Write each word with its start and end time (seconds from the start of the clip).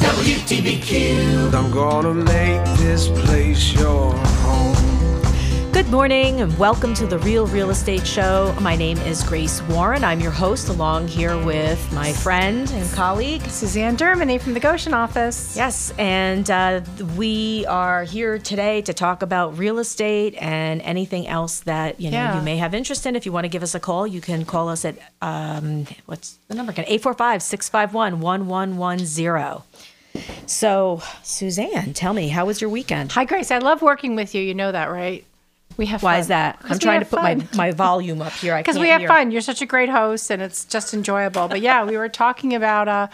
WTBQ. 0.00 1.54
I'm 1.54 1.70
gonna 1.70 2.14
make 2.14 2.64
this 2.78 3.08
place 3.08 3.72
your 3.72 4.12
home. 4.14 4.93
Good 5.74 5.90
morning 5.90 6.40
and 6.40 6.56
welcome 6.56 6.94
to 6.94 7.04
the 7.06 7.18
Real 7.18 7.46
Real 7.48 7.70
Estate 7.70 8.06
Show. 8.06 8.54
My 8.60 8.76
name 8.76 8.96
is 8.98 9.24
Grace 9.24 9.60
Warren. 9.62 10.04
I'm 10.04 10.20
your 10.20 10.30
host, 10.30 10.68
along 10.68 11.08
here 11.08 11.36
with 11.44 11.92
my 11.92 12.12
friend 12.12 12.70
and 12.70 12.88
colleague. 12.92 13.42
Susanne 13.42 13.96
Dermigny 13.96 14.40
from 14.40 14.54
the 14.54 14.60
Goshen 14.60 14.94
office. 14.94 15.56
Yes, 15.56 15.92
and 15.98 16.48
uh, 16.48 16.80
we 17.16 17.66
are 17.66 18.04
here 18.04 18.38
today 18.38 18.82
to 18.82 18.94
talk 18.94 19.22
about 19.22 19.58
real 19.58 19.80
estate 19.80 20.36
and 20.38 20.80
anything 20.82 21.26
else 21.26 21.58
that 21.62 22.00
you 22.00 22.08
know 22.12 22.18
Yeah. 22.18 22.36
you 22.38 22.42
may 22.42 22.56
have 22.58 22.72
interest 22.72 23.04
in. 23.04 23.16
If 23.16 23.26
you 23.26 23.32
want 23.32 23.42
to 23.44 23.48
give 23.50 23.64
us 23.64 23.74
a 23.74 23.80
call, 23.80 24.06
you 24.06 24.20
can 24.20 24.44
call 24.44 24.68
us 24.68 24.84
at 24.84 24.94
um, 25.22 25.86
what's 26.06 26.38
the 26.46 26.54
number 26.54 26.70
again? 26.70 26.84
845-651-1110. 26.86 29.62
So, 30.46 31.02
Susanne, 31.24 31.92
tell 31.94 32.12
me, 32.12 32.28
how 32.28 32.46
was 32.46 32.60
your 32.60 32.70
weekend? 32.70 33.10
Hi, 33.12 33.24
Grace. 33.24 33.50
I 33.50 33.58
love 33.58 33.82
working 33.82 34.14
with 34.14 34.36
you. 34.36 34.42
You 34.42 34.54
know 34.54 34.70
that, 34.70 34.86
right? 34.86 35.24
We 35.76 35.86
have 35.86 36.02
Why 36.02 36.14
fun. 36.14 36.20
is 36.20 36.26
that? 36.28 36.58
I'm 36.64 36.78
trying 36.78 37.00
to 37.00 37.06
put 37.06 37.22
my, 37.22 37.36
fun. 37.36 37.48
my 37.56 37.70
volume 37.72 38.22
up 38.22 38.32
here. 38.32 38.56
Because 38.56 38.78
we 38.84 38.88
have 38.88 39.00
hear. 39.00 39.08
fun. 39.08 39.30
You're 39.30 39.40
such 39.40 39.62
a 39.62 39.66
great 39.66 39.88
host, 39.88 40.30
and 40.30 40.40
it's 40.40 40.64
just 40.64 40.94
enjoyable. 40.94 41.48
But 41.48 41.60
yeah, 41.60 41.84
we 41.84 41.96
were 41.96 42.08
talking 42.08 42.54
about 42.54 42.88
uh, 42.88 43.08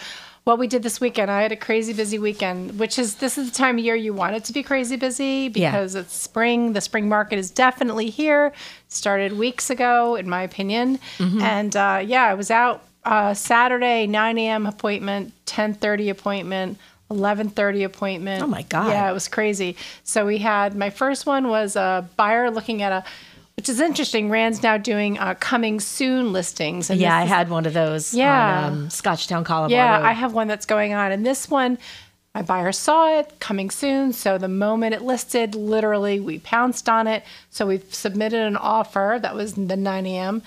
what 0.44 0.58
we 0.58 0.66
did 0.66 0.82
this 0.82 1.00
weekend. 1.00 1.30
I 1.30 1.42
had 1.42 1.52
a 1.52 1.56
crazy 1.56 1.92
busy 1.92 2.18
weekend, 2.18 2.78
which 2.78 2.98
is 2.98 3.16
this 3.16 3.38
is 3.38 3.50
the 3.50 3.56
time 3.56 3.78
of 3.78 3.84
year 3.84 3.94
you 3.94 4.12
want 4.12 4.36
it 4.36 4.44
to 4.44 4.52
be 4.52 4.62
crazy 4.62 4.96
busy 4.96 5.48
because 5.48 5.94
it's 5.94 6.14
spring. 6.14 6.72
The 6.72 6.80
spring 6.80 7.08
market 7.08 7.38
is 7.38 7.50
definitely 7.50 8.10
here. 8.10 8.52
Started 8.88 9.34
weeks 9.34 9.70
ago, 9.70 10.16
in 10.16 10.28
my 10.28 10.42
opinion. 10.42 10.98
Mm-hmm. 11.18 11.40
And 11.40 11.76
uh, 11.76 12.02
yeah, 12.04 12.24
I 12.24 12.34
was 12.34 12.50
out 12.50 12.84
uh, 13.04 13.34
Saturday, 13.34 14.06
9 14.06 14.38
a.m. 14.38 14.66
appointment, 14.66 15.32
10:30 15.46 16.10
appointment. 16.10 16.78
11:30 17.10 17.84
appointment. 17.84 18.42
Oh, 18.42 18.46
my 18.46 18.62
God. 18.62 18.88
Yeah, 18.88 19.10
it 19.10 19.12
was 19.12 19.28
crazy. 19.28 19.76
So 20.04 20.24
we 20.26 20.38
had 20.38 20.74
my 20.76 20.90
first 20.90 21.26
one 21.26 21.48
was 21.48 21.76
a 21.76 22.08
buyer 22.16 22.50
looking 22.50 22.82
at 22.82 22.92
a 22.92 23.04
which 23.56 23.68
is 23.68 23.78
interesting. 23.78 24.30
Rand's 24.30 24.62
now 24.62 24.78
doing 24.78 25.18
uh, 25.18 25.34
coming 25.34 25.80
soon 25.80 26.32
listings. 26.32 26.88
And 26.88 26.98
Yeah, 26.98 27.14
I 27.18 27.24
is- 27.24 27.28
had 27.28 27.50
one 27.50 27.66
of 27.66 27.74
those 27.74 28.14
Yeah. 28.14 28.64
on 28.68 28.72
um, 28.72 28.88
Scotchtown, 28.88 29.44
Collabar 29.44 29.62
Road. 29.64 29.70
Yeah, 29.72 30.00
I 30.02 30.12
have 30.12 30.32
one 30.32 30.46
that's 30.48 30.64
going 30.64 30.94
on. 30.94 31.12
And 31.12 31.26
this 31.26 31.50
one, 31.50 31.76
my 32.34 32.40
buyer 32.40 32.72
saw 32.72 33.18
it 33.18 33.38
coming 33.38 33.68
soon. 33.70 34.14
So 34.14 34.38
the 34.38 34.48
moment 34.48 34.94
it 34.94 35.02
listed, 35.02 35.54
literally, 35.54 36.20
we 36.20 36.38
pounced 36.38 36.88
on 36.88 37.06
it. 37.06 37.22
So 37.50 37.66
we've 37.66 37.84
submitted 37.92 38.40
an 38.40 38.56
offer. 38.56 39.18
That 39.20 39.34
was 39.34 39.52
the 39.54 39.76
9 39.76 40.06
a.m. 40.06 40.42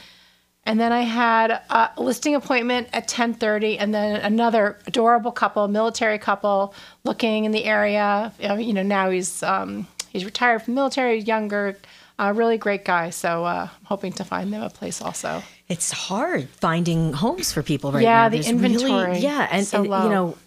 And 0.65 0.79
then 0.79 0.93
I 0.93 1.01
had 1.01 1.51
a 1.69 1.89
listing 1.97 2.35
appointment 2.35 2.87
at 2.93 3.07
10:30, 3.07 3.77
and 3.79 3.93
then 3.93 4.21
another 4.21 4.77
adorable 4.87 5.31
couple, 5.31 5.67
military 5.67 6.17
couple, 6.17 6.73
looking 7.03 7.43
in 7.45 7.51
the 7.51 7.65
area. 7.65 8.31
You 8.39 8.71
know, 8.73 8.83
now 8.83 9.09
he's 9.09 9.43
um, 9.43 9.87
he's 10.09 10.23
retired 10.23 10.61
from 10.63 10.73
the 10.75 10.79
military, 10.79 11.19
younger, 11.19 11.77
uh, 12.17 12.31
really 12.33 12.57
great 12.57 12.85
guy. 12.85 13.09
So 13.09 13.43
uh, 13.43 13.67
I'm 13.71 13.85
hoping 13.85 14.13
to 14.13 14.23
find 14.23 14.53
them 14.53 14.61
a 14.63 14.69
place 14.69 15.01
also. 15.01 15.43
It's 15.67 15.91
hard 15.91 16.47
finding 16.49 17.11
homes 17.11 17.51
for 17.51 17.61
people 17.61 17.91
right 17.91 18.03
Yeah, 18.03 18.23
now. 18.23 18.29
the 18.29 18.35
There's 18.37 18.47
inventory 18.49 19.17
yeah, 19.19 19.47
and, 19.51 19.65
so 19.65 19.77
and, 19.79 19.85
you 19.85 20.09
know, 20.09 20.37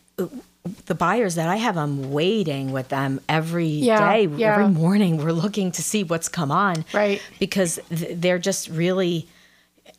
the 0.87 0.95
buyers 0.95 1.35
that 1.35 1.49
I 1.49 1.57
have, 1.57 1.77
I'm 1.77 2.11
waiting 2.13 2.73
with 2.73 2.89
them 2.89 3.21
every 3.29 3.67
Yeah, 3.67 4.13
day, 4.13 4.27
yeah. 4.29 4.53
every 4.53 4.69
morning. 4.69 5.19
We're 5.19 5.33
looking 5.33 5.73
to 5.73 5.83
see 5.83 6.05
what's 6.05 6.29
come 6.29 6.51
on, 6.51 6.85
Right. 6.95 7.21
Because 7.39 7.81
th- 7.95 8.13
they're 8.19 8.39
just 8.39 8.69
really 8.69 9.27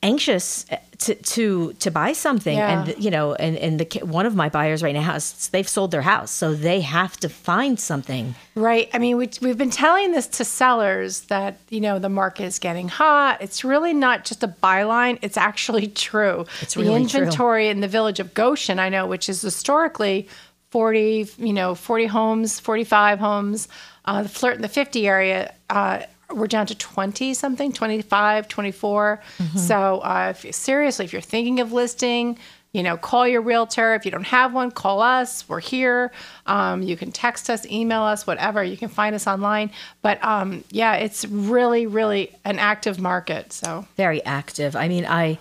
anxious 0.03 0.65
uh, 0.71 0.77
to 0.99 1.15
to 1.15 1.73
to 1.73 1.91
buy 1.91 2.13
something 2.13 2.57
Yeah. 2.57 2.83
and 2.87 3.03
you 3.03 3.11
know 3.11 3.33
and 3.35 3.55
and 3.57 3.79
the 3.79 3.99
one 4.05 4.25
of 4.25 4.35
my 4.35 4.49
buyers 4.49 4.81
right 4.83 4.93
now 4.95 5.01
has 5.01 5.49
they've 5.49 5.67
sold 5.67 5.91
their 5.91 6.01
house 6.01 6.31
so 6.31 6.53
they 6.53 6.81
have 6.81 7.17
to 7.17 7.29
find 7.29 7.79
something 7.79 8.35
Right. 8.55 8.89
I 8.91 8.97
mean, 8.97 9.17
we, 9.17 9.29
we've 9.39 9.57
been 9.57 9.69
telling 9.69 10.13
this 10.13 10.25
to 10.37 10.43
sellers 10.43 11.21
that, 11.29 11.59
you 11.69 11.79
know, 11.79 11.99
the 11.99 12.09
market 12.09 12.45
is 12.45 12.57
getting 12.57 12.87
hot. 12.87 13.39
It's 13.39 13.63
really 13.63 13.93
not 13.93 14.25
just 14.25 14.41
a 14.43 14.47
byline, 14.47 15.19
it's 15.21 15.37
actually 15.37 15.87
true. 15.89 16.45
It's 16.61 16.73
the 16.73 16.81
really 16.81 17.05
true. 17.05 17.19
inventory 17.21 17.67
in 17.67 17.81
the 17.81 17.87
village 17.87 18.19
of 18.19 18.33
Goshen, 18.33 18.79
I 18.79 18.89
know, 18.89 19.05
which 19.05 19.29
is 19.29 19.43
historically 19.43 20.27
40, 20.71 21.29
you 21.37 21.53
know, 21.53 21.75
40 21.75 22.07
homes, 22.07 22.59
45 22.59 23.19
homes. 23.19 23.67
Uh, 24.05 24.23
the 24.23 24.29
flirt 24.29 24.55
in 24.55 24.61
the 24.63 24.69
50 24.69 25.07
area, 25.07 25.53
uh, 25.69 25.99
we're 26.33 26.47
down 26.47 26.67
to 26.67 26.75
20 26.75 27.33
something, 27.33 27.71
25, 27.71 28.47
24. 28.47 29.21
Mm-hmm. 29.37 29.57
So 29.57 29.99
uh, 29.99 30.33
if 30.35 30.53
seriously, 30.53 31.05
if 31.05 31.13
you're 31.13 31.21
thinking 31.21 31.59
of 31.59 31.71
listing, 31.71 32.37
you 32.73 32.83
know, 32.83 32.97
call 32.97 33.27
your 33.27 33.41
realtor. 33.41 33.95
If 33.95 34.05
you 34.05 34.11
don't 34.11 34.27
have 34.27 34.53
one, 34.53 34.71
call 34.71 35.01
us. 35.01 35.47
We're 35.47 35.61
here. 35.61 36.11
Um, 36.45 36.83
you 36.83 36.97
can 36.97 37.11
text 37.11 37.49
us, 37.49 37.65
email 37.65 38.03
us, 38.03 38.27
whatever. 38.27 38.63
You 38.63 38.77
can 38.77 38.89
find 38.89 39.15
us 39.15 39.25
online. 39.25 39.71
But 40.01 40.23
um, 40.23 40.63
yeah, 40.69 40.95
it's 40.95 41.25
really, 41.25 41.87
really 41.87 42.35
an 42.45 42.59
active 42.59 42.99
market. 42.99 43.53
So 43.53 43.87
very 43.95 44.23
active. 44.25 44.75
I 44.75 44.89
mean, 44.89 45.05
I 45.05 45.39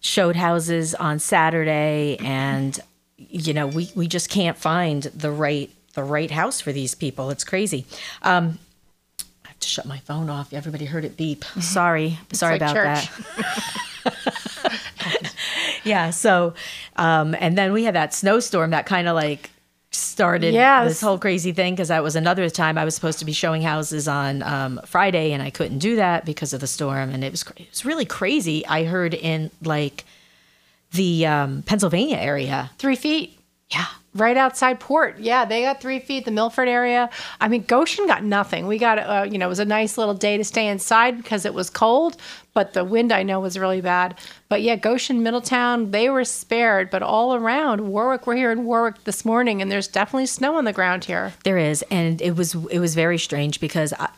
showed 0.00 0.36
houses 0.36 0.94
on 0.94 1.18
Saturday, 1.18 2.16
and 2.20 2.78
you 3.18 3.52
know, 3.52 3.66
we 3.66 3.90
we 3.94 4.06
just 4.06 4.30
can't 4.30 4.56
find 4.56 5.02
the 5.02 5.30
right 5.30 5.70
the 5.94 6.04
right 6.04 6.30
house 6.30 6.60
for 6.60 6.72
these 6.72 6.94
people. 6.94 7.30
It's 7.30 7.44
crazy. 7.44 7.84
Um, 8.22 8.58
to 9.60 9.68
shut 9.68 9.86
my 9.86 9.98
phone 9.98 10.28
off. 10.30 10.52
Everybody 10.52 10.84
heard 10.86 11.04
it 11.04 11.16
beep. 11.16 11.44
Sorry, 11.60 12.18
sorry 12.32 12.58
like 12.58 12.62
about 12.62 12.74
church. 12.74 13.10
that. 14.04 15.34
yeah. 15.84 16.10
So, 16.10 16.54
um, 16.96 17.34
and 17.38 17.56
then 17.56 17.72
we 17.72 17.84
had 17.84 17.94
that 17.94 18.14
snowstorm 18.14 18.70
that 18.70 18.86
kind 18.86 19.08
of 19.08 19.14
like 19.14 19.50
started 19.92 20.54
Yes. 20.54 20.88
this 20.88 21.00
whole 21.00 21.18
crazy 21.18 21.52
thing 21.52 21.74
because 21.74 21.88
that 21.88 22.02
was 22.02 22.14
another 22.16 22.48
time 22.48 22.78
I 22.78 22.84
was 22.84 22.94
supposed 22.94 23.18
to 23.18 23.24
be 23.24 23.32
showing 23.32 23.60
houses 23.62 24.06
on 24.06 24.42
um, 24.42 24.80
Friday 24.86 25.32
and 25.32 25.42
I 25.42 25.50
couldn't 25.50 25.78
do 25.80 25.96
that 25.96 26.24
because 26.24 26.52
of 26.52 26.60
the 26.60 26.66
storm 26.68 27.10
and 27.10 27.24
it 27.24 27.30
was 27.32 27.42
cra- 27.42 27.56
it 27.58 27.70
was 27.70 27.84
really 27.84 28.04
crazy. 28.04 28.64
I 28.66 28.84
heard 28.84 29.14
in 29.14 29.50
like 29.64 30.04
the 30.92 31.26
um, 31.26 31.62
Pennsylvania 31.62 32.16
area. 32.18 32.70
three 32.78 32.96
feet. 32.96 33.38
Yeah. 33.70 33.86
Right 34.12 34.36
outside 34.36 34.80
port. 34.80 35.20
Yeah, 35.20 35.44
they 35.44 35.62
got 35.62 35.80
three 35.80 36.00
feet. 36.00 36.24
The 36.24 36.32
Milford 36.32 36.66
area. 36.66 37.10
I 37.40 37.46
mean, 37.46 37.62
Goshen 37.62 38.08
got 38.08 38.24
nothing. 38.24 38.66
We 38.66 38.76
got, 38.76 38.98
uh, 38.98 39.28
you 39.30 39.38
know, 39.38 39.46
it 39.46 39.48
was 39.48 39.60
a 39.60 39.64
nice 39.64 39.96
little 39.96 40.14
day 40.14 40.36
to 40.36 40.42
stay 40.42 40.66
inside 40.66 41.16
because 41.16 41.44
it 41.44 41.54
was 41.54 41.70
cold, 41.70 42.16
but 42.52 42.72
the 42.72 42.84
wind 42.84 43.12
I 43.12 43.22
know 43.22 43.38
was 43.38 43.56
really 43.56 43.80
bad. 43.80 44.18
But 44.48 44.62
yeah, 44.62 44.74
Goshen, 44.74 45.22
Middletown, 45.22 45.92
they 45.92 46.10
were 46.10 46.24
spared. 46.24 46.90
But 46.90 47.04
all 47.04 47.36
around 47.36 47.82
Warwick, 47.88 48.26
we're 48.26 48.34
here 48.34 48.50
in 48.50 48.64
Warwick 48.64 49.04
this 49.04 49.24
morning, 49.24 49.62
and 49.62 49.70
there's 49.70 49.86
definitely 49.86 50.26
snow 50.26 50.56
on 50.56 50.64
the 50.64 50.72
ground 50.72 51.04
here. 51.04 51.32
There 51.44 51.58
is, 51.58 51.82
and 51.88 52.20
it 52.20 52.34
was 52.34 52.56
it 52.70 52.80
was 52.80 52.96
very 52.96 53.18
strange 53.18 53.60
because 53.60 53.92
I, 53.92 54.08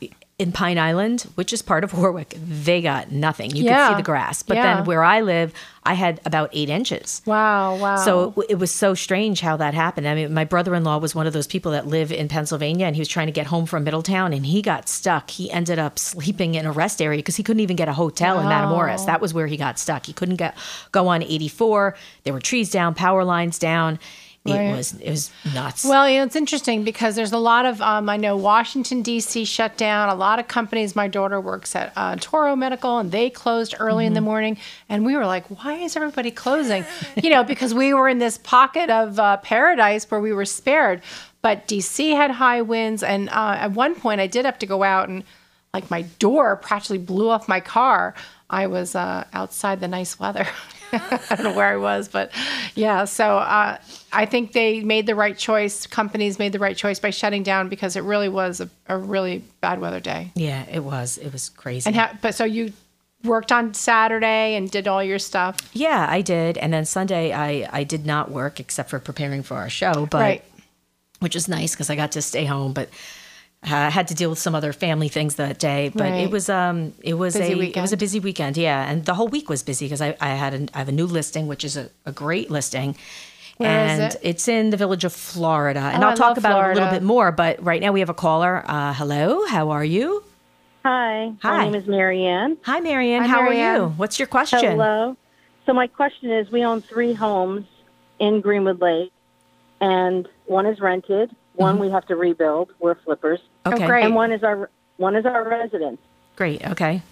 in 0.43 0.53
Pine 0.53 0.79
Island, 0.79 1.23
which 1.37 1.53
is 1.53 1.63
part 1.63 1.85
of 1.85 1.95
Warwick, 1.99 2.37
they 2.39 2.83
got 2.83 3.13
nothing. 3.13 3.51
You 3.55 3.63
could 3.65 3.89
see 3.89 3.95
the 3.95 4.03
grass, 4.03 4.43
but 4.43 4.57
Yeah. 4.57 4.75
then 4.77 4.85
where 4.85 5.05
I 5.05 5.21
live, 5.21 5.55
I 5.85 5.95
had 5.95 6.21
about 6.25 6.51
eight 6.53 6.69
inches. 6.69 7.23
Wow, 7.27 7.77
wow. 7.77 7.97
So 7.97 8.35
it, 8.37 8.51
it 8.51 8.55
was 8.59 8.71
so 8.71 8.95
strange 8.95 9.41
how 9.41 9.57
that 9.57 9.75
happened. 9.75 10.07
I 10.07 10.15
mean, 10.15 10.33
my 10.35 10.45
brother-in-law 10.45 10.99
was 10.99 11.15
one 11.15 11.27
of 11.27 11.33
those 11.33 11.47
people 11.47 11.73
that 11.73 11.87
live 11.87 12.13
in 12.13 12.29
Pennsylvania, 12.29 12.87
and 12.87 12.95
he 12.97 13.01
was 13.01 13.09
trying 13.09 13.27
to 13.27 13.33
get 13.33 13.47
home 13.47 13.67
from 13.67 13.85
Middletown, 13.85 14.33
and 14.33 14.45
he 14.47 14.63
got 14.63 14.89
stuck. 14.89 15.31
He 15.31 15.51
ended 15.51 15.79
up 15.79 15.99
sleeping 15.99 16.55
in 16.55 16.67
a 16.67 16.73
rest 16.73 17.01
area 17.03 17.19
because 17.19 17.37
he 17.37 17.43
couldn't 17.43 17.61
even 17.61 17.77
get 17.77 17.89
a 17.89 17.93
hotel 17.95 18.39
in 18.41 18.47
Matamoras. 18.47 19.07
That 19.07 19.21
was 19.21 19.33
where 19.35 19.47
he 19.47 19.57
got 19.57 19.79
stuck. 19.79 20.07
He 20.07 20.13
couldn't 20.13 20.37
get 20.37 20.57
go 20.93 21.09
on 21.09 21.23
84. 21.23 21.97
There 22.25 22.33
were 22.33 22.41
trees 22.41 22.71
down, 22.71 22.95
power 22.95 23.25
lines 23.25 23.59
down. 23.59 23.99
It 24.45 24.51
Right. 24.51 24.77
was 24.77 24.95
it 24.95 25.09
was 25.09 25.31
nuts. 25.55 25.85
Well, 25.85 26.11
you 26.11 26.19
know, 26.19 26.25
it's 26.25 26.35
interesting 26.35 26.83
because 26.83 27.15
there's 27.15 27.31
a 27.33 27.39
lot 27.39 27.65
of, 27.65 27.81
um, 27.81 28.09
I 28.09 28.17
know 28.17 28.37
Washington, 28.37 29.01
D.C. 29.01 29.45
shut 29.45 29.77
down. 29.77 30.09
A 30.09 30.17
lot 30.17 30.41
of 30.41 30.49
companies, 30.49 30.97
my 30.97 31.07
daughter 31.07 31.41
works 31.41 31.77
at 31.77 31.93
uh, 31.95 32.17
Toro 32.19 32.57
Medical, 32.57 32.99
and 32.99 33.13
they 33.13 33.31
closed 33.31 33.77
early 33.79 34.05
in 34.05 34.15
the 34.15 34.21
morning. 34.21 34.59
And 34.89 35.07
we 35.07 35.15
were 35.15 35.27
like, 35.27 35.47
why 35.63 35.75
is 35.75 35.95
everybody 35.95 36.33
closing? 36.33 36.85
you 37.23 37.31
know, 37.31 37.45
because 37.45 37.73
we 37.73 37.95
were 37.95 38.09
in 38.09 38.19
this 38.19 38.37
pocket 38.39 38.91
of 38.91 39.17
uh, 39.21 39.37
paradise 39.37 40.11
where 40.11 40.21
we 40.21 40.33
were 40.33 40.45
spared. 40.45 41.03
But 41.41 41.69
D.C. 41.69 42.11
had 42.11 42.33
high 42.33 42.63
winds. 42.63 43.05
And 43.05 43.29
uh, 43.29 43.57
at 43.61 43.71
one 43.73 43.95
point, 43.95 44.21
I 44.21 44.27
did 44.27 44.45
have 44.45 44.59
to 44.59 44.67
go 44.67 44.83
out 44.83 45.09
and, 45.09 45.23
like, 45.73 45.89
my 45.89 46.03
door 46.19 46.57
practically 46.57 46.99
blew 46.99 47.29
off 47.31 47.47
my 47.47 47.61
car. 47.61 48.15
I 48.51 48.67
was 48.67 48.97
uh, 48.97 49.25
outside 49.33 49.79
the 49.79 49.87
nice 49.89 50.19
weather. 50.19 50.49
I 51.31 51.37
don't 51.37 51.45
know 51.45 51.55
where 51.55 51.67
I 51.67 51.77
was, 51.77 52.09
but 52.09 52.31
yeah. 52.75 53.05
So 53.05 53.39
uh, 53.39 53.79
I 54.13 54.27
think 54.27 54.53
they 54.53 54.81
made 54.81 55.07
the 55.07 55.15
right 55.15 55.37
choice. 55.37 55.87
Companies 55.87 56.39
made 56.39 56.53
the 56.53 56.59
right 56.59 56.77
choice 56.77 56.99
by 56.99 57.11
shutting 57.11 57.43
down 57.43 57.69
because 57.69 57.97
it 57.97 58.03
really 58.03 58.29
was 58.29 58.61
a, 58.61 58.69
a 58.87 58.99
really 58.99 59.43
bad 59.61 59.81
weather 59.81 60.01
day. 60.01 60.31
yeah, 60.35 60.65
it 60.71 60.81
was. 60.85 61.19
It 61.19 61.33
was 61.33 61.49
crazy. 61.49 61.87
And 61.89 61.97
ha- 61.97 62.19
but 62.21 62.35
so 62.35 62.45
you 62.45 62.73
worked 63.25 63.53
on 63.53 63.73
Saturday 63.73 64.55
and 64.57 64.71
did 64.71 64.89
all 64.89 65.03
your 65.03 65.19
stuff, 65.19 65.57
yeah, 65.73 66.07
I 66.11 66.21
did. 66.23 66.59
And 66.59 66.73
then 66.73 66.85
Sunday, 66.85 67.33
I 67.33 67.69
I 67.73 67.85
did 67.85 68.05
not 68.05 68.31
work 68.31 68.61
except 68.61 68.91
for 68.91 68.99
preparing 68.99 69.43
for 69.43 69.57
our 69.57 69.71
show, 69.71 70.07
but 70.11 70.21
right? 70.21 70.45
which 71.21 71.37
is 71.37 71.49
nice 71.49 71.73
because 71.75 71.89
I 71.89 71.97
got 71.97 72.13
to 72.13 72.23
stay 72.23 72.45
home, 72.45 72.73
but. 72.73 72.89
Uh, 73.65 73.75
I 73.77 73.91
had 73.91 74.09
to 74.09 74.15
deal 74.15 74.31
with 74.31 74.39
some 74.39 74.55
other 74.55 74.73
family 74.73 75.09
things 75.09 75.37
that 75.37 75.59
day, 75.59 75.91
but 75.95 76.03
Right. 76.11 76.21
it 76.25 76.31
was 76.31 76.49
um 76.49 76.93
it 77.03 77.15
was 77.15 77.37
Busy 77.37 77.53
a 77.53 77.57
it 77.79 77.81
was 77.81 77.93
a 77.93 77.97
busy 77.97 78.19
weekend, 78.21 78.57
yeah, 78.57 78.91
and 78.91 79.05
the 79.05 79.15
whole 79.15 79.29
week 79.29 79.49
was 79.49 79.63
busy 79.63 79.87
because 79.87 80.01
I, 80.03 80.17
I 80.21 80.31
had 80.31 80.53
an, 80.55 80.69
I 80.75 80.79
have 80.79 80.89
a 80.89 80.93
new 80.93 81.07
listing 81.07 81.47
which 81.47 81.65
is 81.65 81.77
a, 81.77 81.89
a 82.05 82.13
great 82.13 82.51
listing, 82.51 82.97
Where 83.59 83.85
is 83.87 83.91
and 84.01 84.15
it? 84.15 84.21
it's 84.23 84.49
in 84.49 84.71
the 84.71 84.77
village 84.77 85.05
of 85.05 85.13
Florida. 85.13 85.81
And 85.81 86.03
Oh, 86.03 86.09
I'll 86.09 86.13
I 86.13 86.17
talk 86.17 86.29
love 86.31 86.39
about 86.39 86.71
it 86.71 86.73
a 86.73 86.75
little 86.75 86.91
bit 86.91 87.03
more, 87.05 87.31
but 87.31 87.63
right 87.63 87.81
now 87.81 87.93
we 87.93 88.01
have 88.01 88.09
a 88.11 88.15
caller. 88.15 88.65
Uh, 88.67 88.93
hello, 88.95 89.47
how 89.47 89.71
are 89.71 89.85
you? 89.85 90.25
Hi, 90.85 91.33
Hi. 91.43 91.59
my 91.59 91.65
name 91.67 91.75
is 91.77 91.87
Marianne. 91.87 92.57
Hi, 92.63 92.81
Marianne. 92.81 93.23
Hi, 93.23 93.29
how 93.29 93.41
are 93.43 93.53
you? 93.55 93.91
What's 93.97 94.19
your 94.19 94.27
question? 94.27 94.59
Hello. 94.59 95.17
So 95.67 95.73
my 95.73 95.87
question 95.87 96.33
is, 96.33 96.51
we 96.51 96.65
own 96.65 96.81
three 96.83 97.13
homes 97.13 97.67
in 98.19 98.41
Greenwood 98.41 98.81
Lake, 98.81 99.13
and 99.81 100.29
one 100.47 100.67
is 100.67 100.81
rented. 100.81 101.31
One 101.55 101.75
mm-hmm. 101.75 101.85
we 101.85 101.91
have 101.91 102.07
to 102.07 102.17
rebuild. 102.17 102.73
We're 102.79 102.95
flippers, 102.95 103.41
Okay, 103.67 103.85
Oh, 103.85 103.87
great. 103.87 104.05
and 104.05 104.15
one 104.15 104.33
is 104.33 104.43
our 104.43 104.71
one 104.97 105.17
is 105.17 105.27
our 105.27 105.49
residence. 105.49 105.99
great. 106.37 106.65
Okay. 106.67 107.03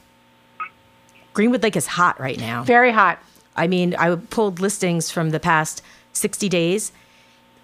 Greenwood 1.32 1.62
Lake 1.62 1.76
is 1.76 1.86
hot 1.86 2.18
right 2.20 2.38
now. 2.38 2.64
Very 2.64 2.90
hot. 2.90 3.18
I 3.56 3.66
mean, 3.66 3.94
I 3.96 4.14
pulled 4.16 4.60
listings 4.60 5.10
from 5.10 5.30
the 5.30 5.40
past 5.40 5.82
60 6.12 6.48
days 6.48 6.92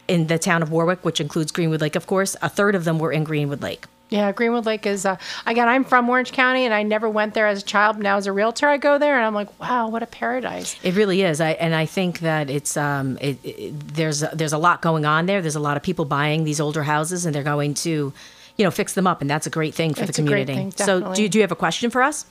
in 0.09 0.29
the 0.29 0.39
town 0.39 0.63
of 0.63 0.71
Warwick, 0.71 1.05
which 1.05 1.21
includes 1.21 1.51
Greenwood 1.51 1.81
Lake, 1.81 1.97
of 1.97 2.07
course. 2.07 2.37
A 2.43 2.49
third 2.49 2.75
of 2.75 2.85
them 2.85 2.99
were 2.99 3.13
in 3.13 3.25
Greenwood 3.25 3.63
Lake. 3.63 3.87
Yeah, 4.09 4.31
Greenwood 4.31 4.67
Lake 4.67 4.87
is. 4.87 5.05
Uh, 5.05 5.17
again, 5.47 5.69
I'm 5.69 5.83
from 5.83 6.09
Orange 6.09 6.31
County, 6.31 6.65
and 6.65 6.73
I 6.73 6.85
never 6.85 7.11
went 7.11 7.35
there 7.35 7.49
as 7.49 7.61
a 7.61 7.65
child. 7.65 7.99
Now, 7.99 8.17
as 8.17 8.29
a 8.29 8.33
realtor, 8.33 8.69
I 8.69 8.77
go 8.77 8.99
there, 8.99 9.17
and 9.17 9.25
I'm 9.25 9.35
like, 9.35 9.59
wow, 9.59 9.89
what 9.89 10.01
a 10.03 10.07
paradise. 10.07 10.77
It 10.85 10.95
really 10.95 11.23
is. 11.23 11.41
I 11.41 11.51
and 11.53 11.75
I 11.75 11.87
think 11.87 12.21
that 12.21 12.49
it's 12.49 12.77
um 12.77 13.19
it, 13.21 13.39
it, 13.45 13.95
there's 13.95 14.21
there's 14.33 14.53
a 14.53 14.59
lot 14.59 14.81
going 14.81 15.05
on 15.05 15.27
there. 15.27 15.43
There's 15.43 15.57
a 15.57 15.61
lot 15.61 15.77
of 15.77 15.83
people 15.83 16.05
buying 16.05 16.45
these 16.45 16.61
older 16.61 16.85
houses 16.85 17.27
and 17.27 17.35
they're 17.35 17.43
going 17.43 17.75
to, 17.75 18.13
you 18.57 18.65
know, 18.65 18.71
fix 18.71 18.93
them 18.95 19.09
up 19.09 19.21
and 19.23 19.29
that's 19.29 19.49
a 19.49 19.51
great 19.51 19.75
thing 19.75 19.93
for 19.93 20.05
It's 20.05 20.17
the 20.17 20.23
community. 20.23 20.55
thing, 20.55 20.71
so 20.71 21.13
do 21.13 21.23
you, 21.23 21.29
do 21.29 21.39
you 21.39 21.43
have 21.43 21.53
a 21.53 21.57
question 21.57 21.91
for 21.91 22.01
us? 22.03 22.27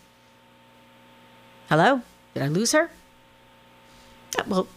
Hello? 1.68 2.02
Did 2.34 2.44
I 2.44 2.48
lose 2.48 2.72
her? 2.72 2.90
Well, 4.48 4.68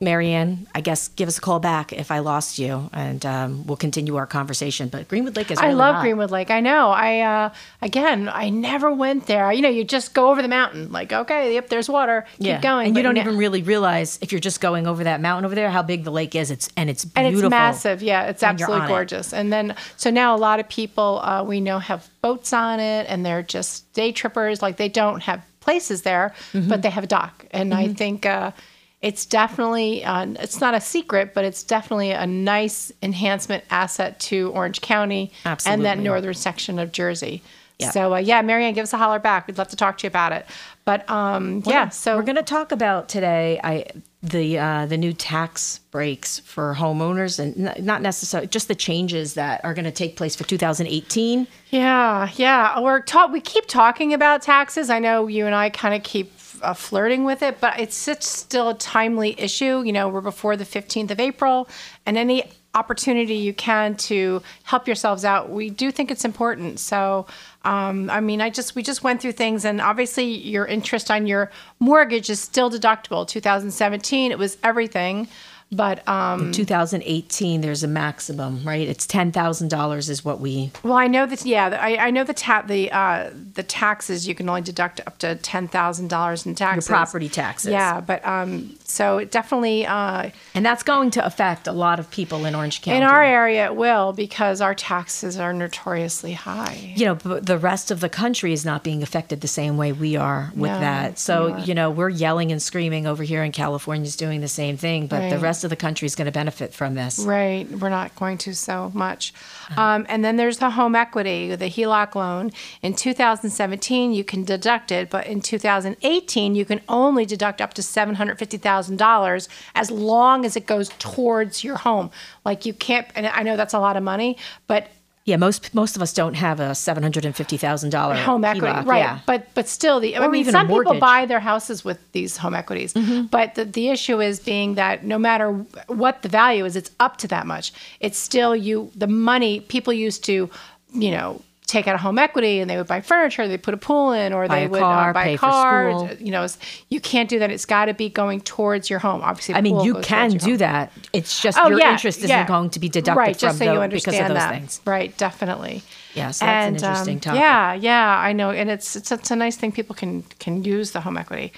Marianne, 0.00 0.66
I 0.74 0.80
guess 0.80 1.08
give 1.08 1.26
us 1.26 1.38
a 1.38 1.40
call 1.40 1.58
back 1.58 1.92
if 1.92 2.10
I 2.12 2.20
lost 2.20 2.58
you, 2.58 2.88
and 2.92 3.24
um, 3.26 3.66
we'll 3.66 3.76
continue 3.76 4.14
our 4.16 4.26
conversation. 4.26 4.88
But 4.88 5.08
Greenwood 5.08 5.34
Lake 5.36 5.50
is. 5.50 5.58
I 5.58 5.64
really 5.66 5.74
love 5.74 5.96
hot. 5.96 6.02
Greenwood 6.02 6.30
Lake. 6.30 6.50
I 6.52 6.60
know. 6.60 6.90
I 6.90 7.20
uh, 7.20 7.50
again, 7.82 8.28
I 8.32 8.48
never 8.50 8.92
went 8.92 9.26
there. 9.26 9.50
You 9.52 9.60
know, 9.62 9.68
you 9.68 9.82
just 9.82 10.14
go 10.14 10.30
over 10.30 10.40
the 10.40 10.46
mountain. 10.48 10.92
Like, 10.92 11.12
okay, 11.12 11.54
yep, 11.54 11.68
there's 11.68 11.88
water. 11.88 12.26
Keep 12.36 12.46
Yeah, 12.46 12.60
going. 12.60 12.86
and 12.88 12.96
you 12.96 13.02
don't 13.02 13.16
even 13.16 13.36
really 13.36 13.62
realize 13.62 14.18
if 14.22 14.30
you're 14.30 14.40
just 14.40 14.60
going 14.60 14.86
over 14.86 15.02
that 15.04 15.20
mountain 15.20 15.44
over 15.44 15.54
there 15.56 15.68
how 15.70 15.82
big 15.82 16.04
the 16.04 16.12
lake 16.12 16.36
is. 16.36 16.50
It's 16.52 16.68
and 16.76 16.88
it's 16.88 17.04
and 17.16 17.26
it's 17.34 17.42
massive. 17.50 18.00
Yeah, 18.00 18.24
it's 18.26 18.44
absolutely 18.44 18.82
on 18.82 18.86
it. 18.86 18.88
gorgeous. 18.88 19.32
And 19.34 19.52
then, 19.52 19.74
so 19.96 20.10
now 20.10 20.34
a 20.34 20.38
lot 20.38 20.60
of 20.60 20.68
people 20.68 21.20
uh, 21.24 21.42
we 21.42 21.60
know 21.60 21.80
have 21.80 22.08
boats 22.22 22.52
on 22.52 22.78
it, 22.78 23.06
and 23.08 23.26
they're 23.26 23.42
just 23.42 23.92
day 23.94 24.12
trippers. 24.12 24.62
Like 24.62 24.76
they 24.76 24.88
don't 24.88 25.20
have 25.24 25.44
places 25.58 26.02
there, 26.02 26.32
Mm-hmm. 26.52 26.68
but 26.68 26.82
they 26.82 26.90
have 26.90 27.02
a 27.04 27.08
dock. 27.08 27.44
And 27.50 27.74
I 27.74 27.88
think 27.92 28.24
uh, 28.24 28.52
it's 29.00 29.26
definitely 29.26 30.04
uh, 30.04 30.26
it's 30.40 30.60
not 30.60 30.74
a 30.74 30.80
secret, 30.80 31.34
but 31.34 31.44
it's 31.44 31.62
definitely 31.62 32.10
a 32.10 32.26
nice 32.26 32.90
enhancement 33.02 33.64
asset 33.70 34.18
to 34.20 34.50
Orange 34.50 34.80
County 34.80 35.32
and 35.66 35.84
that 35.84 35.98
northern 35.98 36.34
section 36.34 36.78
of 36.78 36.90
Jersey. 36.92 37.42
Yeah. 37.78 37.90
So 37.90 38.14
uh, 38.14 38.18
yeah, 38.18 38.42
Marianne, 38.42 38.74
give 38.74 38.82
us 38.82 38.92
a 38.92 38.98
holler 38.98 39.20
back. 39.20 39.46
We'd 39.46 39.56
love 39.56 39.68
to 39.68 39.76
talk 39.76 39.98
to 39.98 40.04
you 40.04 40.08
about 40.08 40.32
it. 40.32 40.46
But 40.84 41.08
um, 41.08 41.62
yeah, 41.64 41.90
so 41.90 42.16
we're 42.16 42.22
going 42.22 42.36
to 42.36 42.42
talk 42.42 42.72
about 42.72 43.08
today 43.08 43.60
I 43.62 43.86
the 44.22 44.58
uh, 44.58 44.86
the 44.86 44.96
new 44.96 45.12
tax 45.12 45.78
breaks 45.90 46.40
for 46.40 46.74
homeowners 46.74 47.38
and 47.38 47.68
n- 47.68 47.84
not 47.84 48.02
necessarily 48.02 48.48
just 48.48 48.66
the 48.66 48.74
changes 48.74 49.34
that 49.34 49.64
are 49.64 49.74
going 49.74 49.84
to 49.84 49.92
take 49.92 50.16
place 50.16 50.34
for 50.34 50.42
2018. 50.44 51.46
Yeah, 51.70 52.30
yeah. 52.34 52.80
We're 52.80 53.00
ta- 53.00 53.28
we 53.30 53.40
keep 53.40 53.66
talking 53.66 54.12
about 54.12 54.42
taxes. 54.42 54.90
I 54.90 54.98
know 54.98 55.28
you 55.28 55.46
and 55.46 55.54
I 55.54 55.70
kind 55.70 55.94
of 55.94 56.02
keep 56.02 56.32
uh, 56.62 56.74
flirting 56.74 57.24
with 57.24 57.42
it, 57.42 57.60
but 57.60 57.78
it's 57.78 57.96
such 57.96 58.22
still 58.22 58.70
a 58.70 58.74
timely 58.74 59.38
issue. 59.38 59.82
You 59.82 59.92
know, 59.92 60.08
we're 60.08 60.20
before 60.20 60.56
the 60.56 60.64
15th 60.64 61.10
of 61.10 61.20
April, 61.20 61.68
and 62.06 62.16
any 62.16 62.44
opportunity 62.74 63.34
you 63.34 63.52
can 63.52 63.96
to 63.96 64.42
help 64.62 64.86
yourselves 64.86 65.24
out, 65.24 65.50
we 65.50 65.70
do 65.70 65.90
think 65.90 66.10
it's 66.10 66.24
important. 66.24 66.78
So, 66.78 67.26
um, 67.64 68.08
I 68.10 68.20
mean, 68.20 68.40
I 68.40 68.50
just 68.50 68.74
we 68.74 68.82
just 68.82 69.02
went 69.02 69.20
through 69.20 69.32
things, 69.32 69.64
and 69.64 69.80
obviously 69.80 70.24
your 70.24 70.66
interest 70.66 71.10
on 71.10 71.26
your 71.26 71.50
mortgage 71.80 72.30
is 72.30 72.40
still 72.40 72.70
deductible. 72.70 73.26
2017, 73.26 74.30
it 74.30 74.38
was 74.38 74.58
everything, 74.62 75.28
but 75.70 76.06
um, 76.08 76.50
2018 76.52 77.60
there's 77.60 77.82
a 77.82 77.88
maximum, 77.88 78.62
right? 78.64 78.88
It's 78.88 79.06
$10,000 79.06 80.08
is 80.08 80.24
what 80.24 80.40
we 80.40 80.70
Well, 80.82 80.94
I 80.94 81.06
know 81.06 81.26
that. 81.26 81.44
Yeah, 81.44 81.78
I, 81.80 81.96
I 81.96 82.10
know 82.10 82.24
the 82.24 82.34
ta- 82.34 82.62
the 82.66 82.90
uh, 82.90 83.30
the 83.54 83.62
taxes 83.62 84.26
you 84.26 84.34
can 84.34 84.48
only 84.48 84.62
deduct 84.62 85.00
up 85.06 85.18
to 85.18 85.34
ten 85.36 85.68
thousand 85.68 86.08
dollars 86.08 86.46
in 86.46 86.54
taxes. 86.54 86.88
property 86.88 87.28
taxes. 87.28 87.70
Yeah, 87.72 88.00
but 88.00 88.24
um, 88.26 88.76
so 88.84 89.18
it 89.18 89.30
definitely 89.30 89.86
uh, 89.86 90.30
and 90.54 90.64
that's 90.64 90.82
going 90.82 91.10
to 91.12 91.24
affect 91.24 91.66
a 91.66 91.72
lot 91.72 91.98
of 92.00 92.10
people 92.10 92.44
in 92.44 92.54
Orange 92.54 92.82
County. 92.82 92.96
in 92.98 93.02
our 93.02 93.22
area 93.22 93.66
it 93.66 93.76
will 93.76 94.12
because 94.12 94.60
our 94.60 94.74
taxes 94.74 95.38
are 95.38 95.52
notoriously 95.52 96.32
high. 96.32 96.92
you 96.96 97.04
know, 97.06 97.14
but 97.14 97.46
the 97.46 97.58
rest 97.58 97.90
of 97.90 98.00
the 98.00 98.08
country 98.08 98.52
is 98.52 98.64
not 98.64 98.82
being 98.84 99.02
affected 99.02 99.40
the 99.40 99.48
same 99.48 99.76
way 99.76 99.92
we 99.92 100.16
are 100.16 100.50
with 100.56 100.70
No, 100.72 100.80
that. 100.80 101.18
So, 101.18 101.56
you 101.58 101.74
know, 101.74 101.90
we're 101.90 102.08
yelling 102.08 102.52
and 102.52 102.60
screaming 102.62 103.06
over 103.06 103.22
here 103.22 103.42
and 103.42 103.52
California's 103.52 104.16
doing 104.16 104.40
the 104.40 104.48
same 104.48 104.76
thing, 104.76 105.06
but 105.06 105.28
the 105.28 105.36
Right. 105.36 105.42
Rest 105.58 105.64
of 105.64 105.70
the 105.70 105.76
country 105.76 106.06
is 106.06 106.14
going 106.14 106.26
to 106.26 106.32
benefit 106.32 106.72
from 106.72 106.94
this. 106.94 107.18
Right, 107.18 107.68
we're 107.68 107.88
not 107.88 108.14
going 108.14 108.38
to 108.38 108.54
so 108.54 108.92
much. 108.94 109.34
Um, 109.76 110.06
and 110.08 110.24
then 110.24 110.36
there's 110.36 110.58
the 110.58 110.70
home 110.70 110.94
equity, 110.94 111.52
the 111.56 111.66
HELOC 111.66 112.14
loan. 112.14 112.52
In 112.80 112.94
2017, 112.94 114.12
you 114.12 114.22
can 114.22 114.44
deduct 114.44 114.92
it, 114.92 115.10
but 115.10 115.26
in 115.26 115.40
2018, 115.40 116.54
you 116.54 116.64
can 116.64 116.80
only 116.88 117.26
deduct 117.26 117.60
up 117.60 117.74
to 117.74 117.82
$750,000 117.82 119.48
as 119.74 119.90
long 119.90 120.44
as 120.44 120.56
it 120.56 120.64
goes 120.66 120.90
towards 121.00 121.64
your 121.64 121.76
home. 121.76 122.12
Like 122.44 122.64
you 122.64 122.72
can't, 122.72 123.08
and 123.16 123.26
I 123.26 123.42
know 123.42 123.56
that's 123.56 123.74
a 123.74 123.80
lot 123.80 123.96
of 123.96 124.04
money, 124.04 124.36
but 124.68 124.86
Yeah, 125.28 125.36
most 125.36 125.74
most 125.74 125.94
of 125.94 126.00
us 126.00 126.14
don't 126.14 126.32
have 126.32 126.58
a 126.58 126.74
seven 126.74 127.02
hundred 127.02 127.26
and 127.26 127.36
fifty 127.36 127.58
thousand 127.58 127.90
dollar 127.90 128.14
home 128.14 128.44
equity, 128.44 128.88
right? 128.88 128.98
Yeah. 128.98 129.20
But 129.26 129.46
but 129.52 129.68
still, 129.68 130.00
the 130.00 130.16
I 130.16 130.26
mean, 130.26 130.46
some 130.46 130.68
people 130.68 130.98
buy 130.98 131.26
their 131.26 131.38
houses 131.38 131.84
with 131.84 131.98
these 132.12 132.38
home 132.38 132.54
equities, 132.54 132.94
mm-hmm. 132.94 133.26
but 133.26 133.54
the, 133.54 133.66
the 133.66 133.90
issue 133.90 134.22
is 134.22 134.40
being 134.40 134.76
that 134.76 135.04
no 135.04 135.18
matter 135.18 135.52
what 135.88 136.22
the 136.22 136.30
value 136.30 136.64
is, 136.64 136.76
it's 136.76 136.90
up 136.98 137.18
to 137.18 137.28
that 137.28 137.46
much. 137.46 137.74
It's 138.00 138.16
still 138.16 138.56
you. 138.56 138.90
The 138.96 139.06
money 139.06 139.60
people 139.60 139.92
used 139.92 140.24
to, 140.24 140.48
you 140.94 141.10
know. 141.10 141.42
Take 141.68 141.86
out 141.86 141.94
a 141.94 141.98
home 141.98 142.18
equity 142.18 142.60
and 142.60 142.68
they 142.70 142.76
would 142.78 142.86
buy 142.86 143.02
furniture, 143.02 143.46
they 143.46 143.58
put 143.58 143.74
a 143.74 143.76
pool 143.76 144.12
in, 144.12 144.32
or 144.32 144.48
Buy 144.48 144.60
they 144.60 144.66
would 144.68 144.80
car, 144.80 145.10
uh, 145.10 145.12
buy 145.12 145.26
a 145.26 145.36
for 145.36 145.40
car. 145.40 146.10
You 146.18 146.30
know, 146.32 146.46
you 146.88 146.98
can't 146.98 147.28
do 147.28 147.38
that. 147.40 147.50
It's 147.50 147.66
got 147.66 147.84
to 147.84 147.94
be 147.94 148.08
going 148.08 148.40
towards 148.40 148.88
your 148.88 148.98
home. 149.00 149.20
Obviously, 149.22 149.54
I 149.54 149.60
mean, 149.60 149.78
you 149.80 149.94
can 150.00 150.30
do 150.30 150.52
home. 150.52 150.56
that. 150.58 150.92
It's 151.12 151.40
just 151.42 151.58
Oh 151.60 151.68
your 151.68 151.78
yeah, 151.78 151.92
interest 151.92 152.18
isn't 152.20 152.30
yeah. 152.30 152.46
going 152.46 152.70
to 152.70 152.80
be 152.80 152.88
deducted 152.88 153.18
right, 153.18 153.36
from 153.36 153.48
just 153.48 153.58
so 153.58 153.64
tho- 153.66 153.82
you 153.82 153.88
because 153.88 154.14
understand 154.14 154.22
of 154.24 154.28
those 154.30 154.42
that. 154.44 154.54
things. 154.54 154.80
Right, 154.86 155.14
definitely. 155.18 155.82
Yeah, 156.14 156.30
so 156.30 156.46
that's 156.46 156.66
an 156.68 156.74
And, 156.74 156.82
um, 156.84 156.90
interesting 156.90 157.20
topic. 157.20 157.40
Yeah, 157.40 157.74
yeah, 157.74 158.18
I 158.18 158.32
know, 158.32 158.50
and 158.50 158.70
it's 158.70 158.96
it's 158.96 159.12
it's 159.12 159.30
a 159.30 159.36
nice 159.36 159.56
thing 159.56 159.70
people 159.70 159.94
can 159.94 160.22
can 160.40 160.64
use 160.64 160.92
the 160.92 161.02
home 161.02 161.18
equity. 161.18 161.52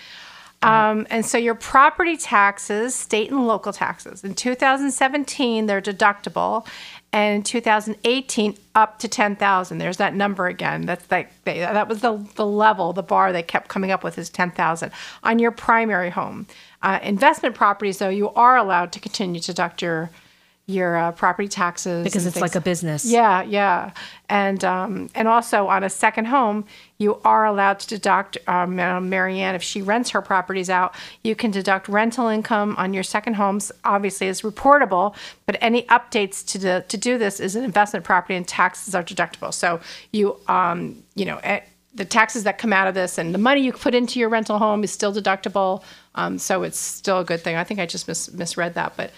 Um, 0.63 1.07
and 1.09 1.25
so 1.25 1.39
your 1.39 1.55
property 1.55 2.19
taxes, 2.19 2.95
state 2.95 3.31
and 3.31 3.47
local 3.47 3.73
taxes, 3.73 4.23
in 4.23 4.35
2017 4.35 5.65
they're 5.67 5.81
deductible, 5.81 6.67
and 7.13 7.37
in 7.37 7.43
2018 7.43 8.57
up 8.75 8.99
to 9.01 9.09
10,000. 9.09 9.79
There's 9.79 9.97
that 9.97 10.15
number 10.15 10.47
again. 10.47 10.87
That's 10.87 11.11
like 11.11 11.31
that 11.45 11.89
was 11.89 12.01
the 12.01 12.25
the 12.37 12.47
level, 12.47 12.93
the 12.93 13.03
bar 13.03 13.33
they 13.33 13.43
kept 13.43 13.69
coming 13.69 13.91
up 13.91 14.05
with 14.05 14.19
is 14.19 14.31
10,000 14.31 14.93
on 15.23 15.39
your 15.39 15.51
primary 15.51 16.11
home. 16.11 16.47
Uh, 16.83 16.99
investment 17.03 17.55
properties, 17.55 17.99
though, 17.99 18.09
you 18.09 18.31
are 18.31 18.57
allowed 18.57 18.93
to 18.93 19.01
continue 19.01 19.41
to 19.41 19.49
deduct 19.49 19.83
your 19.83 20.11
your 20.71 20.97
uh, 20.97 21.13
property 21.13 21.49
taxes 21.49 22.05
Because 22.05 22.27
it's 22.27 22.41
like 22.41 22.55
a 22.55 22.61
business. 22.61 23.05
Yeah, 23.05 23.43
yeah, 23.43 23.93
and 24.29 24.65
um, 24.65 25.11
and 25.15 25.29
also 25.29 25.67
on 25.67 25.85
a 25.85 25.91
second 25.91 26.27
home, 26.27 26.65
you 26.99 27.21
are 27.25 27.45
allowed 27.45 27.81
to 27.81 27.89
deduct. 27.89 28.39
Um, 28.47 28.79
uh, 28.79 29.01
Marianne, 29.01 29.55
if 29.55 29.63
she 29.63 29.83
rents 29.83 30.11
her 30.11 30.23
properties 30.23 30.71
out, 30.71 30.95
you 31.25 31.35
can 31.35 31.51
deduct 31.51 31.89
rental 31.89 32.29
income 32.29 32.75
on 32.79 32.95
your 32.95 33.03
second 33.03 33.35
homes. 33.35 33.73
Obviously, 33.85 34.29
is 34.29 34.43
reportable, 34.43 35.15
but 35.47 35.57
any 35.61 35.83
updates 35.85 36.47
to 36.49 36.59
the, 36.59 36.85
to 36.89 36.97
do 36.97 37.19
this 37.19 37.41
is 37.41 37.57
an 37.57 37.65
investment 37.65 38.05
property, 38.05 38.35
and 38.35 38.47
taxes 38.47 38.95
are 38.95 39.03
deductible. 39.03 39.53
So 39.53 39.81
you 40.13 40.37
um, 40.49 41.03
you 41.15 41.25
know. 41.25 41.39
eh, 41.43 41.61
the 41.93 42.05
taxes 42.05 42.45
that 42.45 42.57
come 42.57 42.73
out 42.73 42.87
of 42.87 42.95
this 42.95 43.19
and 43.19 43.35
the 43.35 43.39
money 43.39 43.63
you 43.63 43.73
put 43.73 43.97
into 43.97 44.21
your 44.21 44.29
rental 44.29 44.59
home 44.59 44.85
is 44.85 44.93
still 44.93 45.13
deductible. 45.13 45.83
Um, 46.15 46.39
so 46.39 46.63
it's 46.63 46.79
still 46.79 47.19
a 47.19 47.25
good 47.25 47.41
thing. 47.41 47.57
I 47.57 47.65
think 47.65 47.81
I 47.81 47.87
just 47.87 48.07
mis- 48.07 48.33
misread 48.33 48.75
that, 48.75 48.95
but 48.97 49.11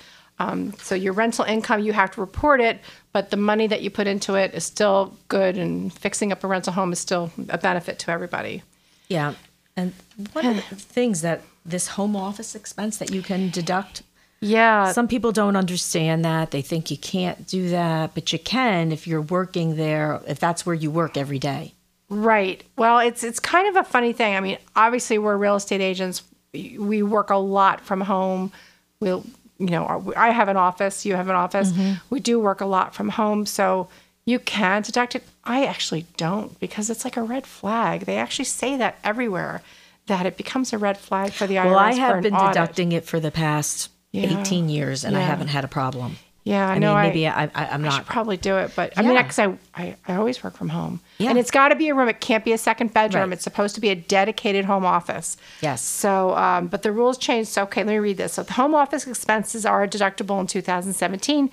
um, 0.43 0.73
so 0.79 0.95
your 0.95 1.13
rental 1.13 1.45
income, 1.45 1.81
you 1.83 1.93
have 1.93 2.11
to 2.13 2.21
report 2.21 2.61
it, 2.61 2.81
but 3.13 3.31
the 3.31 3.37
money 3.37 3.67
that 3.69 3.83
you 3.83 3.91
put 3.91 4.07
into 4.07 4.35
it 4.35 4.55
is 4.55 4.65
still 4.65 5.17
good, 5.29 5.57
and 5.57 5.93
fixing 5.93 6.33
up 6.33 6.43
a 6.45 6.47
rental 6.47 6.73
home 6.73 6.93
is 6.93 6.99
still 6.99 7.31
a 7.49 7.59
benefit 7.59 7.99
to 8.01 8.11
everybody. 8.11 8.63
Yeah. 9.09 9.35
And 9.77 9.93
one 10.33 10.47
of 10.47 10.57
the 10.57 10.77
things 10.77 11.21
that 11.23 11.43
this 11.65 11.89
home 11.89 12.17
office 12.17 12.55
expense 12.55 12.99
that 12.99 13.11
you 13.13 13.23
can 13.23 13.51
deduct, 13.51 14.03
Yeah, 14.41 14.91
some 14.93 15.07
people 15.07 15.31
don't 15.33 15.57
understand 15.57 16.25
that. 16.25 16.51
They 16.51 16.63
think 16.63 16.91
you 16.91 16.97
can't 16.99 17.47
do 17.47 17.71
that, 17.71 18.13
but 18.15 18.33
you 18.33 18.39
can 18.39 18.91
if 18.91 19.07
you're 19.07 19.23
working 19.23 19.77
there, 19.77 20.21
if 20.27 20.41
that's 20.41 20.67
where 20.67 20.75
you 20.75 20.91
work 20.91 21.17
every 21.17 21.39
day. 21.39 21.75
Right. 22.09 22.63
Well, 22.77 22.99
it's 22.99 23.23
it's 23.25 23.41
kind 23.41 23.69
of 23.69 23.77
a 23.77 23.85
funny 23.89 24.13
thing. 24.13 24.35
I 24.35 24.41
mean, 24.41 24.59
obviously 24.75 25.17
we're 25.19 25.37
real 25.37 25.57
estate 25.57 25.81
agents. 25.81 26.25
We 26.53 27.03
work 27.03 27.31
a 27.31 27.37
lot 27.37 27.81
from 27.81 28.01
home. 28.03 28.53
We'll 29.01 29.25
you 29.63 29.71
know, 29.71 29.85
our, 29.87 30.03
I 30.17 30.31
have 30.31 30.49
an 30.49 30.57
office, 30.57 31.05
you 31.07 31.15
have 31.17 31.29
an 31.29 31.37
office. 31.37 31.73
Mm-hmm. 31.73 31.95
We 32.11 32.21
do 32.21 32.39
work 32.41 32.61
a 32.61 32.67
lot 32.67 32.95
from 32.95 33.09
home, 33.11 33.47
so 33.47 33.89
you 34.25 34.39
can 34.39 34.83
deduct 34.83 35.15
it. 35.17 35.25
I 35.45 35.65
actually 35.67 36.07
don't 36.17 36.59
because 36.61 36.91
it's 36.91 37.05
like 37.05 37.17
a 37.17 37.23
red 37.23 37.47
flag. 37.47 38.03
They 38.07 38.17
actually 38.19 38.45
say 38.47 38.77
that 38.77 38.99
everywhere 39.03 39.63
that 40.07 40.27
it 40.27 40.37
becomes 40.37 40.73
a 40.73 40.79
red 40.79 40.99
flag 40.99 41.33
for 41.33 41.47
the 41.47 41.57
IRS. 41.57 41.67
Well, 41.67 41.79
I 41.79 41.95
have 41.95 42.23
been 42.23 42.35
audit. 42.35 42.55
deducting 42.55 42.93
it 42.93 43.05
for 43.05 43.19
the 43.21 43.31
past 43.31 43.91
Yeah. 44.13 44.41
18 44.41 44.69
years, 44.69 45.05
and 45.05 45.17
I 45.17 45.21
haven't 45.21 45.49
had 45.49 45.65
a 45.65 45.69
problem. 45.69 46.17
Yeah, 46.45 46.69
I 46.69 46.73
I 46.75 46.79
know. 46.79 46.89
mean, 46.89 46.97
I- 46.97 47.07
maybe 47.07 47.29
I, 47.29 47.45
I, 47.45 47.51
I'm 47.55 47.85
I 47.85 47.89
not. 47.89 47.93
should 47.99 48.07
probably 48.07 48.37
do 48.37 48.57
it, 48.57 48.73
but 48.75 48.93
I 48.97 49.03
mean, 49.03 49.17
because 49.17 49.39
I, 49.39 49.57
I 49.75 49.95
I 50.09 50.17
always 50.17 50.43
work 50.43 50.57
from 50.57 50.71
home, 50.71 51.01
Yeah. 51.19 51.31
and 51.31 51.39
it's 51.39 51.53
got 51.53 51.69
to 51.69 51.77
be 51.77 51.89
a 51.89 51.95
room. 51.95 52.09
It 52.09 52.21
can't 52.21 52.45
be 52.45 52.53
a 52.53 52.59
second 52.59 52.93
bedroom. 52.93 53.31
Right. 53.31 53.35
It's 53.35 53.45
supposed 53.45 53.77
to 53.77 53.81
be 53.81 53.91
a 53.91 53.95
dedicated 53.95 54.65
home 54.65 54.85
office. 54.85 55.37
Yes. 55.61 55.83
So, 55.83 56.35
um, 56.37 56.67
but 56.67 56.83
the 56.83 56.91
rules 56.91 57.17
changed. 57.17 57.51
So, 57.51 57.63
okay, 57.65 57.85
let 57.85 57.93
me 57.93 57.99
read 57.99 58.17
this. 58.17 58.33
So, 58.33 58.43
the 58.43 58.55
home 58.55 58.75
office 58.75 59.07
expenses 59.07 59.65
are 59.65 59.87
deductible 59.87 60.41
in 60.41 60.49
2017. 60.49 61.49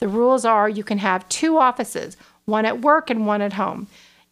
The 0.00 0.08
rules 0.08 0.44
are 0.44 0.68
you 0.68 0.84
can 0.84 0.98
have 0.98 1.26
two 1.30 1.56
offices, 1.56 2.16
one 2.44 2.66
at 2.66 2.80
work 2.82 3.08
and 3.08 3.26
one 3.26 3.40
at 3.40 3.54
home. 3.54 3.86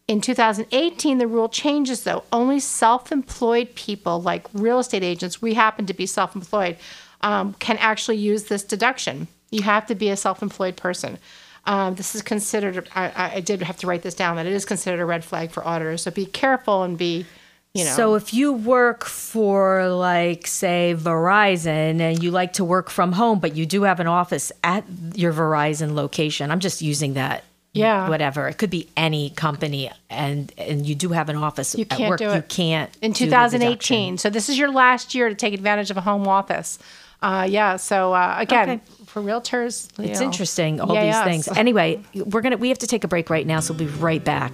In 0.07 0.19
2018, 0.21 1.17
the 1.17 1.27
rule 1.27 1.49
changes 1.49 2.03
though. 2.03 2.23
Only 2.31 2.59
self 2.59 3.11
employed 3.11 3.73
people, 3.73 4.21
like 4.21 4.45
real 4.53 4.77
estate 4.77 5.01
agents, 5.01 5.41
we 5.41 5.55
happen 5.55 5.85
to 5.87 5.93
be 5.93 6.05
self 6.05 6.35
employed, 6.35 6.77
um, 7.21 7.53
can 7.59 7.77
actually 7.77 8.17
use 8.17 8.43
this 8.43 8.63
deduction. 8.63 9.27
You 9.53 9.63
have 9.63 9.85
to 9.87 9.95
be 9.95 10.09
a 10.09 10.17
self 10.17 10.41
employed 10.41 10.75
person. 10.75 11.17
Um, 11.65 11.95
this 11.95 12.13
is 12.13 12.21
considered, 12.21 12.89
I, 12.93 13.31
I- 13.35 13.39
did 13.39 13.61
have 13.61 13.77
to 13.77 13.87
write 13.87 14.01
this 14.01 14.15
down, 14.15 14.35
that 14.35 14.45
it 14.45 14.51
is 14.51 14.65
considered 14.65 14.99
a 14.99 15.05
red 15.05 15.23
flag 15.23 15.51
for 15.51 15.65
auditors. 15.65 16.01
So 16.01 16.11
be 16.11 16.25
careful 16.25 16.83
and 16.83 16.97
be, 16.97 17.25
you 17.73 17.85
know. 17.85 17.91
So 17.91 18.15
if 18.15 18.33
you 18.33 18.51
work 18.51 19.05
for 19.05 19.87
like 19.89 20.45
say 20.45 20.93
Verizon 20.97 22.01
and 22.01 22.21
you 22.21 22.31
like 22.31 22.53
to 22.53 22.65
work 22.65 22.89
from 22.89 23.13
home 23.13 23.39
but 23.39 23.55
you 23.55 23.65
do 23.65 23.83
have 23.83 23.99
an 24.01 24.07
office 24.07 24.51
at 24.63 24.83
your 25.15 25.31
Verizon 25.31 25.93
location, 25.93 26.51
I'm 26.51 26.59
just 26.59 26.81
using 26.81 27.13
that 27.13 27.45
Yeah. 27.73 28.09
whatever. 28.09 28.49
It 28.49 28.57
could 28.57 28.69
be 28.69 28.89
any 28.97 29.29
company 29.29 29.89
and 30.09 30.51
and 30.57 30.85
you 30.85 30.95
do 30.95 31.09
have 31.09 31.29
an 31.29 31.37
office 31.37 31.75
You 31.75 31.85
at 31.89 31.97
can't 31.97 32.09
work, 32.09 32.19
do 32.19 32.25
you 32.25 32.41
can't 32.49 32.91
in 33.01 33.13
do 33.13 33.25
the 33.25 33.31
2018. 33.31 34.17
So 34.17 34.29
this 34.29 34.49
is 34.49 34.57
your 34.59 34.69
last 34.71 35.15
year 35.15 35.29
to 35.29 35.35
take 35.35 35.53
advantage 35.53 35.89
of 35.91 35.97
a 35.97 36.01
home 36.01 36.27
office. 36.27 36.77
Uh, 37.23 37.47
yeah. 37.49 37.77
So 37.77 38.13
uh, 38.13 38.35
again, 38.37 38.69
Okay. 38.69 38.81
for 39.05 39.21
realtors, 39.21 39.87
It's 39.97 40.19
know, 40.19 40.25
interesting, 40.25 40.81
all 40.81 40.93
yeah, 40.93 41.05
these 41.05 41.13
yes. 41.13 41.25
things. 41.47 41.57
Anyway, 41.57 42.03
we're 42.13 42.41
gonna 42.41 42.57
we 42.57 42.67
have 42.69 42.79
to 42.79 42.87
take 42.87 43.03
a 43.03 43.07
break 43.07 43.29
right 43.29 43.47
now, 43.47 43.61
so 43.61 43.73
we'll 43.73 43.87
be 43.87 43.93
right 43.95 44.23
back. 44.23 44.51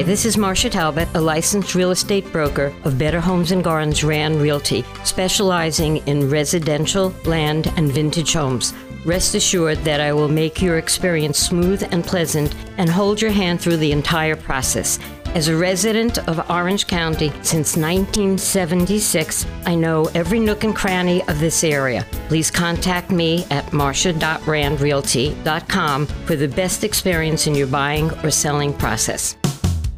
Hi, 0.00 0.04
this 0.04 0.24
is 0.24 0.38
Marcia 0.38 0.70
Talbot, 0.70 1.10
a 1.12 1.20
licensed 1.20 1.74
real 1.74 1.90
estate 1.90 2.24
broker 2.32 2.72
of 2.84 2.96
Better 2.96 3.20
Homes 3.20 3.52
and 3.52 3.62
Gardens 3.62 4.02
Rand 4.02 4.40
Realty, 4.40 4.82
specializing 5.04 5.98
in 6.08 6.30
residential, 6.30 7.14
land, 7.26 7.70
and 7.76 7.92
vintage 7.92 8.32
homes. 8.32 8.72
Rest 9.04 9.34
assured 9.34 9.76
that 9.80 10.00
I 10.00 10.14
will 10.14 10.28
make 10.28 10.62
your 10.62 10.78
experience 10.78 11.38
smooth 11.38 11.86
and 11.92 12.02
pleasant 12.02 12.54
and 12.78 12.88
hold 12.88 13.20
your 13.20 13.30
hand 13.30 13.60
through 13.60 13.76
the 13.76 13.92
entire 13.92 14.36
process. 14.36 14.98
As 15.34 15.48
a 15.48 15.56
resident 15.56 16.16
of 16.26 16.50
Orange 16.50 16.86
County 16.86 17.28
since 17.42 17.76
1976, 17.76 19.44
I 19.66 19.74
know 19.74 20.06
every 20.14 20.40
nook 20.40 20.64
and 20.64 20.74
cranny 20.74 21.20
of 21.28 21.40
this 21.40 21.62
area. 21.62 22.06
Please 22.28 22.50
contact 22.50 23.10
me 23.10 23.44
at 23.50 23.70
marcia.randrealty.com 23.74 26.06
for 26.06 26.36
the 26.36 26.48
best 26.48 26.84
experience 26.84 27.46
in 27.46 27.54
your 27.54 27.66
buying 27.66 28.10
or 28.24 28.30
selling 28.30 28.72
process. 28.72 29.36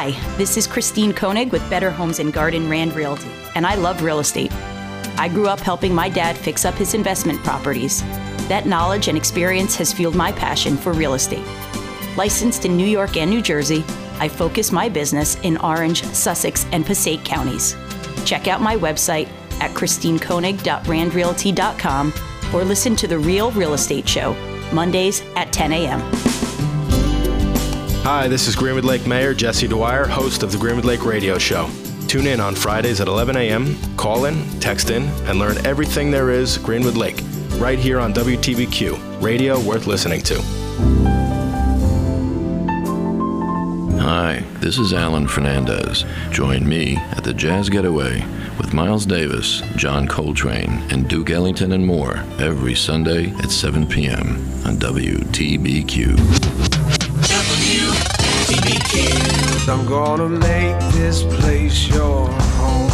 Hi, 0.00 0.12
this 0.36 0.56
is 0.56 0.68
Christine 0.68 1.12
Koenig 1.12 1.50
with 1.50 1.68
Better 1.68 1.90
Homes 1.90 2.20
and 2.20 2.32
Garden 2.32 2.70
Rand 2.70 2.94
Realty, 2.94 3.32
and 3.56 3.66
I 3.66 3.74
love 3.74 4.00
real 4.00 4.20
estate. 4.20 4.52
I 5.18 5.26
grew 5.26 5.48
up 5.48 5.58
helping 5.58 5.92
my 5.92 6.08
dad 6.08 6.38
fix 6.38 6.64
up 6.64 6.76
his 6.76 6.94
investment 6.94 7.42
properties. 7.42 8.02
That 8.46 8.64
knowledge 8.64 9.08
and 9.08 9.18
experience 9.18 9.74
has 9.74 9.92
fueled 9.92 10.14
my 10.14 10.30
passion 10.30 10.76
for 10.76 10.92
real 10.92 11.14
estate. 11.14 11.44
Licensed 12.16 12.64
in 12.64 12.76
New 12.76 12.86
York 12.86 13.16
and 13.16 13.28
New 13.28 13.42
Jersey, 13.42 13.84
I 14.20 14.28
focus 14.28 14.70
my 14.70 14.88
business 14.88 15.34
in 15.40 15.56
Orange, 15.56 16.04
Sussex, 16.04 16.64
and 16.70 16.86
Passaic 16.86 17.24
counties. 17.24 17.74
Check 18.24 18.46
out 18.46 18.62
my 18.62 18.76
website 18.76 19.26
at 19.60 19.72
christinekoenig.randrealty.com 19.72 22.14
or 22.54 22.62
listen 22.62 22.94
to 22.94 23.08
The 23.08 23.18
Real 23.18 23.50
Real 23.50 23.74
Estate 23.74 24.08
Show, 24.08 24.34
Mondays 24.72 25.22
at 25.34 25.52
10 25.52 25.72
a.m. 25.72 26.37
Hi, 28.10 28.26
this 28.26 28.48
is 28.48 28.56
Greenwood 28.56 28.86
Lake 28.86 29.06
Mayor 29.06 29.34
Jesse 29.34 29.68
Dwyer, 29.68 30.06
host 30.06 30.42
of 30.42 30.50
the 30.50 30.56
Greenwood 30.56 30.86
Lake 30.86 31.04
Radio 31.04 31.36
Show. 31.36 31.68
Tune 32.06 32.26
in 32.26 32.40
on 32.40 32.54
Fridays 32.54 33.02
at 33.02 33.06
11 33.06 33.36
a.m., 33.36 33.76
call 33.98 34.24
in, 34.24 34.48
text 34.60 34.88
in, 34.88 35.02
and 35.28 35.38
learn 35.38 35.58
everything 35.66 36.10
there 36.10 36.30
is 36.30 36.56
Greenwood 36.56 36.96
Lake, 36.96 37.20
right 37.56 37.78
here 37.78 38.00
on 38.00 38.14
WTBQ, 38.14 39.22
radio 39.22 39.60
worth 39.60 39.86
listening 39.86 40.22
to. 40.22 40.40
Hi, 44.00 44.42
this 44.54 44.78
is 44.78 44.94
Alan 44.94 45.28
Fernandez. 45.28 46.06
Join 46.30 46.66
me 46.66 46.96
at 46.96 47.24
the 47.24 47.34
Jazz 47.34 47.68
Getaway 47.68 48.24
with 48.56 48.72
Miles 48.72 49.04
Davis, 49.04 49.60
John 49.76 50.08
Coltrane, 50.08 50.82
and 50.90 51.10
Duke 51.10 51.28
Ellington 51.28 51.72
and 51.72 51.86
more 51.86 52.24
every 52.38 52.74
Sunday 52.74 53.32
at 53.42 53.50
7 53.50 53.86
p.m. 53.86 54.38
on 54.64 54.78
WTBQ. 54.78 56.77
I'm 59.68 59.86
gonna 59.86 60.28
make 60.28 60.78
this 60.94 61.22
place 61.22 61.88
your 61.88 62.26
home. 62.28 62.90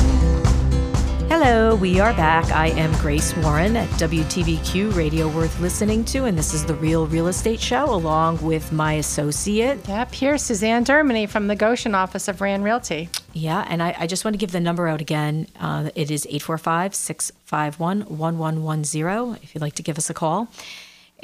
Hello, 1.29 1.75
we 1.77 2.01
are 2.01 2.13
back. 2.15 2.51
I 2.51 2.69
am 2.69 2.93
Grace 3.01 3.37
Warren 3.37 3.77
at 3.77 3.89
WTBQ 3.91 4.95
Radio 4.95 5.29
Worth 5.29 5.61
Listening 5.61 6.05
to, 6.07 6.25
and 6.25 6.37
this 6.37 6.53
is 6.53 6.65
the 6.65 6.75
Real 6.75 7.07
Real 7.07 7.29
Estate 7.29 7.61
Show, 7.61 7.85
along 7.85 8.43
with 8.43 8.73
my 8.73 8.95
associate. 8.95 9.79
Yep. 9.89 10.15
Here's 10.15 10.43
Susanne 10.43 10.85
Dermigny 10.85 11.29
from 11.29 11.47
the 11.47 11.57
Goshen 11.57 11.95
office 11.95 12.29
of 12.29 12.41
Rand 12.41 12.65
Realty. 12.65 13.09
Yeah, 13.33 13.65
and 13.69 13.83
I, 13.83 13.95
I 14.01 14.07
just 14.07 14.25
want 14.25 14.35
to 14.35 14.39
give 14.39 14.53
the 14.53 14.61
number 14.61 14.89
out 14.89 15.01
again. 15.01 15.47
Uh, 15.61 15.91
it 15.95 16.11
is 16.11 16.27
845 16.27 16.95
651 16.95 18.01
1110 18.19 19.43
if 19.43 19.55
you'd 19.55 19.63
like 19.63 19.75
to 19.75 19.83
give 19.83 19.97
us 19.97 20.11
a 20.11 20.15
call. 20.15 20.49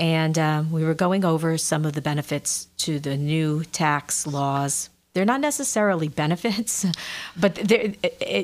And 0.00 0.38
um, 0.38 0.72
we 0.72 0.82
were 0.82 0.94
going 0.94 1.26
over 1.26 1.58
some 1.58 1.84
of 1.84 1.92
the 1.92 2.00
benefits 2.00 2.68
to 2.78 2.98
the 2.98 3.18
new 3.18 3.64
tax 3.64 4.26
laws. 4.26 4.88
They're 5.12 5.26
not 5.26 5.42
necessarily 5.42 6.08
benefits, 6.24 6.86
but 7.38 7.54
they're, 7.56 7.92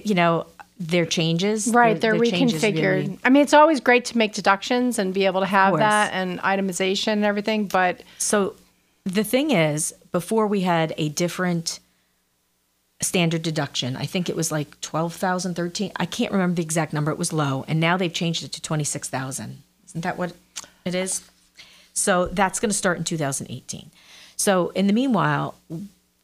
you 0.04 0.14
know, 0.14 0.46
they're 0.78 1.06
changes. 1.06 1.68
Right, 1.68 1.98
they're, 1.98 2.18
changes 2.18 2.62
reconfigured. 2.62 2.96
really. 3.06 3.18
I 3.24 3.30
mean, 3.30 3.42
it's 3.42 3.54
always 3.54 3.80
great 3.80 4.04
to 4.06 4.18
make 4.18 4.34
deductions 4.34 4.98
and 4.98 5.14
be 5.14 5.24
able 5.24 5.40
to 5.40 5.46
have 5.46 5.78
that 5.78 6.12
and 6.12 6.38
itemization 6.40 7.14
and 7.14 7.24
everything, 7.24 7.68
but 7.68 8.02
So 8.18 8.54
the 9.04 9.24
thing 9.24 9.50
is, 9.50 9.94
before 10.12 10.46
we 10.46 10.60
had 10.60 10.92
a 10.98 11.08
different 11.08 11.80
standard 13.02 13.42
deduction. 13.42 13.94
I 13.94 14.06
think 14.06 14.28
it 14.30 14.36
was 14.36 14.50
like 14.50 14.80
12,000, 14.80 15.54
13. 15.54 15.92
I 15.96 16.06
can't 16.06 16.32
remember 16.32 16.56
the 16.56 16.62
exact 16.62 16.94
number. 16.94 17.10
It 17.10 17.18
was 17.18 17.30
low. 17.32 17.64
And 17.68 17.78
now 17.78 17.98
they've 17.98 18.12
changed 18.12 18.42
it 18.42 18.52
to 18.52 18.62
26,000. 18.62 19.62
Isn't 19.84 20.00
that 20.00 20.16
what 20.16 20.32
it 20.84 20.94
is? 20.94 21.22
So 21.96 22.26
that's 22.26 22.60
going 22.60 22.70
to 22.70 22.76
start 22.76 22.98
in 22.98 23.04
2018. 23.04 23.90
So 24.36 24.68
in 24.70 24.86
the 24.86 24.92
meanwhile, 24.92 25.54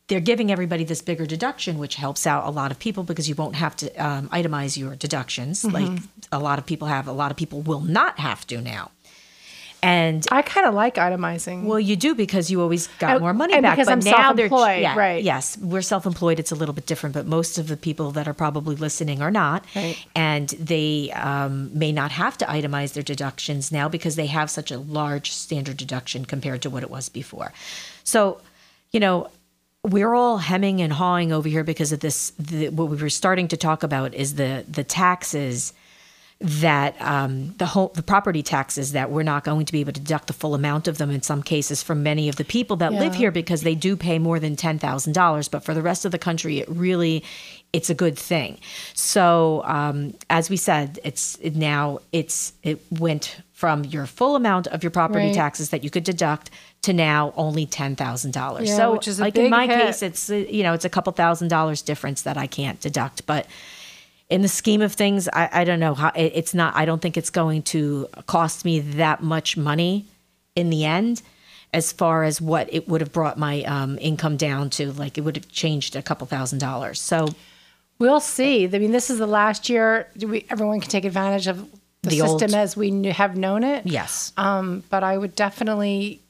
they're 0.08 0.20
giving 0.20 0.52
everybody 0.52 0.84
this 0.84 1.00
bigger 1.00 1.24
deduction, 1.24 1.78
which 1.78 1.94
helps 1.94 2.26
out 2.26 2.46
a 2.46 2.50
lot 2.50 2.70
of 2.70 2.78
people 2.78 3.02
because 3.02 3.28
you 3.28 3.34
won't 3.34 3.54
have 3.54 3.74
to 3.76 3.88
um, 3.94 4.28
itemize 4.28 4.76
your 4.76 4.94
deductions 4.94 5.64
like 5.64 5.88
a 6.30 6.38
lot 6.38 6.58
of 6.58 6.66
people 6.66 6.88
have. 6.88 7.08
A 7.08 7.12
lot 7.12 7.30
of 7.30 7.36
people 7.36 7.62
will 7.62 7.80
not 7.80 8.18
have 8.18 8.46
to 8.48 8.60
now. 8.60 8.90
And 9.84 10.24
I 10.30 10.42
kind 10.42 10.64
of 10.66 10.74
like 10.74 10.94
itemizing. 10.94 11.64
well, 11.64 11.80
you 11.80 11.96
do 11.96 12.14
because 12.14 12.52
you 12.52 12.60
always 12.60 12.86
got 13.00 13.20
more 13.20 13.34
money 13.34 13.54
and 13.54 13.62
back. 13.64 13.74
because 13.76 13.86
but 13.86 13.92
I'm 13.94 13.98
now 13.98 14.32
they're 14.32 14.48
self-employed, 14.48 14.80
yeah, 14.82 14.96
right. 14.96 15.22
Yes, 15.24 15.58
we're 15.58 15.82
self-employed. 15.82 16.38
It's 16.38 16.52
a 16.52 16.54
little 16.54 16.72
bit 16.72 16.86
different, 16.86 17.14
but 17.14 17.26
most 17.26 17.58
of 17.58 17.66
the 17.66 17.76
people 17.76 18.12
that 18.12 18.28
are 18.28 18.32
probably 18.34 18.76
listening 18.76 19.20
are 19.20 19.32
not, 19.32 19.64
Right. 19.74 19.96
and 20.14 20.50
they 20.50 21.10
um, 21.12 21.76
may 21.76 21.90
not 21.90 22.12
have 22.12 22.38
to 22.38 22.44
itemize 22.44 22.92
their 22.92 23.02
deductions 23.02 23.72
now 23.72 23.88
because 23.88 24.14
they 24.14 24.26
have 24.26 24.50
such 24.50 24.70
a 24.70 24.78
large 24.78 25.32
standard 25.32 25.78
deduction 25.78 26.26
compared 26.26 26.62
to 26.62 26.70
what 26.70 26.84
it 26.84 26.90
was 26.90 27.08
before. 27.08 27.52
So, 28.04 28.40
you 28.92 29.00
know, 29.00 29.30
we're 29.84 30.14
all 30.14 30.38
hemming 30.38 30.80
and 30.80 30.92
hawing 30.92 31.32
over 31.32 31.48
here 31.48 31.64
because 31.64 31.90
of 31.90 31.98
this. 31.98 32.30
The, 32.38 32.68
what 32.68 32.88
we 32.88 32.96
were 32.96 33.10
starting 33.10 33.48
to 33.48 33.56
talk 33.56 33.82
about 33.82 34.14
is 34.14 34.36
the 34.36 34.64
the 34.70 34.84
taxes 34.84 35.72
that 36.42 37.00
um, 37.00 37.54
the 37.58 37.66
whole 37.66 37.88
the 37.94 38.02
property 38.02 38.42
taxes 38.42 38.92
that 38.92 39.10
we're 39.10 39.22
not 39.22 39.44
going 39.44 39.64
to 39.64 39.72
be 39.72 39.80
able 39.80 39.92
to 39.92 40.00
deduct 40.00 40.26
the 40.26 40.32
full 40.32 40.54
amount 40.54 40.88
of 40.88 40.98
them 40.98 41.10
in 41.10 41.22
some 41.22 41.42
cases 41.42 41.82
from 41.82 42.02
many 42.02 42.28
of 42.28 42.36
the 42.36 42.44
people 42.44 42.76
that 42.76 42.92
live 42.92 43.14
here 43.14 43.30
because 43.30 43.62
they 43.62 43.74
do 43.76 43.96
pay 43.96 44.18
more 44.18 44.40
than 44.40 44.56
ten 44.56 44.78
thousand 44.78 45.12
dollars. 45.12 45.48
But 45.48 45.64
for 45.64 45.72
the 45.72 45.82
rest 45.82 46.04
of 46.04 46.10
the 46.12 46.18
country, 46.18 46.58
it 46.58 46.68
really 46.68 47.22
it's 47.72 47.88
a 47.88 47.94
good 47.94 48.18
thing. 48.18 48.58
So 48.94 49.62
um, 49.64 50.14
as 50.28 50.50
we 50.50 50.56
said, 50.56 50.98
it's 51.04 51.38
it 51.40 51.54
now 51.56 52.00
it's 52.12 52.52
it 52.62 52.80
went 52.90 53.36
from 53.52 53.84
your 53.84 54.06
full 54.06 54.34
amount 54.34 54.66
of 54.66 54.82
your 54.82 54.90
property 54.90 55.26
Right. 55.26 55.34
taxes 55.34 55.70
that 55.70 55.84
you 55.84 55.90
could 55.90 56.02
deduct 56.02 56.50
to 56.82 56.92
now 56.92 57.32
only 57.36 57.64
ten 57.66 57.94
thousand 57.94 58.32
dollars. 58.32 58.74
So 58.74 58.92
which 58.92 59.06
is 59.06 59.20
a 59.20 59.22
like 59.22 59.36
in 59.38 59.50
my 59.50 59.66
hit. 59.66 59.80
case, 59.80 60.02
it's 60.02 60.28
uh, 60.28 60.34
you 60.34 60.64
know 60.64 60.72
it's 60.72 60.84
a 60.84 60.90
couple 60.90 61.12
thousand 61.12 61.48
dollars 61.48 61.80
difference 61.82 62.22
that 62.22 62.36
I 62.36 62.48
can't 62.48 62.80
deduct, 62.80 63.24
but 63.26 63.46
in 64.32 64.42
the 64.42 64.48
scheme 64.48 64.80
of 64.82 64.92
things, 64.94 65.28
I, 65.32 65.48
I 65.52 65.64
don't 65.64 65.80
know 65.80 65.94
how 65.94 66.08
it, 66.16 66.32
it's 66.34 66.54
not. 66.54 66.74
I 66.76 66.84
don't 66.84 67.00
think 67.02 67.16
it's 67.16 67.30
going 67.30 67.62
to 67.64 68.08
cost 68.26 68.64
me 68.64 68.80
that 68.80 69.22
much 69.22 69.56
money 69.56 70.06
in 70.56 70.70
the 70.70 70.84
end, 70.84 71.22
as 71.72 71.92
far 71.92 72.24
as 72.24 72.40
what 72.40 72.72
it 72.72 72.88
would 72.88 73.00
have 73.00 73.12
brought 73.12 73.38
my 73.38 73.62
um, 73.64 73.98
income 74.00 74.36
down 74.36 74.70
to. 74.70 74.92
Like 74.92 75.18
it 75.18 75.20
would 75.22 75.36
have 75.36 75.48
changed 75.50 75.96
a 75.96 76.02
couple 76.02 76.26
thousand 76.26 76.58
dollars. 76.58 77.00
So 77.00 77.28
We'll 77.98 78.20
see. 78.20 78.64
I 78.64 78.78
mean, 78.78 78.90
this 78.90 79.10
is 79.10 79.18
the 79.18 79.26
last 79.28 79.68
year 79.68 80.08
do 80.16 80.26
we, 80.28 80.44
everyone 80.50 80.80
can 80.80 80.90
take 80.90 81.04
advantage 81.04 81.46
of 81.46 81.58
the, 82.02 82.10
The 82.10 82.22
old- 82.22 82.40
system 82.40 82.58
as 82.58 82.76
we 82.76 82.90
kn- 82.90 83.04
have 83.14 83.36
known 83.36 83.62
it. 83.62 83.86
yes, 83.86 84.32
Um, 84.36 84.82
but 84.90 85.04
I 85.04 85.16
would 85.16 85.36
definitely, 85.36 86.20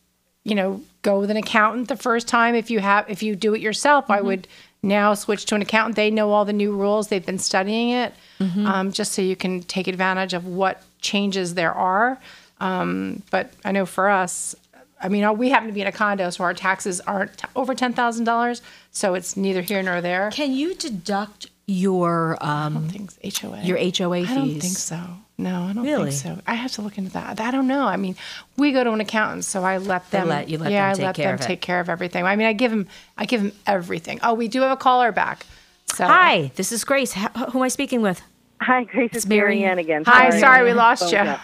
you 0.44 0.54
know, 0.54 0.82
go 1.00 1.18
with 1.20 1.30
an 1.30 1.36
accountant 1.38 1.88
the 1.88 1.96
first 1.96 2.28
time. 2.28 2.54
If 2.54 2.70
you 2.70 2.80
have, 2.80 3.08
if 3.08 3.22
you 3.22 3.34
do 3.36 3.54
it 3.54 3.60
yourself, 3.62 4.10
I 4.10 4.20
would 4.20 4.46
now 4.82 5.14
switch 5.14 5.46
to 5.46 5.54
an 5.54 5.62
accountant. 5.62 5.96
They 5.96 6.10
know 6.10 6.32
all 6.32 6.44
the 6.44 6.52
new 6.52 6.74
rules. 6.74 7.08
They've 7.08 7.24
been 7.24 7.38
studying 7.38 7.90
it, 7.90 8.12
um, 8.40 8.90
just 8.92 9.12
so 9.12 9.22
you 9.22 9.36
can 9.36 9.62
take 9.62 9.86
advantage 9.86 10.34
of 10.34 10.46
what 10.46 10.82
changes 11.00 11.54
there 11.54 11.72
are. 11.72 12.18
Um, 12.60 13.22
but 13.30 13.52
I 13.64 13.72
know 13.72 13.86
for 13.86 14.08
us, 14.08 14.54
I 15.00 15.08
mean, 15.08 15.36
we 15.38 15.50
happen 15.50 15.68
to 15.68 15.74
be 15.74 15.80
in 15.80 15.86
a 15.86 15.92
condo, 15.92 16.30
so 16.30 16.44
our 16.44 16.54
taxes 16.54 17.00
aren't 17.00 17.36
t- 17.38 17.46
over 17.56 17.74
ten 17.74 17.92
thousand 17.92 18.24
dollars. 18.24 18.62
So 18.90 19.14
it's 19.14 19.36
neither 19.36 19.62
here 19.62 19.82
nor 19.82 20.00
there. 20.00 20.30
can 20.30 20.52
you 20.52 20.74
deduct 20.74 21.48
your 21.66 22.36
um, 22.40 22.88
Things 22.88 23.18
HOA. 23.40 23.62
your 23.62 23.78
HOA 23.78 24.20
fees? 24.26 24.30
I 24.30 24.34
don't 24.34 24.60
think 24.60 24.76
so. 24.78 25.00
No, 25.42 25.64
I 25.64 25.72
don't 25.72 25.84
Really? 25.84 26.10
think 26.12 26.36
so. 26.38 26.42
I 26.46 26.54
have 26.54 26.70
to 26.72 26.82
look 26.82 26.98
into 26.98 27.10
that. 27.12 27.40
I 27.40 27.50
don't 27.50 27.66
know. 27.66 27.84
I 27.86 27.96
mean, 27.96 28.14
we 28.56 28.70
go 28.72 28.84
to 28.84 28.92
an 28.92 29.00
accountant, 29.00 29.44
so 29.44 29.64
I 29.64 29.78
let 29.78 30.10
them. 30.10 30.28
let- 30.28 30.48
you 30.48 30.58
let 30.58 30.70
yeah, 30.70 30.88
them 30.92 30.96
take 30.96 31.02
I 31.02 31.06
let 31.08 31.14
care 31.16 31.26
them 31.26 31.34
of 31.34 31.40
it. 31.40 31.44
take 31.44 31.60
care 31.60 31.80
of 31.80 31.88
everything. 31.88 32.24
I 32.24 32.36
mean, 32.36 32.46
I 32.46 32.52
give 32.52 32.70
them, 32.70 32.86
I 33.18 33.24
give 33.24 33.42
them 33.42 33.52
everything. 33.66 34.20
Oh, 34.22 34.34
we 34.34 34.46
do 34.48 34.60
have 34.62 34.70
a 34.72 34.76
caller 34.76 35.10
back. 35.10 35.44
So 35.86 36.06
Hi, 36.06 36.52
this 36.56 36.70
is 36.72 36.84
Grace. 36.84 37.16
H- 37.16 37.28
who 37.50 37.58
am 37.58 37.62
I 37.62 37.68
speaking 37.68 38.02
with? 38.02 38.22
Hi, 38.60 38.84
Grace. 38.84 39.10
It's, 39.12 39.26
Mary- 39.26 39.56
Mary 39.58 39.64
Ann 39.64 39.78
again. 39.78 40.04
Hi, 40.06 40.30
sorry 40.38 40.64
we 40.64 40.72
lost 40.74 41.12
you. 41.12 41.34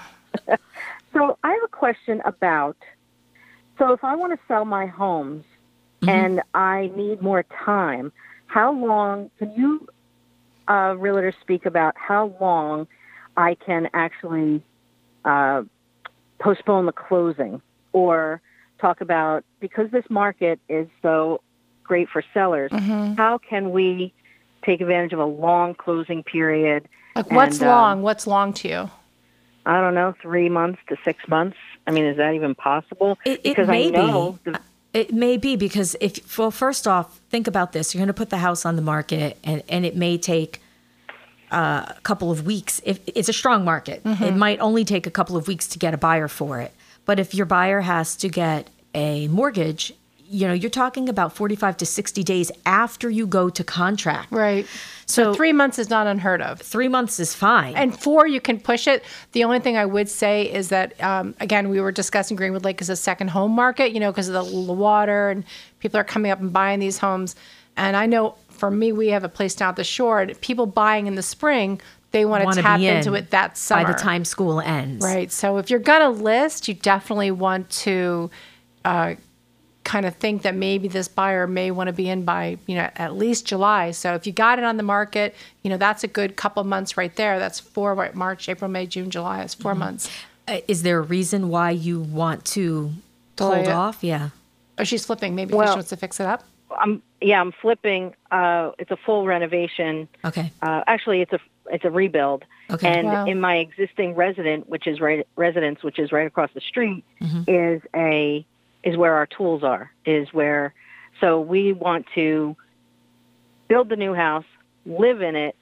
So 1.14 1.38
I 1.43 1.52
have 1.52 1.62
a 1.64 1.69
question 1.69 2.21
about. 2.26 2.76
So 3.78 3.93
if 3.93 4.05
I 4.05 4.14
want 4.14 4.33
to 4.38 4.38
sell 4.47 4.64
my 4.64 4.87
homes 4.87 5.45
Mm-hmm. 6.00 6.09
and 6.11 6.43
I 6.55 6.93
need 6.95 7.21
more 7.23 7.43
time, 7.64 8.12
how 8.47 8.71
long 8.73 9.33
can 9.40 9.52
you, 9.57 9.88
uh, 10.69 10.95
realtor, 10.97 11.35
speak 11.40 11.67
about 11.67 11.95
how 11.97 12.37
long 12.40 12.87
I 13.38 13.54
can 13.54 13.88
actually 13.95 14.62
uh, 15.25 15.62
postpone 16.40 16.87
the 16.87 16.92
closing 16.92 17.62
or 17.92 18.42
talk 18.80 19.00
about 19.00 19.45
because 19.61 19.90
this 19.92 20.04
market 20.11 20.59
is 20.68 20.88
so 21.02 21.40
great 21.85 22.09
for 22.09 22.23
sellers? 22.35 22.71
Mm-hmm. 22.73 23.15
How 23.15 23.39
can 23.39 23.71
we 23.71 24.12
take 24.65 24.80
advantage 24.80 25.12
of 25.12 25.21
a 25.21 25.25
long 25.25 25.75
closing 25.75 26.25
period? 26.25 26.89
Like, 27.15 27.30
what's 27.30 27.60
And, 27.60 27.69
um, 27.69 27.75
long? 27.76 28.02
What's 28.02 28.26
long 28.26 28.52
to 28.54 28.69
you? 28.69 28.91
I 29.65 29.80
don't 29.80 29.95
know, 29.95 30.15
three 30.21 30.49
months 30.49 30.80
to 30.89 30.97
six 31.04 31.21
months. 31.28 31.56
I 31.86 31.93
mean, 31.93 32.06
is 32.06 32.17
that 32.17 32.34
even 32.34 32.54
possible? 32.56 33.19
It, 33.25 33.32
it 33.32 33.43
because 33.45 33.69
may 33.69 33.86
I 33.86 33.91
know 33.91 34.39
be. 34.45 34.50
the- 34.52 34.60
It 34.95 35.12
may 35.12 35.36
be 35.36 35.54
because 35.56 35.95
if 36.00 36.39
well, 36.39 36.50
first 36.50 36.89
off, 36.89 37.21
think 37.30 37.47
about 37.47 37.73
this: 37.73 37.95
you're 37.95 38.00
going 38.00 38.08
to 38.08 38.15
put 38.15 38.30
the 38.30 38.39
house 38.39 38.67
on 38.67 38.75
the 38.76 38.82
market, 38.82 39.39
and 39.45 39.62
and 39.69 39.84
it 39.86 39.95
may 39.95 40.19
take 40.19 40.60
uh, 41.50 41.87
a 41.97 42.00
couple 42.02 42.30
of 42.30 42.45
weeks. 42.47 42.80
If 42.84 43.00
it's 43.06 43.28
a 43.28 43.32
strong 43.32 43.65
market, 43.65 44.02
it 44.04 44.34
might 44.37 44.58
only 44.61 44.84
take 44.84 45.06
a 45.06 45.11
couple 45.11 45.37
of 45.37 45.49
weeks 45.49 45.67
to 45.69 45.78
get 45.78 45.95
a 45.95 45.99
buyer 45.99 46.28
for 46.28 46.61
it. 46.61 46.73
But 47.04 47.19
if 47.19 47.34
your 47.34 47.47
buyer 47.47 47.80
has 47.80 48.17
to 48.17 48.28
get 48.28 48.69
a 48.95 49.28
mortgage, 49.28 49.93
you 50.30 50.47
know, 50.47 50.52
you're 50.52 50.69
talking 50.69 51.08
about 51.08 51.32
45 51.34 51.78
to 51.78 51.87
60 51.87 52.23
days 52.23 52.52
after 52.67 53.08
you 53.08 53.26
go 53.26 53.49
to 53.49 53.65
contract. 53.65 54.30
Right. 54.30 54.67
So, 55.06 55.32
So 55.32 55.34
three 55.34 55.54
months 55.54 55.78
is 55.78 55.89
not 55.89 56.06
unheard 56.06 56.43
of. 56.43 56.61
three 56.61 56.89
months 56.89 57.19
is 57.19 57.34
fine. 57.34 57.75
And 57.76 57.99
four, 57.99 58.26
you 58.26 58.39
can 58.43 58.61
push 58.61 58.87
it. 58.87 59.02
The 59.32 59.45
only 59.45 59.58
thing 59.58 59.78
I 59.78 59.87
would 59.87 60.11
say 60.11 60.43
is 60.52 60.69
that, 60.69 61.02
um, 61.02 61.34
again, 61.41 61.71
we 61.71 61.80
were 61.80 61.93
discussing 61.93 62.37
Greenwood 62.37 62.63
Lake 62.63 62.82
as 62.82 62.91
a 62.91 62.97
second 62.97 63.28
home 63.28 63.52
market, 63.52 63.93
you 63.93 64.00
know, 64.00 64.13
because 64.13 64.28
of 64.28 64.34
the, 64.34 64.43
the 64.50 64.73
water 64.75 65.30
and 65.30 65.45
people 65.78 65.99
are 65.99 66.04
coming 66.04 66.30
up 66.30 66.41
and 66.41 66.52
buying 66.52 66.78
these 66.78 66.99
homes. 66.99 67.34
And 67.78 67.97
I 67.97 68.04
know 68.04 68.34
for 68.58 68.71
me, 68.71 68.92
we 68.92 69.08
have 69.08 69.25
a 69.25 69.28
place 69.28 69.54
down 69.54 69.71
at 69.71 69.76
the 69.76 69.84
shore. 69.84 70.21
And 70.21 70.40
people 70.40 70.66
buying 70.66 71.06
in 71.06 71.14
the 71.14 71.23
spring, 71.23 71.80
they 72.10 72.25
want 72.25 72.44
Wanna 72.44 72.62
tap 72.62 72.78
be 72.78 72.86
in 72.88 72.97
into 72.99 73.14
it 73.14 73.30
that 73.30 73.56
summer. 73.56 73.84
by 73.84 73.92
the 73.92 73.99
time 73.99 74.25
school 74.25 74.60
ends. 74.60 75.04
Right. 75.04 75.30
So 75.30 75.58
if 75.58 75.71
you're 75.71 75.78
going 75.78 76.00
to 76.00 76.08
list, 76.08 76.66
you 76.68 76.75
definitely 76.75 77.30
want 77.30 77.68
to 77.71 78.30
uh, 78.84 79.14
kind 79.84 80.06
of 80.06 80.14
think 80.16 80.42
that 80.42 80.54
maybe 80.54 80.88
this 80.88 81.06
buyer 81.08 81.47
may 81.47 81.71
want 81.71 81.88
to 81.88 81.92
be 81.92 82.08
in 82.08 82.25
by, 82.25 82.58
you 82.66 82.75
know, 82.76 82.88
at 82.97 83.14
least 83.16 83.47
July. 83.47 83.90
So 83.90 84.14
if 84.14 84.26
you 84.26 84.32
got 84.32 84.58
it 84.58 84.64
on 84.64 84.76
the 84.78 84.82
market, 84.82 85.34
you 85.62 85.71
know, 85.71 85.76
that's 85.76 86.02
a 86.04 86.08
good 86.08 86.36
couple 86.36 86.62
months 86.64 86.97
right 86.97 87.14
there. 87.16 87.38
That's 87.38 87.60
four, 87.60 87.94
right, 87.94 88.14
March, 88.14 88.49
April, 88.49 88.71
May, 88.71 88.86
June, 88.86 89.10
July. 89.10 89.42
It's 89.42 89.54
4 89.54 89.75
months. 89.75 90.10
Uh, 90.47 90.60
Is 90.66 90.82
there 90.82 90.99
a 90.99 91.02
reason 91.02 91.49
why 91.50 91.71
you 91.73 92.00
want 92.00 92.44
to 92.47 92.90
Delay 93.36 93.56
hold 93.56 93.68
it. 93.68 93.73
off? 93.73 93.99
Yeah. 94.02 94.30
Oh, 94.78 94.84
she's 94.84 95.04
flipping. 95.04 95.34
Maybe 95.34 95.52
Well- 95.54 95.66
she 95.73 95.76
wants 95.76 95.90
to 95.90 95.97
fix 95.97 96.21
it 96.21 96.26
up. 96.26 96.44
I'm 96.78 97.02
yeah, 97.21 97.41
I'm 97.41 97.52
flipping. 97.52 98.15
Uh, 98.31 98.71
it's 98.78 98.91
a 98.91 98.97
full 98.97 99.26
renovation. 99.26 100.09
Okay. 100.25 100.52
Uh, 100.63 100.83
actually, 100.87 101.21
it's 101.23 101.33
a 101.33 101.41
it's 101.71 101.85
a 101.85 101.91
rebuild. 101.91 102.45
Okay. 102.71 102.89
And 102.89 103.07
Wow. 103.09 103.26
in 103.26 103.41
my 103.41 103.57
existing 103.57 104.15
resident, 104.15 104.69
which 104.69 104.87
is 104.87 105.00
right 105.00 105.26
residence, 105.37 105.83
which 105.83 105.99
is 105.99 106.13
right 106.13 106.26
across 106.26 106.50
the 106.54 106.61
street, 106.61 107.04
Mm-hmm. 107.21 107.43
is 107.50 107.83
a 107.95 108.47
is 108.85 108.97
where 108.97 109.15
our 109.15 109.26
tools 109.26 109.63
are. 109.65 109.91
Is 110.07 110.33
where 110.33 110.73
so 111.21 111.41
we 111.41 111.73
want 111.73 112.07
to 112.15 112.57
build 113.69 113.89
the 113.89 113.97
new 113.97 114.15
house, 114.15 114.45
live 114.87 115.21
in 115.21 115.37
it, 115.37 115.54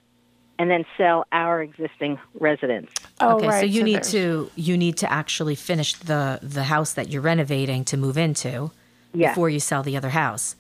and 0.59 0.71
then 0.71 0.85
sell 0.97 1.27
our 1.33 1.63
existing 1.63 2.19
residence. 2.39 2.91
Oh, 3.21 3.37
okay, 3.37 3.49
right. 3.49 3.61
so 3.61 3.67
you 3.67 3.83
need 3.83 3.95
there's- 3.97 4.11
to 4.13 4.51
you 4.57 4.77
need 4.77 4.97
to 4.99 5.11
actually 5.11 5.55
finish 5.55 5.95
the 5.95 6.39
the 6.43 6.65
house 6.65 6.93
that 6.95 7.09
you're 7.09 7.23
renovating 7.23 7.85
to 7.87 7.97
move 7.97 8.17
into 8.19 8.71
Yeah, 9.13 9.31
before 9.31 9.49
you 9.51 9.61
sell 9.61 9.83
the 9.83 9.97
other 9.97 10.11
house. 10.11 10.57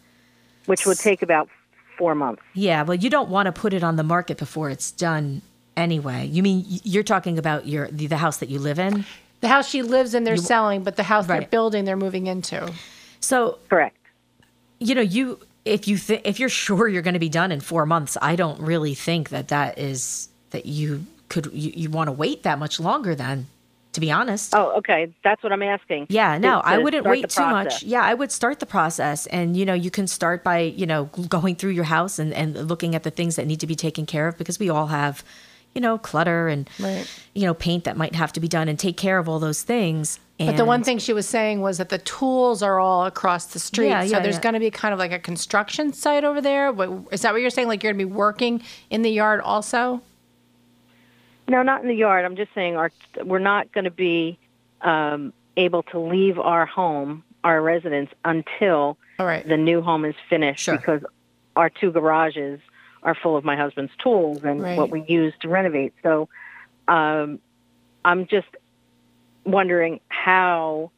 Which 0.66 0.87
would 0.87 0.98
take 0.98 1.22
about 1.22 1.48
four 1.96 2.14
months. 2.14 2.42
Yeah, 2.55 2.83
well, 2.83 2.96
you 2.96 3.11
don't 3.11 3.29
want 3.29 3.46
to 3.46 3.52
put 3.52 3.72
it 3.72 3.83
on 3.83 3.96
the 3.96 4.02
market 4.02 4.38
before 4.38 4.70
it's 4.70 4.90
done 4.90 5.42
anyway. 5.76 6.26
You 6.26 6.42
mean 6.42 6.64
you're 6.66 7.02
talking 7.02 7.38
about 7.38 7.66
your 7.66 7.88
the, 7.88 8.07
the 8.07 8.16
house 8.16 8.38
that 8.38 8.48
you 8.48 8.59
live 8.59 8.79
in? 8.79 9.05
The 9.40 9.48
house 9.48 9.68
she 9.68 9.83
lives 9.83 10.14
in, 10.14 10.24
they're 10.24 10.37
selling, 10.37 10.83
but 10.83 10.96
the 10.96 11.02
house 11.02 11.26
they're 11.26 11.42
building, 11.42 11.85
they're 11.85 11.96
moving 11.96 12.26
into. 12.26 12.72
So 13.20 13.59
Correct. 13.68 13.96
you 14.79 14.94
know 14.94 15.02
you 15.02 15.40
if 15.64 15.88
you 15.88 15.98
th- 15.98 16.22
if 16.24 16.40
you're 16.40 16.48
sure 16.48 16.88
you're 16.88 17.02
going 17.02 17.14
to 17.14 17.20
be 17.20 17.29
done 17.29 17.52
in 17.52 17.61
four 17.61 17.85
months, 17.87 18.16
I 18.22 18.37
don't 18.37 18.61
really 18.61 18.94
think 18.94 19.29
that 19.31 19.48
that 19.48 19.79
is 19.79 20.29
that 20.50 20.64
you 20.66 21.07
could 21.29 21.50
you, 21.52 21.72
you 21.74 21.90
want 21.90 22.09
to 22.09 22.12
wait 22.12 22.44
that 22.44 22.59
much 22.59 22.81
longer. 22.81 23.14
Then, 23.14 23.48
to 23.97 24.01
be 24.01 24.13
honest. 24.13 24.55
Oh, 24.55 24.73
okay. 24.77 25.11
That's 25.25 25.43
what 25.43 25.53
I'm 25.53 25.63
asking. 25.63 26.07
Yeah, 26.11 26.35
To- 26.35 26.39
no, 26.39 26.61
I 26.61 26.77
wouldn't 26.77 27.07
wait 27.07 27.29
too 27.31 27.41
much. 27.41 27.83
Yeah, 27.83 28.03
I 28.03 28.13
would 28.13 28.31
start 28.31 28.61
the 28.61 28.67
process. 28.67 29.27
And, 29.27 29.57
you 29.57 29.65
know, 29.65 29.73
you 29.73 29.91
can 29.91 30.07
start 30.07 30.45
by, 30.45 30.59
you 30.61 30.85
know, 30.87 31.07
going 31.29 31.57
through 31.57 31.71
your 31.71 31.85
house 31.85 32.19
and, 32.19 32.35
and 32.35 32.69
looking 32.69 32.95
at 32.95 33.05
the 33.05 33.11
things 33.11 33.37
that 33.37 33.47
need 33.47 33.61
to 33.61 33.67
be 33.67 33.75
taken 33.75 34.05
care 34.05 34.29
of 34.29 34.37
because 34.37 34.59
we 34.59 34.69
all 34.69 34.89
have, 34.89 35.25
you 35.75 35.81
know, 35.81 35.97
clutter 35.97 36.49
and, 36.49 36.69
Right. 36.79 37.07
you 37.35 37.47
know, 37.47 37.55
paint 37.55 37.85
that 37.85 37.97
might 37.97 38.15
have 38.15 38.35
to 38.35 38.41
be 38.41 38.49
done 38.49 38.69
and 38.69 38.79
take 38.79 38.99
care 38.99 39.19
of 39.19 39.31
all 39.31 39.39
those 39.39 39.63
things. 39.63 40.21
But 40.39 40.59
the 40.59 40.67
one 40.67 40.85
thing 40.85 40.99
she 40.99 41.15
was 41.15 41.27
saying 41.27 41.63
was 41.63 41.79
that 41.79 41.89
the 41.89 41.97
tools 41.97 42.63
are 42.63 42.79
all 42.79 43.07
across 43.07 43.47
the 43.47 43.59
street. 43.59 43.89
Yeah, 43.89 44.05
so 44.05 44.11
yeah, 44.11 44.21
there's 44.21 44.35
yeah. 44.35 44.43
going 44.43 44.53
to 44.53 44.61
be 44.61 44.71
kind 44.71 44.93
of 44.93 44.99
like 44.99 45.13
a 45.13 45.19
construction 45.19 45.95
site 45.95 46.25
over 46.25 46.43
there. 46.43 46.71
What, 46.71 46.91
is 47.11 47.23
that 47.23 47.33
what 47.33 47.41
you're 47.41 47.49
saying? 47.49 47.69
Like 47.69 47.83
you're 47.83 47.95
going 47.95 48.07
to 48.07 48.07
be 48.07 48.13
working 48.15 48.63
in 48.91 49.01
the 49.01 49.11
yard 49.11 49.41
also? 49.41 50.03
No, 51.49 51.63
not 51.63 51.83
in 51.83 51.89
the 51.89 51.95
yard. 51.95 52.25
I'm 52.25 52.37
just 52.37 52.53
saying 52.55 52.77
our 52.77 52.91
we're 53.25 53.39
not 53.39 53.73
going 53.73 53.85
to 53.85 53.91
be 53.91 54.39
um, 54.83 55.33
able 55.57 55.83
to 55.85 55.99
leave 55.99 56.39
our 56.39 56.67
home, 56.67 57.23
our 57.45 57.63
residence, 57.63 58.11
until 58.25 58.99
All 59.19 59.27
right. 59.27 59.47
the 59.47 59.57
new 59.57 59.81
home 59.81 60.05
is 60.05 60.15
finished 60.29 60.65
Sure. 60.65 60.77
because 60.77 61.03
our 61.55 61.71
two 61.71 61.91
garages 61.93 62.61
are 63.03 63.15
full 63.15 63.37
of 63.37 63.45
my 63.45 63.57
husband's 63.57 63.93
tools 64.03 64.43
and 64.45 64.61
Right. 64.61 64.77
what 64.77 64.91
we 64.91 65.03
use 65.07 65.33
to 65.41 65.49
renovate. 65.49 65.95
So 66.03 66.29
um, 66.89 67.39
I'm 68.05 68.27
just 68.27 68.49
wondering 69.45 70.01
how, 70.09 70.91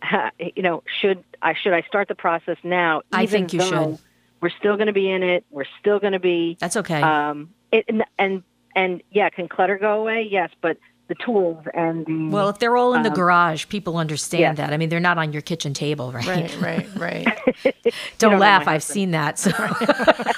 how, 0.00 0.30
you 0.38 0.62
know, 0.62 0.82
should 1.00 1.22
I 1.42 1.54
should 1.54 1.74
I 1.74 1.82
start 1.82 2.08
the 2.08 2.14
process 2.14 2.56
now? 2.64 3.02
I 3.12 3.26
think 3.26 3.52
you 3.52 3.60
should. 3.60 3.98
We're 4.40 4.50
still 4.50 4.76
going 4.76 4.88
to 4.88 4.92
be 4.92 5.10
in 5.10 5.22
it. 5.22 5.44
We're 5.50 5.64
still 5.80 5.98
going 5.98 6.12
to 6.14 6.18
be. 6.18 6.56
That's 6.60 6.76
okay. 6.76 7.00
Um, 7.00 7.50
it, 7.72 7.84
and, 7.88 8.04
and 8.18 8.42
and 8.74 9.02
yeah, 9.10 9.28
can 9.30 9.48
clutter 9.48 9.78
go 9.78 10.00
away? 10.00 10.26
Yes, 10.30 10.50
but 10.60 10.76
the 11.08 11.14
tools 11.16 11.62
and 11.74 12.06
the 12.06 12.28
well, 12.30 12.48
if 12.48 12.58
they're 12.58 12.76
all 12.76 12.94
in 12.94 13.02
the 13.02 13.10
um, 13.10 13.14
garage, 13.14 13.66
people 13.68 13.98
understand 13.98 14.40
yes. 14.40 14.56
that. 14.56 14.72
I 14.72 14.76
mean, 14.76 14.88
they're 14.88 15.00
not 15.00 15.18
on 15.18 15.32
your 15.32 15.42
kitchen 15.42 15.74
table, 15.74 16.12
right? 16.12 16.26
Right, 16.26 16.60
right, 16.96 16.96
right. 16.96 17.38
Don't 18.18 18.32
don't 18.32 18.38
laugh. 18.40 18.66
I've 18.66 18.82
seen 18.82 19.10
that. 19.12 19.38
So. 19.38 19.50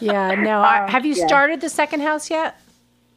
Yeah, 0.00 0.34
no. 0.34 0.60
I, 0.60 0.90
have 0.90 1.06
you 1.06 1.14
yeah. 1.14 1.26
started 1.26 1.60
the 1.60 1.68
second 1.68 2.00
house 2.00 2.30
yet? 2.30 2.60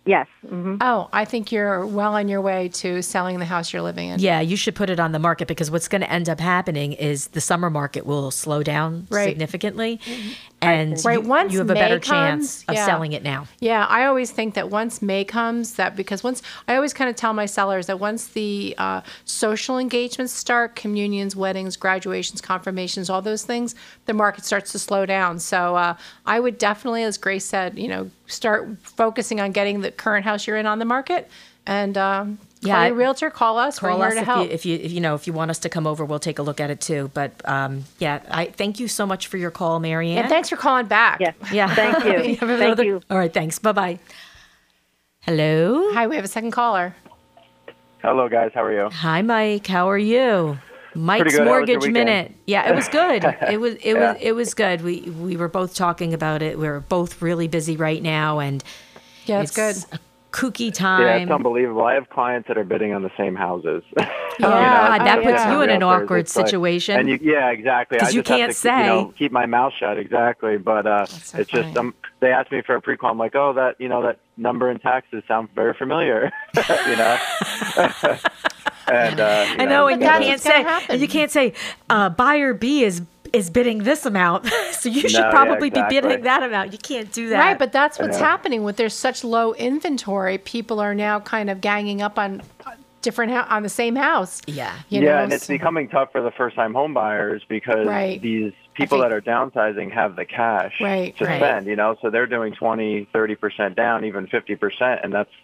yes. 0.06 0.28
hmm 0.48 0.78
Oh, 0.82 1.08
I 1.14 1.26
think 1.26 1.52
you're 1.52 1.86
well 1.86 2.16
on 2.16 2.28
your 2.28 2.42
way 2.42 2.70
to 2.70 3.02
selling 3.02 3.38
the 3.40 3.46
house 3.46 3.72
you're 3.72 3.82
living 3.82 4.10
in. 4.10 4.20
Yeah, 4.20 4.40
you 4.40 4.56
should 4.56 4.76
put 4.76 4.90
it 4.90 5.00
on 5.00 5.12
the 5.12 5.20
market 5.20 5.48
because 5.48 5.70
what's 5.70 5.88
going 5.88 6.02
to 6.02 6.12
end 6.12 6.30
up 6.30 6.40
happening 6.40 6.94
is 6.94 7.28
the 7.28 7.42
summer 7.42 7.70
market 7.70 8.06
will 8.06 8.32
slow 8.32 8.64
down 8.64 9.08
Right. 9.10 9.26
significantly, 9.30 10.00
and 10.62 11.04
Right, 11.06 11.22
you, 11.22 11.28
once 11.28 11.54
you 11.54 11.60
have 11.60 11.70
a 11.70 11.74
May 11.74 11.80
better 11.80 12.00
comes, 12.00 12.08
chance 12.08 12.64
of 12.68 12.76
yeah. 12.76 12.86
selling 12.86 13.14
it 13.14 13.24
now. 13.24 13.48
Yeah, 13.60 13.86
I 13.86 14.06
always 14.06 14.32
think 14.32 14.56
that 14.56 14.70
once 14.70 15.02
May 15.02 15.24
comes, 15.24 15.74
that 15.76 15.96
because 15.96 16.24
once 16.24 16.42
I 16.68 16.76
always 16.76 16.94
kind 16.94 17.10
of 17.10 17.16
tell 17.16 17.34
my 17.34 17.46
sellers 17.46 17.88
that 17.88 18.00
once 18.00 18.28
the 18.28 18.76
uh, 18.78 19.02
social 19.26 19.78
engagements 19.78 20.34
start, 20.34 20.76
communions, 20.76 21.36
weddings, 21.36 21.78
graduations, 21.78 22.42
confirmations, 22.42 23.10
all 23.10 23.22
those 23.22 23.44
things, 23.44 23.76
the 24.06 24.14
market 24.14 24.46
starts 24.46 24.72
to 24.74 24.80
slow 24.80 25.06
down. 25.06 25.40
So 25.40 25.76
uh, 25.76 25.96
I 26.26 26.40
would 26.40 26.58
definitely, 26.58 27.04
as 27.04 27.18
Grace 27.18 27.46
said, 27.46 27.78
you 27.78 27.88
know, 27.88 28.12
start 28.28 28.68
focusing 28.84 29.40
on 29.40 29.52
getting 29.52 29.82
the 29.82 29.92
current 29.92 30.26
house 30.26 30.46
you're 30.46 30.58
in 30.58 30.66
on 30.66 30.80
the 30.80 30.86
market, 30.86 31.30
and 31.66 31.98
um, 31.98 32.40
Yeah, 32.62 32.76
call 32.76 32.86
your 32.88 32.96
realtor, 32.96 33.30
call 33.30 33.58
us, 33.58 33.80
Call 33.80 33.98
we're 34.00 34.08
us 34.08 34.14
here 34.14 34.16
to 34.16 34.20
if 34.22 34.26
help. 34.28 34.48
you, 34.48 34.54
if 34.54 34.66
you 34.66 34.76
if 34.78 34.92
you 34.92 35.00
know 35.00 35.16
if 35.16 35.28
you 35.28 35.34
want 35.34 35.50
us 35.50 35.60
to 35.60 35.70
come 35.70 35.88
over, 35.88 36.04
we'll 36.04 36.20
take 36.20 36.40
a 36.40 36.42
look 36.42 36.60
at 36.60 36.70
it 36.70 36.82
too. 36.82 37.10
But 37.14 37.32
um, 37.46 37.86
yeah, 38.00 38.22
I 38.30 38.46
thank 38.48 38.80
you 38.82 38.88
so 38.90 39.06
much 39.06 39.28
for 39.28 39.38
your 39.38 39.50
call, 39.52 39.80
Marianne. 39.80 40.18
and 40.20 40.30
thanks 40.30 40.50
for 40.50 40.58
calling 40.58 40.88
back. 40.88 41.20
Yes. 41.22 41.36
Yeah, 41.54 41.74
Thank 41.76 42.04
you. 42.06 42.12
have 42.36 42.40
Thank 42.40 42.62
another- 42.62 42.84
you. 42.84 43.02
All 43.10 43.18
right, 43.18 43.34
thanks. 43.34 43.60
Bye 43.60 43.72
bye. 43.72 44.00
Hello. 45.22 45.92
Hi, 45.94 46.08
we 46.08 46.16
have 46.16 46.26
a 46.26 46.30
second 46.30 46.52
caller. 46.52 46.96
Hello, 48.02 48.30
guys. 48.30 48.52
How 48.54 48.64
are 48.64 48.74
you? 48.74 48.90
Hi, 48.90 49.22
Mike. 49.22 49.68
How 49.68 49.90
are 49.90 49.98
you? 49.98 50.58
Mike's 50.96 51.36
good. 51.36 51.48
How 51.48 51.60
was 51.60 51.70
your 51.70 51.78
Mortgage? 51.80 51.92
Minute. 51.94 52.32
Yeah, 52.48 52.70
it 52.70 52.76
was 52.76 52.88
good. 52.88 53.24
It 53.50 53.60
was 53.60 53.76
it 53.76 53.94
Yeah. 53.94 54.14
was 54.14 54.18
it 54.22 54.32
was 54.34 54.54
good. 54.54 54.82
We 54.82 55.02
we 55.02 55.38
were 55.38 55.48
both 55.50 55.76
talking 55.76 56.14
about 56.14 56.42
it. 56.42 56.58
We 56.58 56.68
are 56.68 56.80
both 56.80 57.22
really 57.22 57.48
busy 57.48 57.78
right 57.78 58.02
now, 58.02 58.40
and 58.40 58.64
Yeah, 59.26 59.40
that's 59.40 59.58
it's 59.58 59.86
good. 59.86 60.00
A 60.34 60.72
time. 60.72 61.02
Yeah, 61.02 61.16
it's 61.16 61.32
unbelievable. 61.32 61.84
I 61.84 61.96
have 61.96 62.10
clients 62.10 62.48
that 62.48 62.58
are 62.58 62.64
bidding 62.64 62.94
on 62.94 63.04
the 63.04 63.12
same 63.18 63.36
houses. 63.36 63.84
Oh, 64.42 64.48
God, 64.48 65.00
that 65.02 65.20
oh, 65.20 65.24
puts 65.24 65.34
yeah. 65.34 65.52
you 65.52 65.62
in 65.64 65.70
an 65.70 65.84
awkward 65.84 66.20
it's 66.20 66.34
like- 66.34 66.48
situation. 66.48 66.98
and 66.98 67.10
you, 67.10 67.20
yeah, 67.22 67.50
exactly. 67.50 67.98
Because 67.98 68.14
you 68.14 68.22
just 68.22 68.30
can't 68.30 68.56
to, 68.56 68.70
You 68.70 68.88
know, 68.88 69.10
say. 69.10 69.18
keep 69.18 69.32
my 69.34 69.46
mouth 69.46 69.74
shut. 69.78 69.98
Exactly. 69.98 70.58
But 70.58 70.88
uh, 70.88 71.06
so 71.08 71.40
it's 71.40 71.52
just 71.52 71.76
funny. 71.76 71.78
um, 71.78 71.94
they 72.22 72.32
asked 72.32 72.50
me 72.50 72.62
for 72.62 72.76
a 72.76 72.82
pre-call. 72.82 73.12
I'm 73.12 73.18
like, 73.18 73.36
oh, 73.36 73.52
that 73.52 73.76
you 73.80 73.90
know 73.90 74.02
that 74.04 74.20
number 74.38 74.72
in 74.72 74.80
taxes 74.80 75.24
sounds 75.28 75.50
very 75.54 75.74
familiar. 75.74 76.32
you 76.56 76.96
know. 76.96 77.18
and 78.88 79.20
uh, 79.20 79.46
you 79.50 79.64
I 79.64 79.66
know, 79.66 79.88
and 79.88 80.02
you 80.02 80.08
can't 80.08 80.26
what's 80.26 80.44
gonna 80.46 80.80
say 80.80 80.86
and 80.88 81.02
you 81.02 81.08
can't 81.10 81.32
say 81.32 81.52
uh, 81.90 82.10
buyer 82.10 82.54
B 82.54 82.84
is 82.86 83.02
is 83.34 83.50
bidding 83.50 83.80
this 83.84 84.06
amount, 84.06 84.46
so 84.72 84.90
you 84.90 85.02
should 85.02 85.14
No, 85.14 85.20
yeah, 85.28 85.32
probably 85.32 85.70
be 85.70 85.82
bidding 85.90 86.22
that 86.24 86.44
amount. 86.44 86.72
You 86.72 86.78
can't 86.80 87.12
do 87.12 87.30
that, 87.30 87.40
Right, 87.40 87.60
but 87.60 87.72
that's 87.72 88.00
what's 88.00 88.20
Yeah. 88.20 88.26
happening 88.26 88.64
with 88.64 88.78
there's 88.78 88.94
such 88.96 89.24
low 89.24 89.54
inventory. 89.54 90.38
People 90.38 90.80
are 90.80 90.96
now 90.96 91.20
kind 91.20 91.50
of 91.50 91.62
ganging 91.62 92.02
up 92.02 92.18
on 92.20 92.42
uh, 92.66 92.72
different 93.02 93.32
hou- 93.32 93.46
on 93.56 93.64
the 93.64 93.70
same 93.70 93.96
house. 93.96 94.42
yeah, 94.48 94.74
You 94.90 95.02
yeah, 95.02 95.18
know, 95.18 95.24
and 95.24 95.34
it's 95.34 95.48
becoming 95.48 95.88
tough 95.90 96.12
for 96.12 96.22
the 96.22 96.32
first-time 96.32 96.74
home 96.74 96.94
buyers 96.94 97.42
because 97.48 97.88
Right. 97.88 98.22
these 98.22 98.52
people 98.74 99.00
think- 99.00 99.10
that 99.10 99.14
are 99.16 99.22
downsizing 99.22 99.92
have 99.94 100.16
the 100.16 100.26
cash 100.26 100.74
Right, 100.82 101.16
to 101.18 101.26
right. 101.26 101.38
spend. 101.40 101.68
You 101.68 101.76
know, 101.76 101.96
so 102.02 102.10
they're 102.10 102.28
doing 102.28 102.54
20, 102.54 103.08
30 103.14 103.36
percent 103.36 103.76
down, 103.76 104.04
even 104.06 104.28
50 104.28 104.56
percent, 104.56 105.02
and 105.04 105.14
that's 105.14 105.30
cha- 105.32 105.38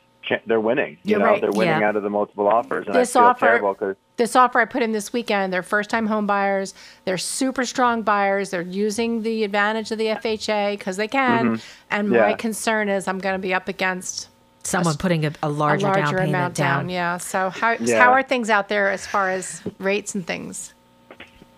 they're 0.46 0.60
winning. 0.60 0.98
You 1.04 1.12
You're 1.12 1.20
know, 1.20 1.26
right. 1.26 1.42
they're 1.42 1.52
winning 1.52 1.82
Yeah. 1.82 1.90
out 1.90 1.96
of 1.96 2.04
the 2.04 2.10
multiple 2.10 2.48
offers, 2.48 2.86
and 2.88 2.96
This 2.96 3.16
I 3.16 3.20
feel 3.20 3.28
offer- 3.30 3.46
terrible 3.48 3.74
'cause- 3.76 3.96
This 4.18 4.36
offer 4.36 4.60
I 4.62 4.66
put 4.66 4.82
in 4.82 4.92
this 4.94 5.12
weekend, 5.12 5.52
they're 5.52 5.62
first 5.64 5.90
time 5.90 6.08
home 6.08 6.26
buyers. 6.26 6.74
They're 7.04 7.18
super 7.18 7.66
strong 7.66 8.02
buyers. 8.02 8.50
They're 8.52 8.62
using 8.62 9.24
the 9.24 9.44
advantage 9.44 9.92
of 9.92 9.98
the 9.98 10.08
FHA 10.10 10.78
because 10.78 10.96
they 10.98 11.08
can. 11.10 11.60
And 11.92 12.10
my 12.10 12.18
Mm-hmm. 12.18 12.30
Yeah. 12.32 12.36
concern 12.38 12.88
is 12.90 13.08
I'm 13.08 13.20
going 13.20 13.36
to 13.36 13.40
be 13.40 13.54
up 13.54 13.68
against 13.68 14.30
someone 14.64 14.96
putting 14.98 15.26
a, 15.26 15.30
a 15.44 15.48
a 15.48 15.50
larger, 15.50 15.86
down 15.94 16.06
payment 16.14 16.30
amount 16.30 16.54
down. 16.56 16.80
down. 16.84 16.90
Yeah. 16.90 17.18
So 17.18 17.50
how, 17.50 17.76
Yeah. 17.80 18.00
how 18.04 18.12
are 18.14 18.24
things 18.24 18.50
out 18.50 18.70
there 18.70 18.90
as 18.90 19.06
far 19.06 19.30
as 19.30 19.62
rates 19.80 20.16
and 20.16 20.26
things? 20.26 20.74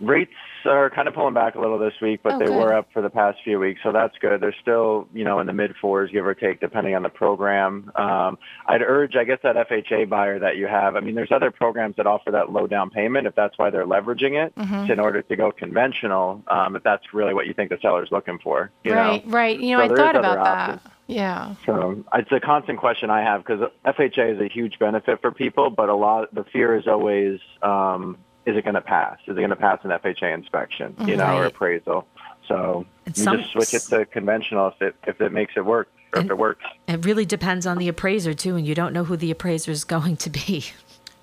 rates 0.02 0.34
are 0.68 0.90
kind 0.90 1.08
of 1.08 1.14
pulling 1.14 1.34
back 1.34 1.56
a 1.56 1.60
little 1.60 1.80
this 1.80 1.94
week, 2.02 2.20
but 2.24 2.34
Oh, 2.34 2.40
they 2.40 2.46
good. 2.46 2.56
were 2.58 2.74
up 2.74 2.90
for 2.94 3.02
the 3.02 3.10
past 3.10 3.40
few 3.44 3.60
weeks, 3.60 3.82
so 3.84 3.92
that's 3.92 4.18
good. 4.20 4.40
They're 4.42 4.56
still, 4.62 5.08
you 5.14 5.24
know, 5.24 5.40
in 5.40 5.48
the 5.48 5.54
mid 5.54 5.76
fours, 5.82 6.12
give 6.12 6.26
or 6.26 6.34
take, 6.34 6.60
depending 6.60 6.94
on 6.96 7.04
the 7.04 7.10
program. 7.10 7.92
Um, 7.96 8.38
I'd 8.68 8.82
urge, 8.82 9.16
I 9.16 9.24
guess, 9.24 9.40
that 9.44 9.56
FHA 9.56 10.10
buyer 10.10 10.40
that 10.40 10.58
you 10.58 10.68
have. 10.68 10.96
I 10.96 11.00
mean, 11.00 11.16
there's 11.16 11.32
other 11.32 11.50
programs 11.52 11.96
that 11.96 12.06
offer 12.06 12.32
that 12.32 12.52
low 12.52 12.68
down 12.68 12.90
payment 12.90 13.26
if 13.28 13.36
that's 13.36 13.58
why 13.58 13.70
they're 13.70 13.86
leveraging 13.88 14.44
it 14.46 14.54
Mm-hmm. 14.56 14.92
in 14.92 15.00
order 15.00 15.22
to 15.22 15.36
go 15.36 15.52
conventional. 15.52 16.44
Um, 16.48 16.76
if 16.76 16.84
that's 16.84 17.14
really 17.14 17.34
what 17.34 17.48
you 17.48 17.54
think 17.54 17.70
the 17.70 17.78
seller's 17.82 18.12
looking 18.12 18.40
for, 18.40 18.72
you 18.84 18.94
right, 18.94 19.26
know. 19.26 19.32
right. 19.32 19.60
You 19.60 19.78
know, 19.78 19.88
So 19.88 19.94
I 19.94 19.98
thought 19.98 20.16
about 20.16 20.44
that. 20.44 20.92
Yeah. 21.08 21.56
So 21.66 22.04
it's 22.14 22.32
a 22.34 22.40
constant 22.42 22.80
question 22.80 23.10
I 23.10 23.22
have 23.22 23.46
because 23.46 23.70
FHA 23.86 24.36
is 24.36 24.42
a 24.42 24.48
huge 24.50 24.78
benefit 24.78 25.22
for 25.22 25.32
people, 25.32 25.70
but 25.70 25.88
a 25.88 25.96
lot 25.96 26.34
the 26.36 26.44
fear 26.44 26.76
is 26.76 26.86
always, 26.88 27.40
um, 27.62 28.18
is 28.48 28.56
it 28.58 28.64
going 28.64 28.74
to 28.76 28.82
pass? 28.82 29.18
Is 29.28 29.32
it 29.38 29.42
going 29.42 29.50
to 29.52 29.56
pass 29.56 29.80
an 29.84 29.92
FHA 29.92 30.34
inspection, 30.34 30.96
you 31.06 31.16
know, 31.18 31.38
or 31.38 31.46
appraisal? 31.46 32.08
So 32.48 32.86
And 33.06 33.16
you 33.18 33.24
some- 33.24 33.38
just 33.40 33.52
switch 33.52 33.74
it 33.74 33.82
to 33.90 34.06
conventional 34.06 34.70
if 34.70 34.82
it 34.82 34.96
if 35.06 35.22
it 35.22 35.32
makes 35.32 35.54
it 35.56 35.66
work 35.66 35.90
or 36.14 36.22
if 36.22 36.30
it 36.30 36.38
works. 36.38 36.64
It 36.88 37.06
really 37.06 37.26
depends 37.26 37.68
on 37.68 37.78
the 37.78 37.88
appraiser 37.90 38.34
too, 38.34 38.56
and 38.56 38.66
you 38.66 38.74
don't 38.74 38.94
know 38.94 39.04
who 39.04 39.18
the 39.18 39.30
appraiser 39.32 39.70
is 39.72 39.84
going 39.84 40.16
to 40.18 40.30
be 40.30 40.66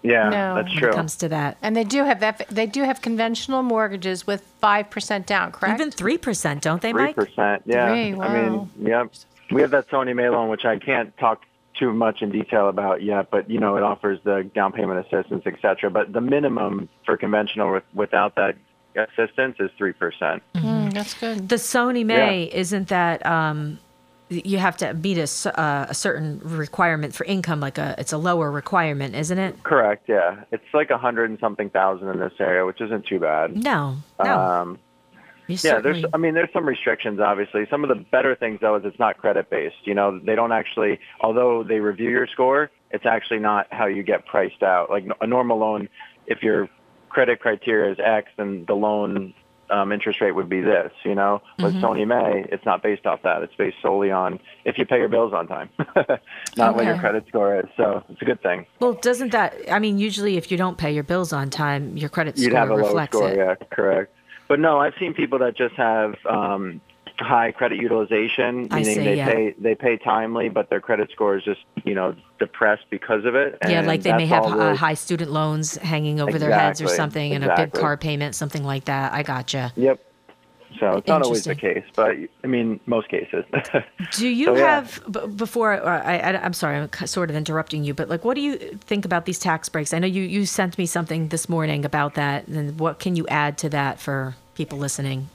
Yeah, 0.03 0.29
No. 0.29 0.55
that's 0.57 0.69
when 0.69 0.79
true. 0.79 0.89
it 0.91 0.95
comes 0.95 1.17
to 1.17 1.29
that. 1.31 1.57
And 1.63 1.75
they 1.75 1.85
do 1.85 2.05
have 2.05 2.23
F- 2.23 2.47
they 2.49 2.67
do 2.67 2.83
have 2.83 3.01
conventional 3.01 3.63
mortgages 3.63 4.27
with 4.27 4.43
five 4.61 4.91
percent 4.91 5.27
down, 5.27 5.51
correct? 5.53 5.81
Even 5.81 5.91
three 5.91 6.19
percent, 6.19 6.61
don't 6.61 6.83
they, 6.83 6.93
Three 6.93 7.05
Mike? 7.05 7.15
percent, 7.17 7.63
yeah. 7.65 7.89
Three, 7.89 8.21
I 8.21 8.49
mean, 8.51 8.71
yep. 8.83 9.11
We 9.51 9.63
have 9.63 9.71
that 9.71 9.89
SONYMA 9.89 10.31
loan, 10.31 10.49
which 10.51 10.65
I 10.67 10.79
can't 10.79 11.17
talk 11.17 11.41
too 11.79 11.93
much 11.93 12.23
in 12.23 12.31
detail 12.31 12.69
about 12.69 13.03
yet, 13.03 13.31
but 13.31 13.51
you 13.51 13.59
know, 13.59 13.77
it 13.77 13.83
offers 13.83 14.19
the 14.25 14.49
down 14.55 14.73
payment 14.73 15.07
assistance, 15.07 15.43
et 15.47 15.55
cetera. 15.61 15.91
But 15.91 16.13
the 16.13 16.21
minimum 16.21 16.89
for 17.05 17.17
conventional 17.17 17.73
with, 17.73 17.85
without 17.95 18.35
that 18.37 18.57
assistance 18.97 19.57
is 19.59 19.71
three 19.77 19.93
percent. 19.93 20.43
Mm, 20.55 20.93
that's 20.93 21.15
good. 21.15 21.49
The 21.49 21.57
SONYMA 21.57 22.49
isn't 22.53 22.89
that 22.89 23.25
um, 23.27 23.79
you 24.31 24.59
have 24.59 24.77
to 24.79 24.95
meet 24.95 25.19
a, 25.19 25.23
s- 25.23 25.47
uh, 25.47 25.87
a 25.89 25.95
certain 25.95 26.41
requirement 26.45 27.15
for 27.15 27.25
income, 27.25 27.61
like 27.61 27.79
a 27.79 27.95
it's 27.99 28.13
a 28.13 28.19
lower 28.19 28.51
requirement, 28.51 29.15
isn't 29.15 29.39
it? 29.39 29.63
Correct. 29.65 30.09
Yeah, 30.09 30.45
it's 30.53 30.65
like 30.73 30.91
a 30.91 30.99
hundred 30.99 31.31
and 31.31 31.39
something 31.41 31.71
thousand 31.71 32.09
in 32.11 32.19
this 32.21 32.33
area, 32.39 32.65
which 32.65 32.81
isn't 32.81 33.07
too 33.07 33.19
bad. 33.19 33.57
No, 33.57 33.97
no. 34.23 34.39
Um, 34.41 34.79
You 35.47 35.59
yeah, 35.63 35.81
there's. 35.81 36.05
I 36.15 36.17
mean, 36.17 36.35
there's 36.35 36.53
some 36.53 36.65
restrictions. 36.67 37.21
Obviously, 37.21 37.67
some 37.71 37.85
of 37.85 37.89
the 37.89 37.97
better 38.11 38.35
things 38.35 38.61
though 38.61 38.77
is 38.77 38.83
it's 38.85 38.99
not 38.99 39.19
credit 39.19 39.51
based. 39.51 39.77
You 39.85 39.95
know, 39.95 40.19
they 40.19 40.35
don't 40.35 40.53
actually. 40.53 40.99
Although 41.21 41.63
they 41.63 41.81
review 41.81 42.11
your 42.11 42.27
score, 42.27 42.71
it's 42.91 43.05
actually 43.07 43.41
not 43.41 43.67
how 43.71 43.87
you 43.87 44.03
get 44.03 44.25
priced 44.27 44.63
out. 44.63 44.89
Like 44.91 45.05
a 45.21 45.27
normal 45.27 45.59
loan, 45.59 45.89
if 46.27 46.43
your 46.43 46.69
credit 47.11 47.41
criteria 47.41 47.93
is 47.93 47.99
X, 48.03 48.31
then 48.39 48.65
the 48.67 48.75
loan 48.75 49.35
um, 49.71 49.93
interest 49.93 50.21
rate 50.21 50.33
would 50.33 50.49
be 50.49 50.61
this. 50.61 50.93
You 51.05 51.15
know, 51.15 51.43
with 51.59 51.75
Mm-hmm. 51.75 51.85
SONYMA, 51.85 52.49
it's 52.53 52.65
not 52.65 52.83
based 52.83 53.05
off 53.05 53.21
that. 53.23 53.43
It's 53.43 53.55
based 53.55 53.77
solely 53.83 54.11
on 54.11 54.41
if 54.65 54.79
you 54.79 54.87
pay 54.87 54.99
your 54.99 55.09
bills 55.09 55.33
on 55.35 55.47
time, 55.47 55.69
not 56.57 56.75
what 56.75 56.85
your 56.87 56.97
credit 56.99 57.25
score 57.29 57.59
is. 57.61 57.67
So 57.77 58.03
it's 58.09 58.21
a 58.23 58.25
good 58.25 58.43
thing. 58.43 58.65
well, 58.81 58.95
doesn't 58.95 59.33
that? 59.33 59.55
I 59.71 59.79
mean, 59.79 59.99
usually 59.99 60.37
if 60.37 60.51
you 60.51 60.57
don't 60.57 60.79
pay 60.79 60.93
your 60.93 61.05
bills 61.05 61.33
on 61.35 61.51
time, 61.51 61.97
your 61.97 62.09
credit 62.09 62.39
You'd 62.39 62.51
score 62.51 62.59
have 62.61 62.71
a 62.71 62.75
low 62.75 62.79
reflects 62.89 63.17
score, 63.17 63.29
it. 63.31 63.37
yeah, 63.37 63.55
correct. 63.71 64.15
But 64.55 64.61
no, 64.61 64.79
I've 64.79 64.95
seen 65.01 65.15
people 65.15 65.41
that 65.41 65.57
just 65.57 65.75
have 65.75 66.15
um, 66.31 66.81
high 67.19 67.51
credit 67.51 67.81
utilization, 67.81 68.69
I 68.71 68.79
meaning 68.79 68.99
see, 68.99 69.05
they 69.05 69.17
yeah. 69.17 69.27
pay 69.27 69.55
they 69.59 69.75
pay 69.75 69.97
timely, 69.97 70.49
but 70.49 70.71
their 70.71 70.81
credit 70.81 71.11
score 71.11 71.37
is 71.37 71.43
just 71.43 71.59
you 71.85 71.93
know 71.93 72.15
depressed 72.39 72.85
because 72.89 73.25
of 73.25 73.35
it. 73.35 73.59
Yeah, 73.69 73.81
like 73.81 74.03
they 74.05 74.13
may 74.13 74.27
have 74.27 74.45
uh, 74.45 74.77
high 74.77 74.95
student 74.95 75.33
loans 75.33 75.77
hanging 75.79 76.21
over 76.21 76.39
their 76.39 76.53
heads 76.53 76.81
or 76.81 76.85
Exactly, 76.85 76.97
something, 76.97 77.33
and 77.33 77.45
a 77.45 77.57
big 77.57 77.73
car 77.73 77.97
payment, 77.97 78.37
something 78.37 78.63
like 78.63 78.85
that. 78.85 79.13
I 79.13 79.25
gotcha. 79.25 79.73
Yep. 79.75 79.99
So 80.79 80.97
it's 80.99 81.09
not 81.09 81.23
always 81.23 81.45
the 81.45 81.57
case, 81.57 81.85
but 81.97 82.17
I 82.45 82.47
mean, 82.47 82.79
most 82.87 83.09
cases. 83.09 83.45
Do 84.13 84.29
you 84.29 84.47
So, 84.47 84.57
yeah. 84.57 84.67
have 84.67 85.03
b- 85.11 85.27
before? 85.35 85.73
uh, 85.73 86.01
I, 86.03 86.19
I, 86.19 86.45
I'm 86.45 86.53
sorry, 86.53 86.77
I'm 86.79 87.07
sort 87.07 87.29
of 87.31 87.35
interrupting 87.35 87.83
you, 87.83 87.93
but 87.95 88.09
like, 88.09 88.25
what 88.25 88.35
do 88.35 88.41
you 88.41 88.57
think 88.57 89.05
about 89.05 89.25
these 89.25 89.41
tax 89.41 89.69
breaks? 89.69 89.93
I 89.93 89.99
know 89.99 90.07
you 90.07 90.23
you 90.23 90.47
sent 90.47 90.79
me 90.79 90.87
something 90.87 91.29
this 91.29 91.49
morning 91.49 91.85
about 91.85 92.15
that, 92.15 92.47
and 92.47 92.79
what 92.79 93.01
can 93.01 93.17
you 93.17 93.27
add 93.29 93.59
to 93.59 93.69
that 93.71 94.01
for 94.01 94.37
people 94.55 94.79
listening? 94.79 95.29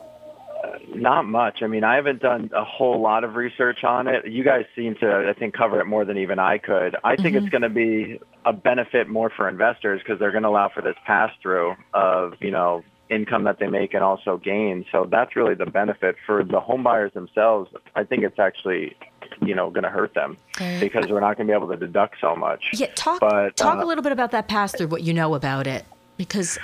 Not 0.95 1.25
much. 1.25 1.61
I 1.61 1.67
mean, 1.67 1.83
I 1.83 1.95
haven't 1.95 2.21
done 2.21 2.49
a 2.53 2.63
whole 2.63 2.99
lot 2.99 3.23
of 3.23 3.35
research 3.35 3.83
on 3.83 4.07
it. 4.07 4.27
You 4.27 4.43
guys 4.43 4.65
seem 4.75 4.95
to, 4.95 5.29
I 5.29 5.37
think, 5.37 5.53
cover 5.53 5.79
it 5.79 5.85
more 5.85 6.03
than 6.03 6.17
even 6.17 6.39
I 6.39 6.57
could. 6.57 6.95
I 7.03 7.15
think 7.15 7.35
Mm-hmm. 7.35 7.45
it's 7.45 7.49
going 7.49 7.61
to 7.61 7.69
be 7.69 8.19
a 8.43 8.53
benefit 8.53 9.07
more 9.07 9.29
for 9.29 9.47
investors 9.47 10.01
because 10.03 10.19
they're 10.19 10.31
going 10.31 10.43
to 10.43 10.49
allow 10.49 10.69
for 10.69 10.81
this 10.81 10.95
pass 11.05 11.31
through 11.41 11.75
of, 11.93 12.33
you 12.41 12.49
know, 12.51 12.83
income 13.09 13.43
that 13.43 13.59
they 13.59 13.67
make 13.67 13.93
and 13.93 14.03
also 14.03 14.37
gain. 14.37 14.85
So 14.91 15.07
that's 15.09 15.35
really 15.35 15.55
the 15.55 15.65
benefit 15.67 16.15
for 16.25 16.43
the 16.43 16.59
home 16.59 16.83
buyers 16.83 17.13
themselves. 17.13 17.71
I 17.95 18.03
think 18.03 18.23
it's 18.23 18.39
actually, 18.39 18.95
you 19.41 19.55
know, 19.55 19.69
going 19.69 19.83
to 19.83 19.89
hurt 19.89 20.13
them 20.15 20.37
because 20.79 21.07
we're 21.07 21.19
not 21.19 21.37
going 21.37 21.47
to 21.47 21.51
be 21.51 21.55
able 21.55 21.69
to 21.69 21.77
deduct 21.77 22.15
so 22.19 22.35
much. 22.35 22.65
Yeah, 22.73 22.87
talk 22.95 23.19
But, 23.19 23.55
talk 23.55 23.77
uh, 23.77 23.83
a 23.83 23.87
little 23.87 24.03
bit 24.03 24.11
about 24.11 24.31
that 24.31 24.47
pass 24.47 24.73
through. 24.75 24.87
What 24.87 25.03
you 25.03 25.13
know 25.13 25.33
about 25.35 25.65
it, 25.67 25.85
because 26.17 26.59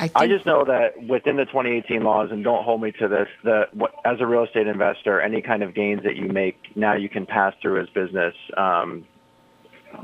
I 0.00 0.10
I 0.14 0.26
just 0.26 0.46
know 0.46 0.64
that 0.64 1.06
within 1.06 1.36
the 1.36 1.44
2018 1.44 2.02
laws, 2.02 2.30
and 2.30 2.44
don't 2.44 2.64
hold 2.64 2.80
me 2.80 2.92
to 2.92 3.08
this, 3.08 3.28
that 3.44 3.74
what, 3.74 3.94
as 4.04 4.20
a 4.20 4.26
real 4.26 4.44
estate 4.44 4.66
investor, 4.66 5.20
any 5.20 5.42
kind 5.42 5.62
of 5.62 5.74
gains 5.74 6.02
that 6.04 6.16
you 6.16 6.28
make 6.28 6.76
now 6.76 6.94
you 6.94 7.08
can 7.08 7.26
pass 7.26 7.54
through 7.60 7.80
as 7.80 7.88
business 7.90 8.34
um, 8.56 9.04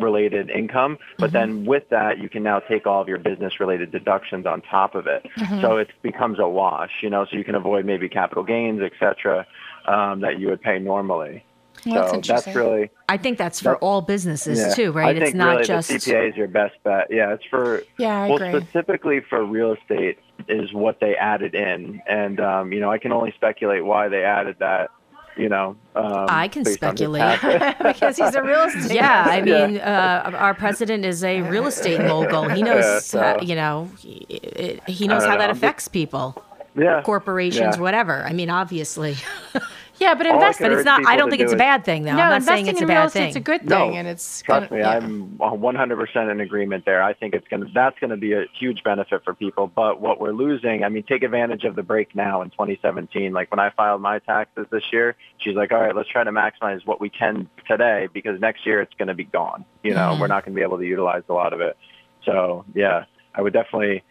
related 0.00 0.50
income. 0.50 0.98
But 1.18 1.32
then 1.32 1.64
with 1.64 1.88
that, 1.90 2.18
you 2.18 2.28
can 2.28 2.42
now 2.42 2.60
take 2.60 2.86
all 2.86 3.00
of 3.00 3.08
your 3.08 3.18
business 3.18 3.60
related 3.60 3.92
deductions 3.92 4.46
on 4.46 4.62
top 4.62 4.94
of 4.94 5.06
it. 5.06 5.26
So 5.60 5.76
it 5.76 5.90
becomes 6.02 6.38
a 6.38 6.48
wash, 6.48 6.90
you 7.02 7.10
know, 7.10 7.26
so 7.30 7.36
you 7.36 7.44
can 7.44 7.54
avoid 7.54 7.84
maybe 7.84 8.08
capital 8.08 8.44
gains, 8.44 8.80
et 8.82 8.92
cetera, 8.98 9.46
um, 9.86 10.20
that 10.20 10.38
you 10.40 10.48
would 10.48 10.62
pay 10.62 10.78
normally. 10.78 11.44
Well, 11.86 11.94
that's 12.00 12.10
so 12.10 12.16
interesting. 12.16 12.54
that's 12.54 12.56
really 12.56 12.90
I 13.08 13.16
think 13.16 13.38
that's 13.38 13.60
for 13.60 13.70
That- 13.72 13.78
all 13.78 14.00
businesses 14.02 14.58
yeah. 14.58 14.74
too, 14.74 14.92
right? 14.92 15.16
I 15.16 15.24
it's 15.26 15.34
not 15.34 15.50
really 15.52 15.64
just 15.64 15.88
the 15.88 15.94
CPA 15.98 16.30
is 16.30 16.36
your 16.36 16.48
best 16.48 16.74
bet. 16.84 17.08
Yeah, 17.10 17.34
it's 17.34 17.44
for 17.50 17.82
Yeah, 17.98 18.22
I 18.22 18.28
well 18.28 18.42
agree. 18.42 18.60
specifically 18.60 19.20
for 19.28 19.44
real 19.44 19.74
estate 19.74 20.18
is 20.48 20.72
what 20.72 21.00
they 21.00 21.14
added 21.16 21.54
in, 21.54 22.00
and 22.06 22.40
um, 22.40 22.72
you 22.72 22.80
know 22.80 22.90
I 22.90 22.98
can 22.98 23.12
only 23.12 23.32
speculate 23.32 23.84
why 23.84 24.08
they 24.08 24.24
added 24.24 24.56
that. 24.60 24.90
You 25.36 25.48
know, 25.48 25.74
um, 25.96 26.26
I 26.28 26.46
can 26.46 26.62
based 26.62 26.80
on 26.84 26.94
this 26.94 27.00
speculate. 27.08 27.40
because 27.82 28.16
he's 28.16 28.36
a 28.36 28.42
real 28.42 28.60
estate. 28.66 28.94
Yeah, 28.94 29.24
I 29.26 29.38
Yeah. 29.42 29.66
mean, 29.66 29.78
uh, 29.80 30.30
our 30.38 30.54
president 30.54 31.04
is 31.04 31.24
a 31.24 31.42
real 31.42 31.66
estate 31.66 32.00
mogul. 32.00 32.48
He 32.50 32.62
knows, 32.62 32.84
Yeah, 32.84 32.98
so- 33.00 33.20
how, 33.20 33.40
you 33.40 33.56
know, 33.56 33.90
he, 33.98 34.80
he 34.86 35.08
knows 35.08 35.24
how 35.24 35.30
don't 35.30 35.38
that 35.38 35.50
affects 35.50 35.88
people, 35.88 36.40
yeah, 36.76 37.02
corporations, 37.02 37.74
yeah. 37.76 37.82
whatever. 37.82 38.22
I 38.24 38.32
mean, 38.32 38.48
obviously, 38.48 39.16
Yeah, 39.98 40.14
but 40.14 40.26
All 40.26 40.32
I 40.32 40.34
invest. 40.36 40.58
can 40.58 40.70
but 40.70 40.78
it's 40.78 40.84
not. 40.84 41.06
I 41.06 41.16
don't 41.16 41.30
think 41.30 41.40
do 41.40 41.44
it's 41.44 41.52
a 41.52 41.56
bad 41.56 41.84
thing, 41.84 42.02
though. 42.02 42.12
no, 42.14 42.22
I'm 42.22 42.30
not 42.30 42.36
investing 42.36 42.66
saying 42.66 42.66
it's 42.68 42.80
a 42.80 42.82
in 42.82 42.88
real 42.88 42.98
bad 42.98 43.06
estate's 43.06 43.34
thing. 43.34 43.40
a 43.40 43.44
good 43.44 43.68
No, 43.68 43.88
thing, 43.88 43.96
and 43.96 44.08
it's 44.08 44.42
Trust 44.42 44.70
gonna, 44.70 44.80
me, 44.80 44.86
yeah. 44.86 44.96
I'm 44.96 45.38
100% 45.38 46.30
in 46.30 46.40
agreement 46.40 46.84
there. 46.84 47.02
I 47.02 47.12
think 47.14 47.34
it's 47.34 47.46
going 47.48 47.64
to 47.64 47.70
that's 47.72 47.98
going 47.98 48.10
to 48.10 48.16
be 48.16 48.32
a 48.32 48.44
huge 48.58 48.82
benefit 48.82 49.22
for 49.24 49.34
people. 49.34 49.66
But 49.66 50.00
what 50.00 50.20
we're 50.20 50.32
losing, 50.32 50.84
I 50.84 50.88
mean, 50.88 51.04
take 51.04 51.22
advantage 51.22 51.64
of 51.64 51.76
the 51.76 51.82
break 51.82 52.14
now 52.14 52.42
in 52.42 52.50
2017. 52.50 53.32
Like 53.32 53.50
when 53.50 53.60
I 53.60 53.70
filed 53.70 54.00
my 54.00 54.18
taxes 54.18 54.66
this 54.70 54.84
year, 54.92 55.16
she's 55.38 55.54
like, 55.54 55.72
"All 55.72 55.80
right, 55.80 55.94
let's 55.94 56.08
try 56.08 56.24
to 56.24 56.32
maximize 56.32 56.84
what 56.86 57.00
we 57.00 57.08
can 57.10 57.48
today 57.68 58.08
because 58.12 58.40
next 58.40 58.66
year 58.66 58.80
it's 58.80 58.94
going 58.94 59.08
to 59.08 59.14
be 59.14 59.24
gone. 59.24 59.64
You 59.82 59.94
know, 59.94 60.10
we're 60.12 60.26
mm-hmm. 60.26 60.28
not 60.28 60.44
going 60.44 60.54
to 60.54 60.58
be 60.58 60.62
able 60.62 60.78
to 60.78 60.86
utilize 60.86 61.22
a 61.28 61.32
lot 61.32 61.52
of 61.52 61.60
it." 61.60 61.76
So 62.24 62.64
yeah, 62.74 63.04
I 63.34 63.42
would 63.42 63.52
definitely 63.52 64.02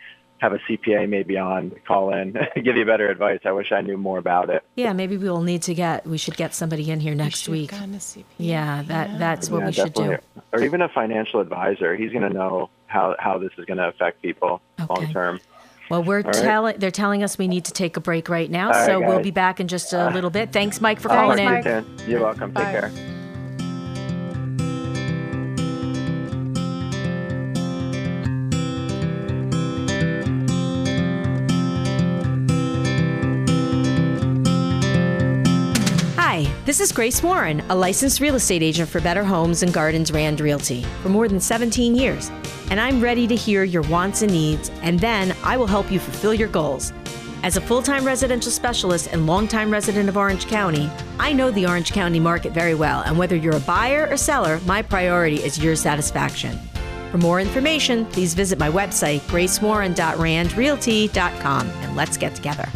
have 0.44 0.52
a 0.52 0.60
CPA 0.70 1.08
maybe 1.08 1.38
on 1.38 1.72
call 1.88 2.14
in, 2.14 2.34
give 2.64 2.76
you 2.76 2.84
better 2.86 3.08
advice. 3.10 3.40
I 3.46 3.54
wish 3.54 3.72
I 3.72 3.80
knew 3.80 3.96
more 3.98 4.18
about 4.18 4.50
it. 4.50 4.62
Yeah, 4.76 4.92
maybe 4.92 5.16
we 5.16 5.30
will 5.30 5.42
need 5.42 5.62
to 5.64 5.74
get. 5.74 6.06
We 6.06 6.18
should 6.18 6.36
get 6.36 6.54
somebody 6.54 6.92
in 6.92 7.00
here 7.00 7.16
next 7.16 7.40
Should've 7.40 7.52
week. 7.54 7.72
gotten 7.72 7.94
a 7.96 7.98
CPA. 7.98 8.24
Yeah, 8.38 8.82
that 8.88 9.18
that's 9.18 9.50
what 9.50 9.60
Yeah, 9.62 9.66
we 9.68 9.72
should 9.72 9.94
do. 9.94 10.18
Or 10.52 10.62
even 10.62 10.82
a 10.82 10.90
financial 10.90 11.40
advisor. 11.40 11.96
He's 11.96 12.12
going 12.12 12.28
to 12.28 12.34
know 12.34 12.70
how 12.88 13.16
how 13.20 13.38
this 13.38 13.52
is 13.58 13.64
going 13.64 13.78
to 13.78 13.88
affect 13.88 14.22
people 14.22 14.62
Okay. 14.82 14.94
long 14.94 15.14
term. 15.14 15.40
Well, 15.90 16.04
we're 16.04 16.22
right. 16.22 16.34
telling. 16.34 16.78
They're 16.78 16.92
telling 16.92 17.24
us 17.24 17.38
we 17.38 17.48
need 17.48 17.64
to 17.66 17.72
take 17.72 17.96
a 17.96 18.02
break 18.02 18.28
right 18.28 18.52
now, 18.52 18.68
All 18.68 18.74
right, 18.74 18.86
so 18.86 19.00
we'll 19.00 19.22
be 19.22 19.32
back 19.32 19.62
in 19.62 19.70
just 19.70 19.94
a 19.94 20.10
little 20.10 20.30
bit. 20.30 20.52
Thanks, 20.52 20.82
Mike, 20.82 21.00
for 21.00 21.08
calling 21.08 21.38
talk 21.38 21.58
in. 21.58 21.64
to 21.64 21.70
you 21.92 21.98
soon. 22.00 22.10
You're 22.10 22.22
welcome. 22.22 22.52
Bye. 22.52 22.64
Take 22.66 22.92
care. 22.94 23.23
This 36.66 36.80
is 36.80 36.94
Grace 36.94 37.22
Warren, 37.22 37.60
a 37.70 37.76
licensed 37.76 38.22
real 38.22 38.36
estate 38.36 38.64
agent 38.64 38.88
for 38.88 39.02
Better 39.02 39.26
Homes 39.26 39.64
and 39.64 39.74
Gardens 39.74 40.14
Rand 40.14 40.40
Realty 40.40 40.84
for 41.02 41.10
more 41.10 41.28
than 41.28 41.42
17 41.42 41.94
years. 41.94 42.32
And 42.70 42.80
I'm 42.80 43.02
ready 43.02 43.28
to 43.28 43.36
hear 43.36 43.66
your 43.66 43.82
wants 43.84 44.22
and 44.22 44.32
needs, 44.32 44.72
and 44.82 44.98
then 44.98 45.36
I 45.44 45.58
will 45.58 45.68
help 45.68 45.92
you 45.92 46.00
fulfill 46.00 46.34
your 46.34 46.48
goals. 46.48 46.94
As 47.44 47.58
a 47.58 47.62
full 47.62 47.82
time 47.82 48.06
residential 48.06 48.52
specialist 48.52 49.10
and 49.12 49.28
longtime 49.28 49.72
resident 49.72 50.08
of 50.08 50.16
Orange 50.16 50.48
County, 50.48 50.90
I 51.20 51.34
know 51.34 51.52
the 51.52 51.68
Orange 51.68 51.92
County 51.92 52.22
market 52.22 52.54
very 52.54 52.76
well, 52.76 53.02
and 53.02 53.18
whether 53.18 53.36
you're 53.36 53.58
a 53.58 53.62
buyer 53.62 54.08
or 54.10 54.16
seller, 54.16 54.62
my 54.66 54.82
priority 54.82 55.44
is 55.44 55.62
your 55.62 55.76
satisfaction. 55.76 56.58
For 57.12 57.18
more 57.18 57.42
information, 57.42 58.06
please 58.06 58.34
visit 58.34 58.58
my 58.58 58.70
website, 58.70 59.20
gracewarren.randrealty.com, 59.22 61.70
and 61.70 61.96
let's 61.98 62.16
get 62.16 62.36
together. 62.36 62.70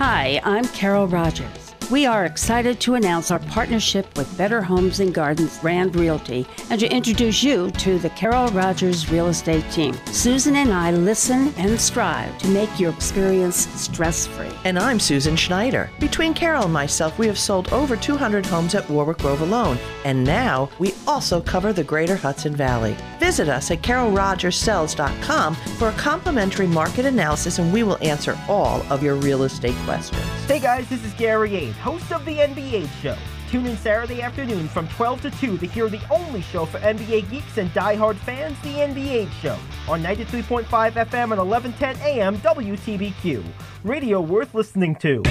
Hi, 0.00 0.40
I'm 0.44 0.66
Carol 0.68 1.06
Rogers. 1.06 1.67
We 1.90 2.04
are 2.04 2.26
excited 2.26 2.80
to 2.80 2.96
announce 2.96 3.30
our 3.30 3.38
partnership 3.38 4.14
with 4.18 4.36
Better 4.36 4.60
Homes 4.60 5.00
and 5.00 5.14
Gardens 5.14 5.58
Rand 5.62 5.96
Realty 5.96 6.46
and 6.68 6.78
to 6.78 6.86
introduce 6.94 7.42
you 7.42 7.70
to 7.70 7.98
the 7.98 8.10
Carol 8.10 8.48
Rogers 8.48 9.10
real 9.10 9.28
estate 9.28 9.64
team. 9.70 9.94
Susan 10.12 10.56
and 10.56 10.70
I 10.70 10.90
listen 10.90 11.54
and 11.56 11.80
strive 11.80 12.36
to 12.40 12.48
make 12.48 12.78
your 12.78 12.92
experience 12.92 13.68
stress 13.68 14.26
free. 14.26 14.50
And 14.66 14.78
I'm 14.78 15.00
Susan 15.00 15.34
Schneider. 15.34 15.88
Between 15.98 16.34
Carol 16.34 16.64
and 16.64 16.72
myself, 16.74 17.18
we 17.18 17.26
have 17.26 17.38
sold 17.38 17.72
over 17.72 17.96
200 17.96 18.44
homes 18.44 18.74
at 18.74 18.86
Warwick 18.90 19.16
Grove 19.16 19.40
alone, 19.40 19.78
and 20.04 20.22
now 20.22 20.68
we 20.78 20.92
also 21.06 21.40
cover 21.40 21.72
the 21.72 21.84
greater 21.84 22.16
Hudson 22.16 22.54
Valley. 22.54 22.98
Visit 23.18 23.48
us 23.48 23.70
at 23.70 23.80
carolrogerssells.com 23.80 25.54
for 25.54 25.88
a 25.88 25.92
complimentary 25.92 26.66
market 26.66 27.06
analysis, 27.06 27.58
and 27.58 27.72
we 27.72 27.82
will 27.82 27.98
answer 28.02 28.38
all 28.46 28.82
of 28.92 29.02
your 29.02 29.14
real 29.14 29.44
estate 29.44 29.74
questions. 29.86 30.22
Hey 30.46 30.60
guys, 30.60 30.86
this 30.90 31.02
is 31.02 31.14
Gary 31.14 31.54
Aid, 31.56 31.77
host 31.78 32.12
of 32.12 32.24
the 32.24 32.36
NBA 32.36 32.88
Show. 33.00 33.16
Tune 33.50 33.66
in 33.66 33.76
Saturday 33.78 34.20
afternoon 34.20 34.68
from 34.68 34.86
12 34.88 35.22
to 35.22 35.30
2 35.30 35.58
to 35.58 35.66
hear 35.66 35.88
the 35.88 36.00
only 36.10 36.42
show 36.42 36.66
for 36.66 36.78
NBA 36.80 37.30
geeks 37.30 37.56
and 37.56 37.70
diehard 37.70 38.16
fans, 38.16 38.60
the 38.60 38.74
NBA 38.74 39.30
Show, 39.40 39.56
on 39.88 40.02
93.5 40.02 40.64
FM 40.66 41.32
and 41.32 41.48
1110 41.48 41.96
AM 42.06 42.36
WTBQ. 42.38 43.42
Radio 43.84 44.20
worth 44.20 44.54
listening 44.54 44.94
to. 44.96 45.22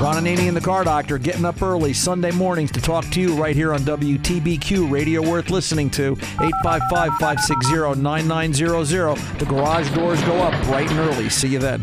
Ron 0.00 0.22
Anani 0.22 0.46
and 0.46 0.56
the 0.56 0.60
Car 0.60 0.84
Doctor 0.84 1.16
getting 1.16 1.46
up 1.46 1.62
early 1.62 1.94
Sunday 1.94 2.30
mornings 2.30 2.70
to 2.72 2.82
talk 2.82 3.06
to 3.06 3.20
you 3.20 3.34
right 3.34 3.56
here 3.56 3.72
on 3.72 3.80
WTBQ, 3.80 4.90
radio 4.90 5.22
worth 5.22 5.48
listening 5.48 5.88
to. 5.90 6.12
855 6.12 7.12
560 7.18 8.00
9900. 8.02 9.16
The 9.38 9.46
garage 9.46 9.90
doors 9.94 10.22
go 10.24 10.34
up 10.36 10.52
bright 10.66 10.90
and 10.90 10.98
early. 10.98 11.30
See 11.30 11.48
you 11.48 11.58
then. 11.58 11.82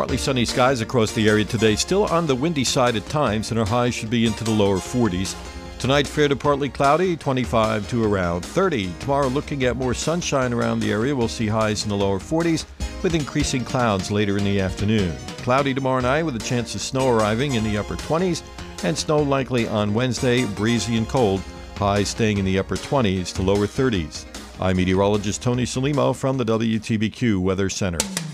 Partly 0.00 0.16
sunny 0.16 0.46
skies 0.46 0.80
across 0.80 1.12
the 1.12 1.28
area 1.28 1.44
today, 1.44 1.76
still 1.76 2.06
on 2.06 2.26
the 2.26 2.34
windy 2.34 2.64
side 2.64 2.96
at 2.96 3.06
times, 3.10 3.50
and 3.50 3.60
our 3.60 3.66
highs 3.66 3.92
should 3.92 4.08
be 4.08 4.24
into 4.24 4.44
the 4.44 4.50
lower 4.50 4.78
40s. 4.78 5.36
Tonight, 5.78 6.06
fair 6.06 6.26
to 6.26 6.34
partly 6.34 6.70
cloudy, 6.70 7.18
25 7.18 7.86
to 7.90 8.02
around 8.02 8.40
30. 8.40 8.94
Tomorrow, 9.00 9.28
looking 9.28 9.64
at 9.64 9.76
more 9.76 9.92
sunshine 9.92 10.54
around 10.54 10.80
the 10.80 10.90
area, 10.90 11.14
we'll 11.14 11.28
see 11.28 11.46
highs 11.46 11.82
in 11.82 11.90
the 11.90 11.96
lower 11.98 12.18
40s 12.18 12.64
with 13.02 13.14
increasing 13.14 13.62
clouds 13.62 14.10
later 14.10 14.38
in 14.38 14.44
the 14.44 14.58
afternoon. 14.58 15.14
Cloudy 15.42 15.74
tomorrow 15.74 16.00
night 16.00 16.22
with 16.22 16.34
a 16.34 16.38
chance 16.38 16.74
of 16.74 16.80
snow 16.80 17.10
arriving 17.10 17.52
in 17.52 17.62
the 17.62 17.76
upper 17.76 17.96
20s, 17.96 18.42
and 18.82 18.96
snow 18.96 19.18
likely 19.18 19.68
on 19.68 19.92
Wednesday, 19.92 20.46
breezy 20.46 20.96
and 20.96 21.10
cold, 21.10 21.42
highs 21.76 22.08
staying 22.08 22.38
in 22.38 22.46
the 22.46 22.58
upper 22.58 22.76
20s 22.76 23.34
to 23.34 23.42
lower 23.42 23.66
30s. 23.66 24.24
I'm 24.62 24.78
meteorologist 24.78 25.42
Tony 25.42 25.64
Salimo 25.64 26.16
from 26.16 26.38
the 26.38 26.44
WTBQ 26.46 27.42
Weather 27.42 27.68
Center. 27.68 28.29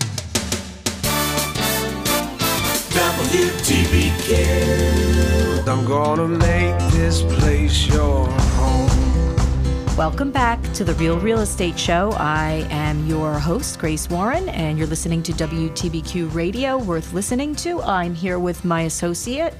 I'm 4.29 5.85
gonna 5.85 6.27
make 6.27 6.77
this 6.91 7.21
place 7.21 7.87
your 7.87 8.27
home. 8.29 9.95
Welcome 9.95 10.31
back 10.31 10.61
to 10.73 10.83
the 10.83 10.93
Real 10.95 11.17
Real 11.17 11.39
Estate 11.39 11.79
Show. 11.79 12.11
I 12.17 12.67
am 12.69 13.07
your 13.07 13.39
host, 13.39 13.79
Grace 13.79 14.09
Warren, 14.09 14.49
and 14.49 14.77
you're 14.77 14.87
listening 14.87 15.23
to 15.23 15.31
WTBQ 15.31 16.33
Radio, 16.35 16.77
worth 16.77 17.13
listening 17.13 17.55
to. 17.55 17.81
I'm 17.81 18.13
here 18.13 18.37
with 18.37 18.65
my 18.65 18.81
associate, 18.81 19.53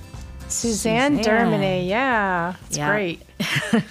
Susanne, 0.49 1.19
Dermigny. 1.19 1.88
Yeah, 1.88 2.56
it's 2.67 2.77
Yeah. 2.77 2.91
great. 2.91 3.21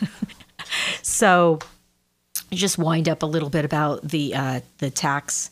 So, 1.01 1.61
just 2.53 2.77
wind 2.77 3.09
up 3.09 3.23
a 3.23 3.27
little 3.27 3.49
bit 3.49 3.65
about 3.65 4.07
the 4.07 4.35
uh, 4.35 4.61
the 4.79 4.91
tax 4.91 5.51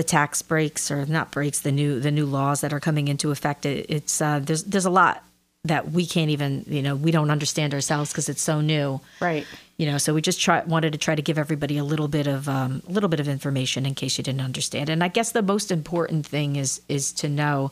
the 0.00 0.04
tax 0.04 0.40
breaks 0.40 0.90
or 0.90 1.04
not 1.04 1.30
breaks 1.30 1.60
the 1.60 1.70
new 1.70 2.00
the 2.00 2.10
new 2.10 2.24
laws 2.24 2.62
that 2.62 2.72
are 2.72 2.80
coming 2.80 3.06
into 3.08 3.30
effect. 3.30 3.66
It, 3.66 3.84
it's 3.90 4.22
uh, 4.22 4.38
there's 4.38 4.64
there's 4.64 4.86
a 4.86 4.90
lot 4.90 5.22
that 5.64 5.90
we 5.92 6.06
can't 6.06 6.30
even 6.30 6.64
you 6.66 6.80
know 6.80 6.96
we 6.96 7.10
don't 7.10 7.30
understand 7.30 7.74
ourselves 7.74 8.10
because 8.10 8.30
it's 8.30 8.40
so 8.40 8.62
new. 8.62 9.02
Right. 9.20 9.46
You 9.76 9.84
know, 9.84 9.98
so 9.98 10.14
we 10.14 10.22
just 10.22 10.40
try 10.40 10.64
wanted 10.64 10.92
to 10.92 10.98
try 10.98 11.14
to 11.14 11.20
give 11.20 11.36
everybody 11.36 11.76
a 11.76 11.84
little 11.84 12.08
bit 12.08 12.26
of 12.26 12.48
um, 12.48 12.82
a 12.88 12.92
little 12.92 13.10
bit 13.10 13.20
of 13.20 13.28
information 13.28 13.84
in 13.84 13.94
case 13.94 14.16
you 14.16 14.24
didn't 14.24 14.40
understand. 14.40 14.88
And 14.88 15.04
I 15.04 15.08
guess 15.08 15.32
the 15.32 15.42
most 15.42 15.70
important 15.70 16.24
thing 16.24 16.56
is 16.56 16.80
is 16.88 17.12
to 17.20 17.28
know 17.28 17.70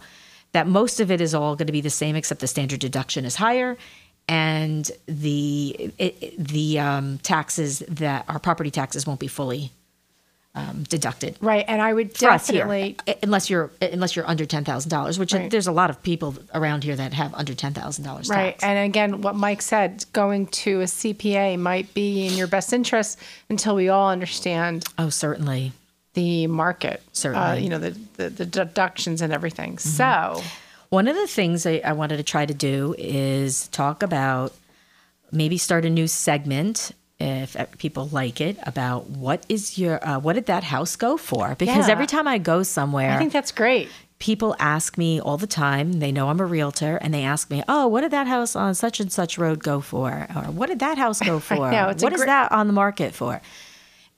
that 0.52 0.66
most 0.66 1.00
of 1.00 1.10
it 1.10 1.22
is 1.22 1.34
all 1.34 1.56
going 1.56 1.68
to 1.68 1.72
be 1.72 1.80
the 1.80 1.88
same, 1.88 2.14
except 2.14 2.42
the 2.42 2.46
standard 2.46 2.80
deduction 2.80 3.24
is 3.24 3.36
higher, 3.36 3.78
and 4.28 4.90
the 5.06 5.94
it, 5.96 6.36
the 6.36 6.78
um, 6.78 7.16
taxes 7.22 7.78
that 7.88 8.26
our 8.28 8.38
property 8.38 8.70
taxes 8.70 9.06
won't 9.06 9.18
be 9.18 9.28
fully 9.28 9.72
um, 10.54 10.82
deducted. 10.88 11.36
Right, 11.40 11.64
and 11.68 11.80
I 11.80 11.92
would 11.92 12.16
here, 12.16 12.30
definitely 12.30 12.96
unless 13.22 13.48
you're 13.48 13.70
unless 13.80 14.16
you're 14.16 14.26
under 14.28 14.44
ten 14.44 14.64
thousand 14.64 14.90
dollars, 14.90 15.18
which 15.18 15.32
Right. 15.32 15.50
there's 15.50 15.66
a 15.68 15.72
lot 15.72 15.90
of 15.90 16.02
people 16.02 16.34
around 16.54 16.82
here 16.84 16.96
that 16.96 17.12
have 17.12 17.32
under 17.34 17.54
ten 17.54 17.74
thousand 17.74 18.04
dollars. 18.04 18.28
Right. 18.28 18.56
And 18.62 18.78
again, 18.88 19.20
what 19.20 19.36
Mike 19.36 19.62
said, 19.62 20.04
going 20.12 20.46
to 20.48 20.80
a 20.80 20.84
CPA 20.84 21.58
might 21.58 21.92
be 21.94 22.26
in 22.26 22.32
your 22.34 22.46
best 22.48 22.72
interest 22.72 23.18
until 23.48 23.76
we 23.76 23.88
all 23.88 24.10
understand. 24.10 24.84
Oh, 24.98 25.10
certainly. 25.10 25.72
The 26.14 26.48
market. 26.48 27.00
Uh, 27.00 27.10
Certainly. 27.12 27.62
you 27.62 27.68
know, 27.68 27.78
the, 27.78 27.90
the, 28.16 28.30
the 28.30 28.46
deductions 28.46 29.22
and 29.22 29.32
everything. 29.32 29.76
Mm-hmm. 29.76 29.88
So, 29.88 30.42
One 30.88 31.06
of 31.06 31.14
the 31.14 31.28
things 31.28 31.64
I, 31.66 31.80
I 31.84 31.92
wanted 31.92 32.16
to 32.16 32.24
try 32.24 32.44
to 32.44 32.54
do 32.54 32.96
is 32.98 33.68
talk 33.68 34.02
about 34.02 34.52
maybe 35.30 35.58
start 35.58 35.84
a 35.84 35.90
new 35.90 36.08
segment 36.08 36.90
if 37.20 37.56
people 37.78 38.08
like 38.12 38.40
it 38.40 38.56
about 38.62 39.10
what 39.10 39.44
is 39.48 39.76
your 39.78 39.98
uh, 40.06 40.18
what 40.20 40.34
did 40.34 40.46
that 40.46 40.64
house 40.64 40.94
go 40.96 41.16
for? 41.16 41.54
Because 41.56 41.86
Yeah. 41.88 41.92
every 41.92 42.06
time 42.06 42.28
i 42.28 42.38
go 42.38 42.62
somewhere 42.62 43.10
I 43.10 43.18
think 43.18 43.32
that's 43.32 43.50
great. 43.52 43.88
people 44.20 44.54
ask 44.60 44.96
me 44.98 45.20
all 45.20 45.36
the 45.36 45.46
time 45.46 45.94
they 45.94 46.12
know 46.12 46.28
i'm 46.28 46.40
a 46.40 46.44
realtor 46.46 46.96
and 46.96 47.12
they 47.12 47.22
ask 47.24 47.50
me 47.50 47.62
oh 47.68 47.86
what 47.88 48.00
did 48.02 48.10
that 48.12 48.26
house 48.26 48.54
on 48.56 48.74
such 48.74 49.00
and 49.00 49.10
such 49.12 49.36
road 49.38 49.62
go 49.62 49.80
for? 49.80 50.26
Or 50.34 50.42
what 50.52 50.66
did 50.68 50.78
that 50.80 50.96
house 50.98 51.20
go 51.20 51.38
for? 51.48 51.70
know, 51.70 51.92
what 51.98 52.12
is 52.12 52.24
that 52.24 52.52
on 52.52 52.66
the 52.68 52.72
market 52.72 53.14
for 53.14 53.40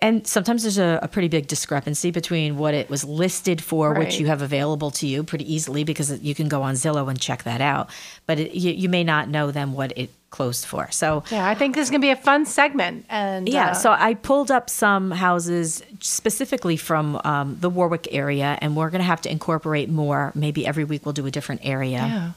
and 0.03 0.27
sometimes 0.27 0.63
there's 0.63 0.79
a, 0.79 0.99
a 1.03 1.09
pretty 1.09 1.29
big 1.29 1.47
discrepancy 1.47 2.11
between 2.11 2.57
what 2.57 2.73
it 2.73 2.89
was 2.89 3.05
listed 3.05 3.63
for, 3.63 3.93
which 3.95 4.19
you 4.19 4.27
have 4.27 4.41
available 4.41 4.91
to 4.93 5.07
you 5.07 5.23
pretty 5.23 5.53
easily 5.53 5.85
because 5.85 6.21
you 6.23 6.35
can 6.35 6.49
go 6.49 6.63
on 6.63 6.75
Zillow 6.75 7.11
and 7.11 7.21
check 7.21 7.43
that 7.43 7.61
out. 7.61 7.91
But 8.25 8.39
it, 8.39 8.55
you, 8.55 8.73
you 8.73 8.89
may 8.89 9.05
not 9.05 9.29
know 9.29 9.51
then 9.51 9.73
what 9.73 9.93
it 9.97 10.11
closed 10.31 10.65
for. 10.65 10.91
So 10.91 11.23
yeah, 11.31 11.47
I 11.47 11.55
think 11.55 11.75
this 11.75 11.85
is 11.85 11.91
going 11.91 12.01
to 12.01 12.05
be 12.05 12.11
a 12.11 12.17
fun 12.17 12.47
segment. 12.47 13.05
And 13.11 13.47
yeah, 13.47 13.71
uh, 13.71 13.75
so 13.75 13.93
I 13.93 14.15
pulled 14.15 14.51
up 14.51 14.71
some 14.71 15.11
houses 15.11 15.83
specifically 16.01 16.79
from 16.79 17.21
um, 17.25 17.59
the 17.61 17.69
Warwick 17.69 18.09
area, 18.11 18.59
and 18.63 18.77
we're 18.77 18.91
going 18.91 19.01
to 19.01 19.07
have 19.07 19.21
to 19.23 19.31
incorporate 19.31 19.91
more. 19.91 20.33
Maybe 20.35 20.67
every 20.67 20.85
week 20.85 21.05
we'll 21.05 21.13
do 21.13 21.27
a 21.27 21.31
different 21.31 21.61
area. 21.65 21.99
Yeah. 21.99 22.31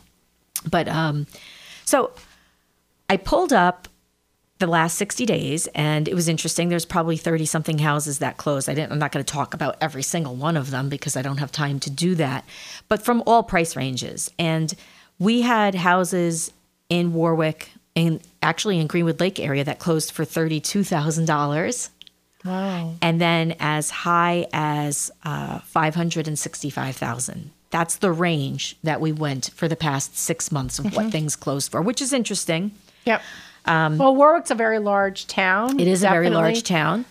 But 0.69 0.89
um, 0.89 1.27
so 1.85 2.11
I 3.09 3.17
pulled 3.17 3.53
up 3.53 3.87
the 4.63 4.71
last 4.71 4.97
60 4.97 5.25
days 5.25 5.67
and 5.75 6.07
it 6.07 6.13
was 6.13 6.29
interesting 6.29 6.69
there's 6.69 6.85
probably 6.85 7.17
30 7.17 7.45
something 7.45 7.79
houses 7.79 8.19
that 8.19 8.37
closed 8.37 8.69
i 8.69 8.73
didn't 8.73 8.93
i'm 8.93 8.99
not 8.99 9.11
going 9.11 9.23
to 9.25 9.29
talk 9.33 9.53
about 9.53 9.75
every 9.81 10.01
single 10.03 10.35
one 10.35 10.55
of 10.55 10.71
them 10.71 10.87
because 10.87 11.17
i 11.17 11.21
don't 11.21 11.39
have 11.39 11.51
time 11.51 11.81
to 11.81 11.89
do 11.89 12.15
that 12.15 12.45
but 12.87 13.01
from 13.03 13.21
all 13.27 13.43
price 13.43 13.75
ranges 13.75 14.31
and 14.39 14.73
we 15.19 15.41
had 15.41 15.75
houses 15.75 16.49
in 16.87 17.11
warwick 17.13 17.71
and 17.97 18.21
actually 18.41 18.79
in 18.79 18.87
greenwood 18.87 19.19
lake 19.19 19.37
area 19.37 19.65
that 19.65 19.79
closed 19.79 20.11
for 20.11 20.23
$32000 20.23 21.89
Wow. 22.45 22.93
and 23.01 23.19
then 23.19 23.55
as 23.59 23.89
high 23.89 24.47
as 24.53 25.11
uh, 25.25 25.59
565000 25.59 27.51
that's 27.69 27.95
the 27.97 28.11
range 28.13 28.77
that 28.83 29.01
we 29.01 29.11
went 29.11 29.49
for 29.55 29.67
the 29.67 29.75
past 29.75 30.17
six 30.17 30.51
months 30.53 30.77
of 30.79 30.85
what 30.95 31.07
Mhm. 31.07 31.11
things 31.11 31.35
closed 31.35 31.69
for 31.71 31.81
which 31.81 32.01
is 32.01 32.13
interesting 32.13 32.71
Yep. 33.05 33.21
Well, 33.65 34.15
Warwick's 34.15 34.51
a 34.51 34.55
very 34.55 34.79
large 34.79 35.27
town. 35.27 35.71
Um, 35.71 35.79
It 35.79 35.87
is 35.87 36.03
a 36.03 36.09
very 36.09 36.29
large 36.29 36.63
town. 36.63 37.05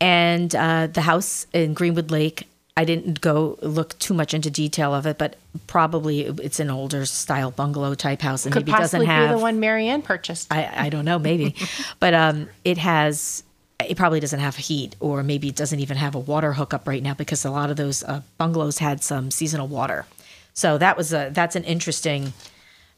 And 0.00 0.54
uh, 0.54 0.88
the 0.88 1.00
house 1.00 1.46
in 1.52 1.74
Greenwood 1.74 2.10
Lake, 2.10 2.46
I 2.76 2.84
didn't 2.84 3.22
go 3.22 3.58
look 3.62 3.98
too 3.98 4.12
much 4.12 4.34
into 4.34 4.50
detail 4.50 4.94
of 4.94 5.06
it, 5.06 5.16
but 5.16 5.36
probably 5.66 6.20
it's 6.22 6.60
an 6.60 6.68
older 6.70 7.06
style 7.06 7.50
bungalow 7.50 7.94
type 7.94 8.20
house 8.20 8.44
and 8.44 8.52
Could 8.52 8.66
maybe 8.66 8.78
doesn't 8.78 9.04
have. 9.06 9.30
be 9.30 9.34
the 9.34 9.40
one 9.40 9.58
Marianne 9.58 10.02
purchased. 10.02 10.52
I, 10.52 10.70
I 10.76 10.88
don't 10.90 11.06
know, 11.06 11.18
maybe. 11.18 11.54
but 12.00 12.12
um, 12.12 12.48
it 12.64 12.76
has, 12.76 13.42
it 13.82 13.96
probably 13.96 14.20
doesn't 14.20 14.40
have 14.40 14.56
heat, 14.56 14.94
or 15.00 15.22
maybe 15.22 15.48
it 15.48 15.56
doesn't 15.56 15.80
even 15.80 15.96
have 15.96 16.14
a 16.14 16.18
water 16.18 16.52
hookup 16.52 16.86
right 16.86 17.02
now 17.02 17.14
because 17.14 17.46
a 17.46 17.50
lot 17.50 17.70
of 17.70 17.76
those 17.76 18.04
uh, 18.04 18.20
bungalows 18.36 18.78
had 18.78 19.02
some 19.02 19.30
seasonal 19.30 19.68
water. 19.68 20.04
So 20.52 20.76
that 20.76 20.98
was 20.98 21.14
a, 21.14 21.30
that's 21.32 21.56
an 21.56 21.64
interesting 21.64 22.34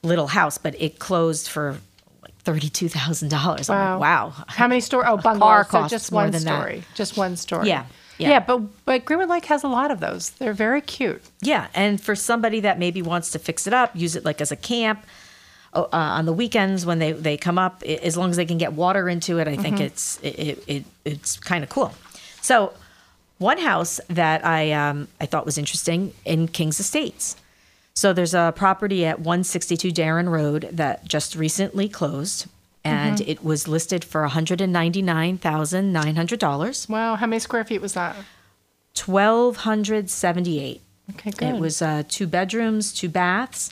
little 0.03 0.29
house, 0.29 0.59
but 0.59 0.75
it 0.81 0.99
closed 0.99 1.47
for 1.49 1.79
like 2.49 2.55
thirty-two 2.61 2.89
thousand 2.89 3.29
dollars. 3.31 3.69
Wow. 3.69 3.99
wow. 3.99 4.33
How 4.49 4.67
many 4.69 4.81
stories? 4.81 5.07
Oh, 5.09 5.17
bungalows. 5.17 5.69
So 5.71 5.87
just 5.89 6.13
more 6.13 6.23
one 6.23 6.31
than 6.33 6.45
that. 6.45 6.59
story. 6.61 6.83
Just 6.95 7.17
one 7.17 7.37
story. 7.37 7.69
Yeah, 7.69 7.85
yeah. 8.19 8.29
Yeah. 8.31 8.41
but 8.41 8.59
but 8.85 9.05
Greenwood 9.05 9.29
Lake 9.29 9.45
has 9.47 9.65
a 9.65 9.69
lot 9.69 9.91
of 9.91 10.01
those. 10.01 10.31
They're 10.31 10.53
very 10.53 10.81
cute. 10.81 11.23
Yeah, 11.41 11.69
and 11.75 12.01
for 12.01 12.15
somebody 12.17 12.61
that 12.61 12.79
maybe 12.79 13.03
wants 13.03 13.31
to 13.33 13.39
fix 13.39 13.67
it 13.67 13.73
up, 13.73 13.95
use 13.95 14.17
it 14.17 14.25
like 14.25 14.41
as 14.41 14.51
a 14.53 14.57
camp 14.57 15.05
uh, 15.75 15.87
on 15.93 16.25
the 16.27 16.33
weekends 16.33 16.87
when 16.87 16.99
they, 16.99 17.13
they 17.13 17.37
come 17.37 17.59
up, 17.59 17.83
i- 17.87 18.01
as 18.03 18.17
long 18.17 18.31
as 18.31 18.37
they 18.37 18.47
can 18.47 18.59
get 18.59 18.73
water 18.73 19.09
into 19.09 19.39
it, 19.39 19.47
I 19.47 19.57
think 19.57 19.77
Mhm. 19.77 19.81
it's 19.81 20.19
it, 20.23 20.39
it, 20.39 20.65
it 20.67 20.85
it's 21.05 21.39
kind 21.39 21.63
of 21.63 21.71
cool. 21.71 21.93
So, 22.41 22.73
one 23.39 23.59
house 23.59 24.01
that 24.09 24.45
I 24.47 24.73
um, 24.73 25.09
I 25.21 25.27
thought 25.27 25.45
was 25.45 25.59
interesting 25.59 26.13
in 26.25 26.49
Kings 26.49 26.81
Estates. 26.81 27.37
So 27.99 28.13
there's 28.13 28.33
a 28.33 28.53
property 28.55 29.05
at 29.05 29.19
162 29.19 29.91
Darren 29.91 30.29
Road 30.31 30.69
that 30.71 31.05
just 31.05 31.35
recently 31.35 31.89
closed, 31.89 32.47
and 32.85 33.19
Mhm. 33.19 33.27
it 33.27 33.43
was 33.45 33.67
listed 33.67 34.05
for 34.05 34.23
$199,900. 34.23 36.89
Wow, 36.89 37.17
how 37.17 37.27
many 37.27 37.41
square 37.41 37.65
feet 37.65 37.83
was 37.83 37.95
that? 37.95 38.15
1,278. 38.95 40.81
Okay, 41.11 41.33
good. 41.33 41.57
It 41.57 41.59
was 41.59 41.83
uh, 41.83 42.05
two 42.09 42.29
bedrooms, 42.29 42.93
two 42.93 43.09
baths, 43.09 43.71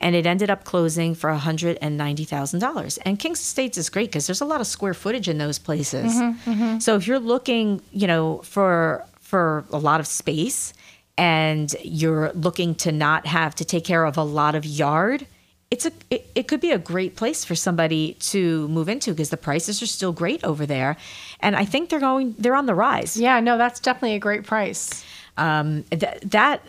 and 0.00 0.16
it 0.16 0.24
ended 0.24 0.48
up 0.48 0.64
closing 0.64 1.14
for 1.14 1.28
$190,000. 1.30 2.98
And 3.04 3.18
Kings 3.18 3.40
Estates 3.40 3.76
is 3.76 3.90
great 3.90 4.08
because 4.08 4.26
there's 4.26 4.40
a 4.40 4.46
lot 4.46 4.62
of 4.62 4.66
square 4.66 4.94
footage 4.94 5.28
in 5.28 5.36
those 5.36 5.58
places. 5.58 6.14
Mhm, 6.14 6.36
mhm. 6.46 6.80
So 6.82 6.96
if 6.96 7.06
you're 7.06 7.18
looking, 7.18 7.82
you 7.92 8.06
know, 8.06 8.40
for 8.42 9.04
for 9.20 9.66
a 9.70 9.76
lot 9.78 10.00
of 10.00 10.06
space 10.06 10.72
and 11.18 11.74
you're 11.82 12.32
looking 12.32 12.74
to 12.76 12.92
not 12.92 13.26
have 13.26 13.54
to 13.56 13.64
take 13.64 13.84
care 13.84 14.04
of 14.04 14.16
a 14.16 14.22
lot 14.22 14.54
of 14.54 14.64
yard, 14.64 15.26
it's 15.70 15.86
a 15.86 15.92
it, 16.10 16.26
it 16.34 16.48
could 16.48 16.60
be 16.60 16.70
a 16.70 16.78
great 16.78 17.16
place 17.16 17.44
for 17.44 17.54
somebody 17.54 18.14
to 18.14 18.68
move 18.68 18.88
into 18.88 19.10
because 19.12 19.30
the 19.30 19.36
prices 19.36 19.82
are 19.82 19.86
still 19.86 20.12
great 20.12 20.44
over 20.44 20.66
there. 20.66 20.96
And 21.40 21.56
I 21.56 21.64
think 21.64 21.90
they're 21.90 22.00
going 22.00 22.34
they're 22.38 22.54
on 22.54 22.66
the 22.66 22.74
rise. 22.74 23.16
Yeah, 23.16 23.40
no, 23.40 23.58
that's 23.58 23.80
definitely 23.80 24.14
a 24.14 24.20
great 24.20 24.44
price. 24.44 25.04
Um, 25.36 25.82
th- 25.84 26.20
that 26.22 26.62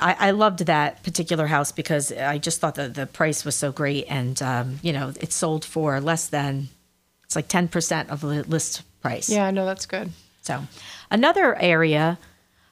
I, 0.00 0.28
I 0.28 0.30
loved 0.32 0.60
that 0.66 1.02
particular 1.02 1.46
house 1.46 1.72
because 1.72 2.12
I 2.12 2.38
just 2.38 2.60
thought 2.60 2.74
that 2.76 2.94
the 2.94 3.06
price 3.06 3.44
was 3.44 3.54
so 3.54 3.72
great, 3.72 4.06
and 4.08 4.40
um, 4.42 4.80
you 4.82 4.92
know, 4.92 5.12
it 5.20 5.32
sold 5.32 5.64
for 5.64 6.00
less 6.00 6.28
than 6.28 6.68
it's 7.24 7.36
like 7.36 7.48
ten 7.48 7.68
percent 7.68 8.10
of 8.10 8.20
the 8.20 8.44
list 8.44 8.82
price. 9.00 9.28
Yeah, 9.28 9.50
no, 9.50 9.64
that's 9.64 9.86
good. 9.86 10.10
So, 10.42 10.64
another 11.10 11.56
area 11.56 12.18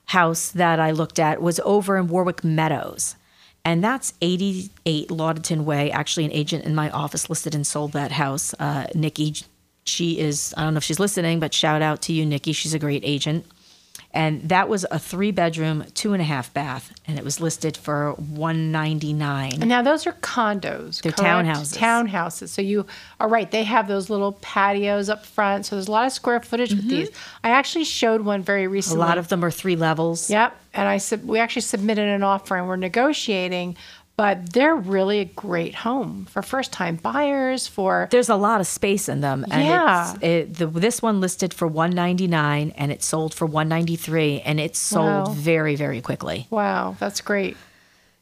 house 0.07 0.51
that 0.51 0.81
I 0.81 0.91
looked 0.93 1.19
at 1.19 1.43
was 1.43 1.61
over 1.61 1.97
in 1.97 2.09
Warwick 2.09 2.45
Meadows. 2.45 3.17
And 3.65 3.83
that's 3.83 4.13
88 4.23 5.09
Lauditon 5.09 5.65
Way. 5.65 5.91
Actually, 5.91 6.25
an 6.25 6.33
agent 6.33 6.65
in 6.65 6.75
my 6.75 6.89
office 6.91 7.29
listed 7.29 7.55
and 7.55 7.67
sold 7.67 7.93
that 7.93 8.13
house. 8.13 8.55
Uh, 8.61 8.87
Nikki, 8.95 9.35
she 9.85 10.21
is, 10.21 10.55
I 10.57 10.63
don't 10.63 10.75
know 10.75 10.79
if 10.79 10.85
she's 10.85 11.01
listening, 11.01 11.41
but 11.41 11.53
shout 11.53 11.83
out 11.83 12.01
to 12.03 12.13
you, 12.13 12.25
Nikki. 12.25 12.53
She's 12.53 12.75
a 12.75 12.79
great 12.79 13.03
agent. 13.05 13.45
And 14.17 14.49
that 14.49 14.71
was 14.71 14.87
a 14.91 14.99
three 14.99 15.31
bedroom, 15.31 15.85
two 15.93 16.15
and 16.15 16.23
a 16.23 16.25
half 16.25 16.53
bath. 16.55 16.91
And 17.07 17.19
it 17.19 17.25
was 17.25 17.39
listed 17.39 17.77
for 17.77 18.13
199 18.13 19.53
And 19.61 19.69
now 19.69 19.83
those 19.83 20.07
are 20.07 20.13
condos. 20.13 21.03
They're 21.03 21.13
correct? 21.13 21.47
townhouses. 21.47 21.77
Townhouses. 21.77 22.49
So 22.49 22.63
you 22.63 22.87
are 23.21 23.29
right. 23.29 23.51
They 23.51 23.65
have 23.65 23.89
those 23.89 24.09
little 24.09 24.33
patios 24.33 25.11
up 25.11 25.27
front. 25.27 25.67
So 25.67 25.77
there's 25.77 25.89
a 25.89 25.91
lot 25.91 26.07
of 26.07 26.13
square 26.13 26.41
footage 26.41 26.71
with 26.73 26.89
these. 26.89 27.11
I 27.45 27.51
actually 27.51 27.85
showed 27.85 28.23
one 28.23 28.43
very 28.43 28.67
Mm-hmm. 28.67 28.97
A 28.97 29.01
lot 29.01 29.19
of 29.19 29.29
them 29.29 29.45
are 29.45 29.51
three 29.51 29.77
levels. 29.77 30.31
Yep. 30.31 30.57
And 30.75 30.89
I 30.89 30.97
sub- 30.99 31.25
we 31.25 31.39
actually 31.39 31.63
submitted 31.63 32.09
an 32.09 32.23
offer 32.23 32.57
and 32.57 32.67
we're 32.67 32.77
negotiating, 32.77 33.77
but 34.17 34.53
they're 34.53 34.75
really 34.77 35.19
a 35.21 35.25
great 35.27 35.75
home 35.75 36.27
for 36.31 36.41
first 36.43 36.73
time 36.73 36.97
buyers. 36.97 37.67
For 37.67 38.09
There's 38.11 38.29
a 38.31 38.37
lot 38.37 38.61
of 38.61 38.67
space 38.67 39.09
in 39.09 39.21
them. 39.21 39.45
And 39.51 39.63
Yeah. 39.65 40.15
It's, 40.15 40.23
it, 40.23 40.55
the, 40.55 40.67
this 40.67 41.03
one 41.03 41.21
listed 41.21 41.53
for 41.53 41.67
199 41.69 42.73
and 42.77 42.91
it 42.93 43.03
sold 43.03 43.35
for 43.35 43.45
193 43.47 44.41
and 44.41 44.59
it 44.59 44.75
sold 44.77 45.29
Wow. 45.29 45.33
very, 45.35 45.77
very 45.77 46.01
quickly. 46.01 46.47
wow, 46.51 46.97
that's 46.99 47.21
great. 47.21 47.57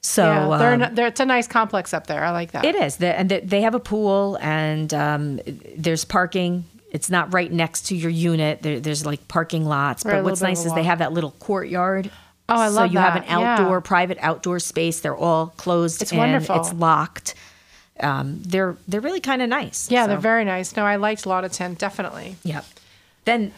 So 0.00 0.24
yeah, 0.24 0.58
they're, 0.58 0.88
um, 0.88 0.94
they're, 0.94 1.06
it's 1.06 1.20
a 1.20 1.24
nice 1.24 1.46
complex 1.46 1.94
up 1.94 2.06
there. 2.08 2.22
I 2.24 2.30
like 2.30 2.52
that. 2.52 2.64
It 2.64 2.74
is. 2.74 2.96
The, 2.96 3.18
and 3.18 3.30
the, 3.30 3.40
they 3.40 3.62
have 3.62 3.74
a 3.74 3.80
pool 3.80 4.36
and 4.42 4.92
um, 4.92 5.40
there's 5.78 6.04
parking. 6.04 6.64
It's 6.90 7.08
not 7.08 7.32
right 7.32 7.50
next 7.50 7.86
to 7.86 7.96
your 7.96 8.10
unit. 8.10 8.62
There, 8.62 8.80
there's 8.80 9.06
like 9.06 9.26
parking 9.28 9.64
lots. 9.64 10.04
But 10.04 10.22
what's 10.24 10.42
nice 10.42 10.64
is 10.66 10.74
they 10.74 10.82
have 10.84 10.98
that 10.98 11.12
little 11.12 11.30
courtyard 11.38 12.10
Oh, 12.48 12.54
I 12.56 12.68
love 12.68 12.74
that. 12.74 12.88
so 12.88 12.92
you 12.92 12.98
have 12.98 13.16
an 13.16 13.22
that. 13.22 13.28
Yeah. 13.40 13.54
outdoor, 13.54 13.80
private 13.80 14.18
outdoor 14.20 14.58
space. 14.58 15.00
They're 15.00 15.16
all 15.16 15.48
closed. 15.56 16.02
It's 16.02 16.12
wonderful. 16.12 16.56
It's 16.60 16.72
locked. 16.74 17.34
Um, 18.00 18.42
they're 18.42 18.76
they're 18.88 19.00
really 19.00 19.20
kind 19.20 19.40
of 19.40 19.48
nice. 19.48 19.90
Yeah, 19.90 20.06
they're 20.06 20.18
very 20.18 20.44
nice. 20.44 20.74
No, 20.76 20.84
I 20.84 20.96
liked 20.96 21.24
Laudatin, 21.24 21.78
definitely. 21.78 22.36
Yep. 22.42 22.64
Then 23.24 23.52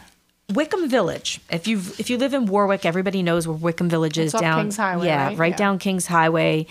Wickham 0.53 0.89
Village. 0.89 1.41
If 1.51 1.67
you 1.67 1.79
if 1.97 2.09
you 2.09 2.17
live 2.17 2.33
in 2.33 2.45
Warwick, 2.45 2.85
everybody 2.85 3.23
knows 3.23 3.47
where 3.47 3.57
Wickham 3.57 3.89
Village 3.89 4.17
is 4.17 4.33
It's 4.33 4.41
down 4.41 4.61
Kings 4.61 4.77
Highway, 4.77 5.07
Yeah, 5.07 5.33
right? 5.35 5.51
Yeah. 5.51 5.57
down 5.57 5.79
Kings 5.79 6.05
Highway 6.07 6.67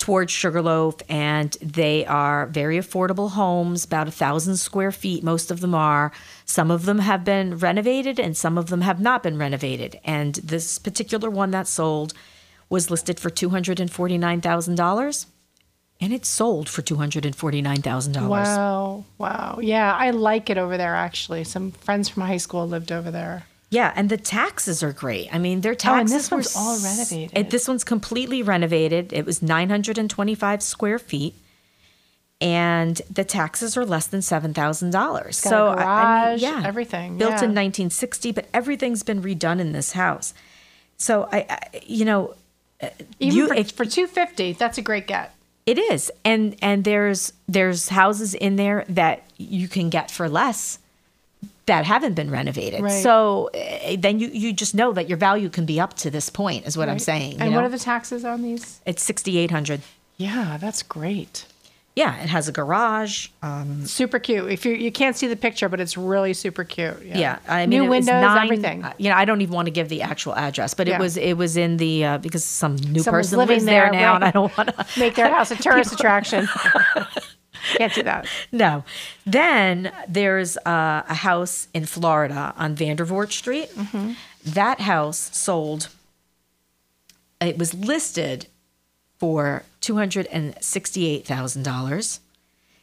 towards 0.00 0.32
Sugarloaf, 0.32 0.96
and 1.08 1.52
they 1.60 2.04
are 2.06 2.46
very 2.46 2.78
affordable 2.78 3.30
homes, 3.32 3.84
about 3.84 4.08
a 4.08 4.10
thousand 4.10 4.56
square 4.56 4.90
feet. 4.90 5.22
Most 5.22 5.50
of 5.50 5.60
them 5.60 5.74
are. 5.74 6.10
Some 6.46 6.70
of 6.70 6.86
them 6.86 7.00
have 7.00 7.22
been 7.22 7.58
renovated, 7.58 8.18
and 8.18 8.36
some 8.36 8.58
of 8.58 8.70
them 8.70 8.80
have 8.80 8.98
not 8.98 9.22
been 9.22 9.38
renovated. 9.38 10.00
And 10.02 10.34
this 10.36 10.78
particular 10.78 11.30
one 11.30 11.52
that 11.52 11.68
sold 11.68 12.14
was 12.70 12.90
listed 12.90 13.20
for 13.20 13.30
two 13.30 13.50
hundred 13.50 13.78
and 13.78 13.92
forty 13.92 14.16
nine 14.16 14.40
thousand 14.40 14.76
dollars, 14.76 15.26
and 16.00 16.12
it 16.14 16.24
sold 16.24 16.68
for 16.68 16.80
two 16.80 16.96
hundred 16.96 17.26
and 17.26 17.36
forty 17.36 17.60
nine 17.60 17.82
thousand 17.82 18.14
dollars. 18.14 18.48
Wow. 18.48 19.04
Wow. 19.18 19.58
Yeah, 19.60 19.94
I 19.94 20.10
like 20.10 20.48
it 20.48 20.56
over 20.56 20.78
there, 20.78 20.96
actually. 20.96 21.44
Some 21.44 21.72
friends 21.72 22.08
from 22.08 22.22
high 22.22 22.38
school 22.38 22.66
lived 22.66 22.90
over 22.90 23.10
there. 23.10 23.44
Yeah, 23.70 23.92
and 23.94 24.08
the 24.10 24.16
taxes 24.16 24.82
are 24.82 24.92
great. 24.92 25.32
I 25.32 25.38
mean, 25.38 25.60
their 25.60 25.72
Oh, 25.72 25.76
taxes 25.76 26.10
and 26.12 26.18
this 26.20 26.30
one's 26.30 26.56
all 26.56 26.76
renovated. 26.80 27.38
it- 27.38 27.50
this 27.50 27.68
one's 27.68 27.84
completely 27.84 28.42
renovated. 28.42 29.12
It 29.12 29.24
was 29.24 29.42
925 29.42 30.60
square 30.62 30.98
feet, 30.98 31.34
and 32.40 33.00
the 33.10 33.24
taxes 33.24 33.76
are 33.76 33.84
less 33.84 34.06
than 34.06 34.22
seven 34.22 34.54
thousand 34.54 34.90
dollars. 34.90 35.36
So 35.36 35.66
a 35.68 35.70
I- 35.70 35.72
I 35.72 35.76
mean, 35.76 35.84
garage, 36.38 36.42
yeah, 36.42 36.62
everything, 36.66 37.18
built 37.18 37.30
yeah. 37.32 37.44
in 37.44 37.54
1960, 37.54 38.32
but 38.32 38.46
everything's 38.54 39.02
been 39.02 39.22
redone 39.22 39.60
in 39.60 39.72
this 39.72 39.92
house. 39.92 40.32
So 40.96 41.28
I, 41.32 41.46
I 41.48 41.80
you 41.86 42.04
know, 42.04 42.34
uh, 42.82 42.88
Even 43.20 43.36
you, 43.36 43.46
for, 43.48 43.54
if- 43.54 43.72
for 43.72 43.84
250 43.84 44.54
that's 44.54 44.78
a 44.78 44.82
great 44.82 45.06
get. 45.06 45.32
it 45.66 45.78
is, 45.78 46.10
and 46.24 46.56
and 46.62 46.84
there's 46.84 47.32
there's 47.48 47.90
houses 47.90 48.34
in 48.34 48.56
there 48.56 48.84
that 48.88 49.22
you 49.36 49.68
can 49.68 49.90
get 49.90 50.10
for 50.10 50.28
less 50.28 50.78
that 51.66 51.84
haven't 51.84 52.14
been 52.14 52.30
renovated. 52.30 52.80
Right. 52.80 53.02
So 53.02 53.50
eh, 53.54 53.96
then 53.98 54.18
you 54.18 54.28
you 54.28 54.52
just 54.52 54.74
know 54.74 54.92
that 54.92 55.08
your 55.08 55.18
value 55.18 55.48
can 55.48 55.66
be 55.66 55.78
up 55.80 55.94
to 55.98 56.10
this 56.10 56.28
point, 56.30 56.66
is 56.66 56.76
what 56.76 56.88
I'm 56.88 56.94
Right. 56.94 57.02
saying. 57.02 57.32
you 57.32 57.38
And 57.40 57.54
what 57.54 57.64
are 57.64 57.68
the 57.68 57.78
taxes 57.78 58.24
on 58.24 58.42
these? 58.42 58.80
It's 58.86 59.02
sixty 59.02 59.38
eight 59.38 59.50
hundred. 59.50 59.80
Yeah, 60.16 60.58
that's 60.60 60.82
great. 60.82 61.46
Yeah, 61.96 62.22
it 62.22 62.28
has 62.28 62.46
a 62.48 62.52
garage. 62.52 63.28
Um, 63.42 63.84
Super 63.84 64.18
cute. 64.20 64.50
If 64.50 64.64
you 64.64 64.74
you 64.74 64.92
can't 64.92 65.16
see 65.16 65.26
the 65.26 65.36
picture, 65.36 65.68
but 65.68 65.80
it's 65.80 65.96
really 65.96 66.34
super 66.34 66.62
cute. 66.64 66.96
Yeah, 67.04 67.18
yeah, 67.18 67.38
I 67.48 67.66
mean, 67.66 67.82
new 67.82 67.90
windows, 67.90 68.06
nine- 68.22 68.44
everything. 68.46 68.84
uh, 68.84 68.92
You 68.96 69.10
know, 69.10 69.16
I 69.16 69.24
don't 69.24 69.40
even 69.40 69.54
want 69.54 69.66
to 69.66 69.72
give 69.72 69.88
the 69.88 70.02
actual 70.02 70.34
address, 70.36 70.72
but 70.72 70.86
Yeah. 70.86 70.96
it 70.96 71.00
was 71.00 71.16
it 71.16 71.34
was 71.34 71.56
in 71.56 71.76
the 71.78 72.04
uh, 72.04 72.18
because 72.18 72.44
some 72.44 72.76
new 72.76 73.00
Someone's 73.02 73.26
person 73.26 73.38
living 73.38 73.54
lives 73.56 73.64
there, 73.66 73.90
there, 73.90 74.00
now, 74.00 74.14
and 74.14 74.24
I 74.24 74.30
don't 74.30 74.56
want 74.56 74.68
to 74.70 74.86
Make 75.00 75.14
their 75.16 75.30
house 75.30 75.50
a 75.50 75.56
tourist 75.66 75.92
attraction. 75.92 76.48
Can't 77.76 77.94
do 77.94 78.02
that. 78.02 78.26
No. 78.52 78.84
Then 79.24 79.92
there's 80.08 80.56
uh, 80.58 81.02
a 81.08 81.14
house 81.14 81.68
in 81.72 81.86
Florida 81.86 82.52
on 82.56 82.74
Vandervoort 82.74 83.32
Street. 83.32 83.70
Mm-hmm. 83.74 84.12
That 84.44 84.80
house 84.80 85.30
sold. 85.36 85.88
It 87.40 87.58
was 87.58 87.72
listed 87.74 88.46
for 89.18 89.64
two 89.80 89.96
hundred 89.96 90.26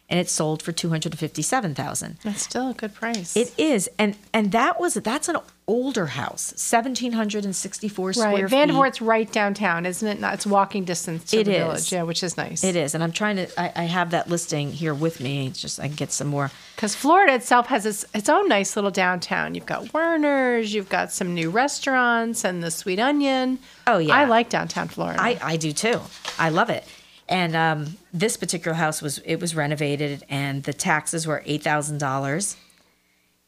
and 0.09 0.19
sixty-eight 0.19 0.19
thousand 0.19 0.19
dollars, 0.19 0.19
and 0.19 0.19
it 0.19 0.29
sold 0.29 0.61
for 0.61 0.71
two 0.71 0.89
hundred 0.89 1.17
fifty-seven 1.17 1.75
thousand. 1.75 2.17
That's 2.23 2.41
still 2.41 2.69
a 2.69 2.73
good 2.73 2.93
price. 2.93 3.35
It 3.35 3.53
is, 3.57 3.89
and 3.97 4.15
and 4.33 4.51
that 4.51 4.79
was 4.79 4.95
that's 4.95 5.29
an 5.29 5.37
older 5.67 6.05
house, 6.07 6.53
seventeen 6.55 7.11
hundred 7.11 7.43
and 7.43 7.55
sixty-four 7.55 8.07
right. 8.07 8.15
square 8.15 8.47
feet. 8.49 8.55
Vandervoort's 8.55 9.01
right 9.01 9.29
downtown, 9.31 9.85
isn't 9.85 10.07
it? 10.07 10.19
Not, 10.19 10.35
it's 10.35 10.45
walking 10.45 10.85
distance 10.85 11.25
to 11.31 11.39
It 11.39 11.43
the 11.45 11.51
is. 11.51 11.57
village. 11.57 11.91
Yeah, 11.91 12.03
which 12.03 12.23
is 12.23 12.37
nice. 12.37 12.63
It 12.63 12.75
is, 12.75 12.95
and 12.95 13.03
I'm 13.03 13.11
trying 13.11 13.35
to. 13.37 13.59
I, 13.59 13.71
I 13.75 13.83
have 13.83 14.11
that 14.11 14.29
listing 14.29 14.71
here 14.71 14.93
with 14.93 15.19
me. 15.19 15.47
It's 15.47 15.61
just 15.61 15.79
I 15.79 15.87
can 15.87 15.95
get 15.95 16.11
some 16.11 16.27
more. 16.27 16.51
Because 16.75 16.93
Florida 16.93 17.33
itself 17.33 17.67
has 17.67 17.87
its, 17.87 18.05
its 18.13 18.29
own 18.29 18.47
nice 18.47 18.75
little 18.75 18.91
downtown. 18.91 19.55
You've 19.55 19.65
got 19.65 19.91
Werner's, 19.95 20.75
you've 20.75 20.89
got 20.89 21.11
some 21.11 21.33
new 21.33 21.49
restaurants, 21.49 22.45
and 22.45 22.63
the 22.63 22.71
Sweet 22.71 22.99
Onion. 22.99 23.59
Oh 23.87 23.97
yeah, 23.97 24.15
I 24.15 24.25
like 24.25 24.49
downtown 24.49 24.87
Florida. 24.87 25.21
I, 25.21 25.39
I 25.41 25.57
do 25.57 25.73
too. 25.73 25.99
I 26.37 26.49
love 26.49 26.69
it. 26.69 26.85
And 27.29 27.55
um, 27.55 27.97
this 28.13 28.37
particular 28.37 28.75
house 28.75 29.01
was 29.01 29.17
it 29.19 29.37
was 29.41 29.53
renovated, 29.55 30.23
and 30.29 30.63
the 30.63 30.73
taxes 30.73 31.27
were 31.27 31.43
eight 31.45 31.61
thousand 31.63 31.97
dollars. 31.97 32.55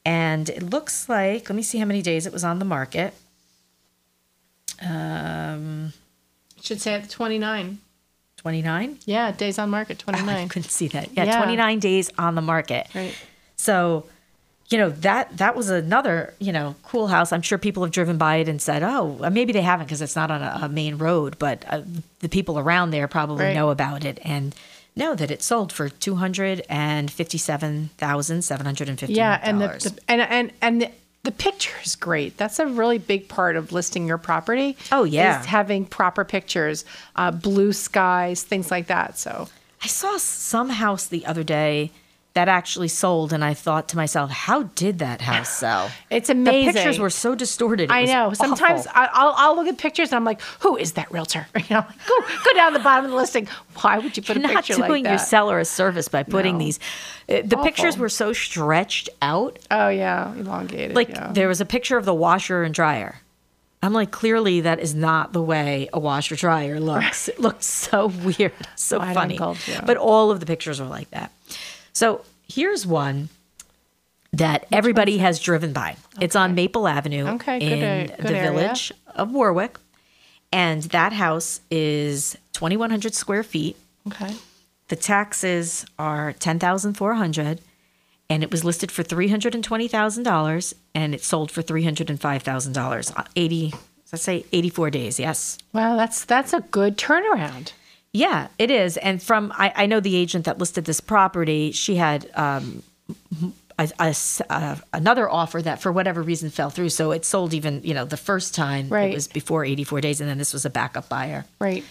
And 0.06 0.50
it 0.50 0.64
looks 0.64 1.08
like 1.08 1.50
let 1.50 1.56
me 1.56 1.62
see 1.64 1.78
how 1.78 1.86
many 1.86 2.02
days 2.02 2.26
it 2.26 2.34
was 2.34 2.44
on 2.44 2.60
the 2.60 2.66
market. 2.66 3.14
Um, 4.82 5.94
should 6.62 6.82
say 6.82 6.94
at 6.96 7.10
29. 7.10 7.80
twenty 8.38 8.62
nine. 8.62 8.98
Yeah, 9.06 9.32
days 9.32 9.60
on 9.60 9.70
market, 9.70 10.00
29. 10.00 10.30
I 10.46 10.48
couldn't 10.48 10.70
see 10.70 10.88
that. 10.90 11.10
Yeah, 11.14 11.26
Yeah. 11.26 11.38
twenty 11.38 11.56
nine 11.56 11.80
days 11.80 12.10
on 12.18 12.36
the 12.36 12.42
market. 12.42 12.88
Right. 12.96 13.16
So, 13.58 14.06
you 14.70 14.78
know 14.78 14.90
that 14.90 15.38
that 15.38 15.56
was 15.56 15.70
another 15.70 16.34
you 16.40 16.52
know 16.52 16.76
cool 16.84 17.08
house. 17.08 17.32
I'm 17.32 17.42
sure 17.42 17.58
people 17.58 17.84
have 17.84 17.92
driven 17.92 18.18
by 18.18 18.36
it 18.38 18.48
and 18.48 18.62
said, 18.62 18.84
"Oh, 18.84 19.20
uh, 19.24 19.30
maybe 19.30 19.52
they 19.54 19.62
haven't 19.62 19.88
because 19.88 20.02
it's 20.02 20.16
not 20.16 20.30
on 20.32 20.42
a, 20.42 20.60
a 20.64 20.70
main 20.70 20.98
road." 20.98 21.38
But 21.40 21.66
uh, 21.68 21.82
the 22.20 22.30
people 22.30 22.60
around 22.60 22.92
there 22.92 23.08
probably 23.08 23.46
Right. 23.46 23.56
know 23.56 23.70
about 23.72 24.06
it 24.06 24.20
and 24.24 24.54
know 24.96 25.16
that 25.16 25.32
it 25.32 25.42
sold 25.42 25.72
for 25.72 25.90
two 25.90 26.16
hundred 26.16 26.62
and 26.70 27.10
fifty-seven 27.12 27.90
thousand 27.98 28.44
seven 28.44 28.66
hundred 28.66 28.90
and 28.90 29.00
fifty. 29.00 29.14
Yeah, 29.16 29.40
and 29.42 29.62
the, 29.62 29.68
the 29.68 30.00
and 30.08 30.22
and 30.22 30.52
and 30.62 30.82
the, 30.82 30.92
the 31.24 31.32
picture 31.32 31.76
is 31.84 31.96
great. 31.96 32.38
That's 32.38 32.60
a 32.60 32.66
really 32.68 32.98
big 32.98 33.28
part 33.28 33.56
of 33.56 33.72
listing 33.72 34.08
your 34.08 34.18
property. 34.18 34.78
Oh, 34.92 35.04
yeah. 35.04 35.40
is 35.42 35.46
having 35.46 35.86
proper 35.86 36.24
pictures, 36.24 36.86
uh, 37.16 37.32
blue 37.32 37.74
skies, 37.74 38.44
things 38.44 38.72
like 38.72 38.88
that. 38.88 39.18
So 39.18 39.50
I 39.84 39.88
saw 39.88 40.18
some 40.18 40.70
house 40.70 41.06
the 41.08 41.26
other 41.26 41.44
day 41.44 41.92
that 42.40 42.48
actually 42.48 42.88
sold, 42.88 43.34
and 43.34 43.44
I 43.44 43.54
thought 43.54 43.90
to 43.90 43.98
myself, 43.98 44.32
"How 44.32 44.64
did 44.64 45.00
that 45.00 45.20
house 45.20 45.50
sell?" 45.64 45.92
It's 46.10 46.30
amazing. 46.30 46.68
The 46.68 46.74
pictures 46.74 46.98
were 47.00 47.10
so 47.10 47.36
distorted. 47.36 47.92
I 47.92 48.06
know. 48.06 48.32
Sometimes 48.34 48.88
awful. 48.88 49.02
I, 49.02 49.10
I'll 49.14 49.34
I'll 49.36 49.56
look 49.58 49.68
at 49.68 49.78
pictures 49.78 50.10
and 50.12 50.16
I'm 50.16 50.24
like, 50.24 50.42
who 50.62 50.78
is 50.78 50.94
that 50.94 51.12
realtor? 51.12 51.48
You 51.56 51.76
know, 51.76 51.86
like, 51.88 52.08
go 52.08 52.16
go 52.46 52.54
down 52.56 52.72
the 52.74 52.80
bottom 52.80 53.04
of 53.06 53.12
the 53.12 53.18
listing. 53.18 53.48
Why 53.82 53.98
would 53.98 54.16
you 54.16 54.24
put 54.24 54.38
You're 54.38 54.46
a 54.46 54.48
not 54.48 54.56
picture 54.56 54.74
like 54.74 54.78
that? 54.78 54.88
Not 54.88 54.88
doing 54.88 55.06
your 55.06 55.18
seller 55.18 55.60
a 55.60 55.66
service 55.66 56.08
by 56.08 56.24
putting 56.24 56.58
No. 56.58 56.64
these. 56.66 56.80
uh, 57.28 57.42
The 57.44 57.58
pictures 57.58 57.98
were 57.98 58.10
so 58.10 58.32
stretched 58.34 59.10
out. 59.22 59.60
Oh 59.70 59.90
yeah, 59.90 60.34
elongated. 60.36 60.96
Like 60.96 61.10
yeah. 61.10 61.32
there 61.34 61.48
was 61.50 61.60
a 61.60 61.66
picture 61.66 61.98
of 61.98 62.06
the 62.06 62.14
washer 62.14 62.64
and 62.64 62.74
dryer. 62.74 63.20
I'm 63.82 63.94
like, 63.94 64.12
clearly 64.12 64.62
that 64.62 64.80
is 64.80 64.94
not 64.94 65.32
the 65.32 65.42
way 65.42 65.88
a 65.94 66.00
washer 66.00 66.36
dryer 66.36 66.80
looks. 66.92 67.28
It 67.30 67.40
looks 67.40 67.66
so 67.66 68.08
weird, 68.08 68.54
so 68.76 69.00
funny. 69.00 69.38
But 69.86 69.98
all 69.98 70.32
of 70.32 70.40
the 70.40 70.46
pictures 70.46 70.80
were 70.82 70.88
like 70.88 71.10
that. 71.12 71.32
So 71.94 72.22
here's 72.50 72.86
one 72.86 73.30
that 74.34 74.68
everybody 74.72 75.18
has 75.20 75.40
driven 75.40 75.74
by. 75.74 75.96
It's 76.22 76.36
on 76.36 76.54
Maple 76.56 76.88
Avenue 76.88 77.28
Okay, 77.36 77.60
good 77.60 77.72
in 77.72 77.84
a- 77.84 78.08
good 78.08 78.18
the 78.28 78.38
area. 78.38 78.52
village 78.52 78.92
of 79.08 79.32
Warwick. 79.32 79.78
And 80.52 80.84
that 80.84 81.14
house 81.14 81.62
is 81.72 82.36
2,100 82.54 83.14
square 83.14 83.44
feet. 83.44 83.78
okay. 84.08 84.34
The 84.88 84.96
taxes 84.96 85.86
are 86.00 86.34
ten 86.34 86.58
thousand 86.58 86.96
four 86.96 87.14
hundred, 87.14 87.62
and 88.28 88.42
it 88.42 88.50
was 88.50 88.66
listed 88.66 88.92
for 88.92 89.04
three 89.04 89.28
hundred 89.28 89.54
and 89.54 89.64
twenty 89.64 89.88
thousand 89.88 90.24
dollars, 90.24 90.74
and 90.96 91.14
it 91.14 91.22
sold 91.24 91.52
for 91.52 91.62
three 91.62 91.84
hundred 91.84 92.10
and 92.10 92.20
five 92.20 92.42
thousand 92.42 92.74
dollars. 92.74 93.12
Uh, 93.16 93.24
eighty, 93.36 93.72
let's 94.12 94.24
say 94.24 94.46
eighty-four 94.52 94.90
days. 94.90 95.20
Yes. 95.20 95.60
Wow, 95.74 95.96
that's 95.96 96.26
that's 96.26 96.54
a 96.54 96.62
good 96.62 96.98
turnaround. 96.98 97.74
Yeah, 98.14 98.48
it 98.58 98.72
is. 98.72 98.98
And 98.98 99.22
from 99.22 99.52
I, 99.56 99.72
I 99.76 99.86
know 99.86 100.00
the 100.00 100.16
agent 100.16 100.46
that 100.46 100.58
listed 100.58 100.86
this 100.86 101.00
property. 101.00 101.72
She 101.72 101.96
had 101.96 102.30
um, 102.34 102.82
a, 103.78 103.90
a 104.00 104.16
uh, 104.50 104.76
another 104.94 105.30
offer 105.30 105.62
that 105.62 105.82
for 105.82 105.92
whatever 105.92 106.22
reason 106.24 106.50
fell 106.50 106.70
through. 106.72 106.90
So 106.90 107.12
it 107.12 107.24
sold 107.24 107.54
even 107.54 107.82
you 107.84 107.94
know 107.94 108.06
the 108.06 108.18
first 108.18 108.56
time 108.56 108.90
Right. 108.90 109.12
it 109.12 109.16
was 109.16 109.28
before 109.28 109.64
eighty-four 109.64 110.02
days, 110.02 110.22
and 110.22 110.30
then 110.30 110.38
this 110.40 110.54
was 110.54 110.66
a 110.66 110.70
backup 110.70 111.08
buyer. 111.08 111.46
Right. 111.60 111.84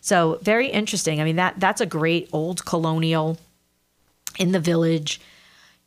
So 0.00 0.38
very 0.42 0.68
interesting. 0.68 1.20
I 1.20 1.24
mean 1.24 1.36
that 1.36 1.58
that's 1.58 1.80
a 1.80 1.86
great 1.86 2.28
old 2.32 2.64
colonial 2.64 3.38
in 4.38 4.52
the 4.52 4.60
village. 4.60 5.20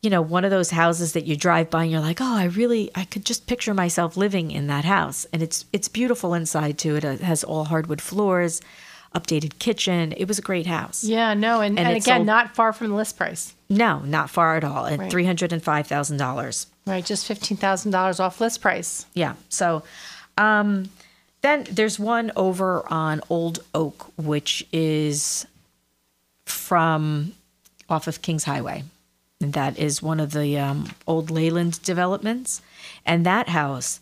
You 0.01 0.09
know, 0.11 0.21
one 0.21 0.45
of 0.45 0.51
those 0.51 0.69
houses 0.71 1.13
that 1.13 1.25
you 1.25 1.35
drive 1.35 1.69
by 1.69 1.83
and 1.83 1.91
you're 1.91 2.01
like, 2.01 2.19
"Oh, 2.21 2.35
I 2.35 2.45
really 2.45 2.91
I 2.93 3.05
could 3.05 3.25
just 3.25 3.47
picture 3.47 3.73
myself 3.73 4.17
living 4.17 4.51
in 4.51 4.67
that 4.67 4.83
house." 4.85 5.25
And 5.31 5.41
it's 5.41 5.63
it's 5.71 5.87
beautiful 5.87 6.33
inside 6.33 6.77
too. 6.77 6.97
It 6.97 7.05
uh, 7.05 7.17
has 7.17 7.43
all 7.43 7.65
hardwood 7.65 8.01
floors, 8.01 8.61
updated 9.15 9.59
kitchen. 9.59 10.13
It 10.17 10.27
was 10.27 10.37
a 10.39 10.41
great 10.41 10.65
house. 10.67 11.03
Yeah, 11.03 11.33
no, 11.33 11.61
and, 11.61 11.77
And 11.77 11.87
and, 11.87 11.97
again, 11.97 12.17
sold- 12.19 12.25
not 12.27 12.55
far 12.55 12.73
from 12.73 12.89
the 12.89 12.95
list 12.95 13.17
price. 13.17 13.53
No, 13.69 13.99
not 13.99 14.29
far 14.29 14.55
at 14.57 14.63
all. 14.63 14.85
At 14.85 14.99
Right. 14.99 15.11
$305,000. 15.11 16.65
Right, 16.85 17.03
just 17.05 17.25
fifteen 17.27 17.57
thousand 17.57 17.91
dollars 17.91 18.19
off 18.19 18.39
list 18.39 18.61
price. 18.61 19.05
Yeah. 19.13 19.33
So 19.49 19.83
um, 20.37 20.89
then 21.41 21.65
there's 21.69 21.99
one 21.99 22.31
over 22.37 22.83
on 22.91 23.19
Old 23.29 23.59
Oak, 23.73 24.11
which 24.17 24.65
is 24.71 25.45
from 26.45 27.33
off 27.89 28.07
of 28.07 28.21
Kings 28.21 28.45
Highway. 28.45 28.83
And 29.41 29.53
that 29.53 29.77
is 29.77 30.01
one 30.01 30.19
of 30.19 30.31
the 30.31 30.57
um, 30.57 30.89
old 31.05 31.29
Leyland 31.29 31.81
developments. 31.83 32.61
And 33.05 33.25
that 33.25 33.49
house 33.49 33.99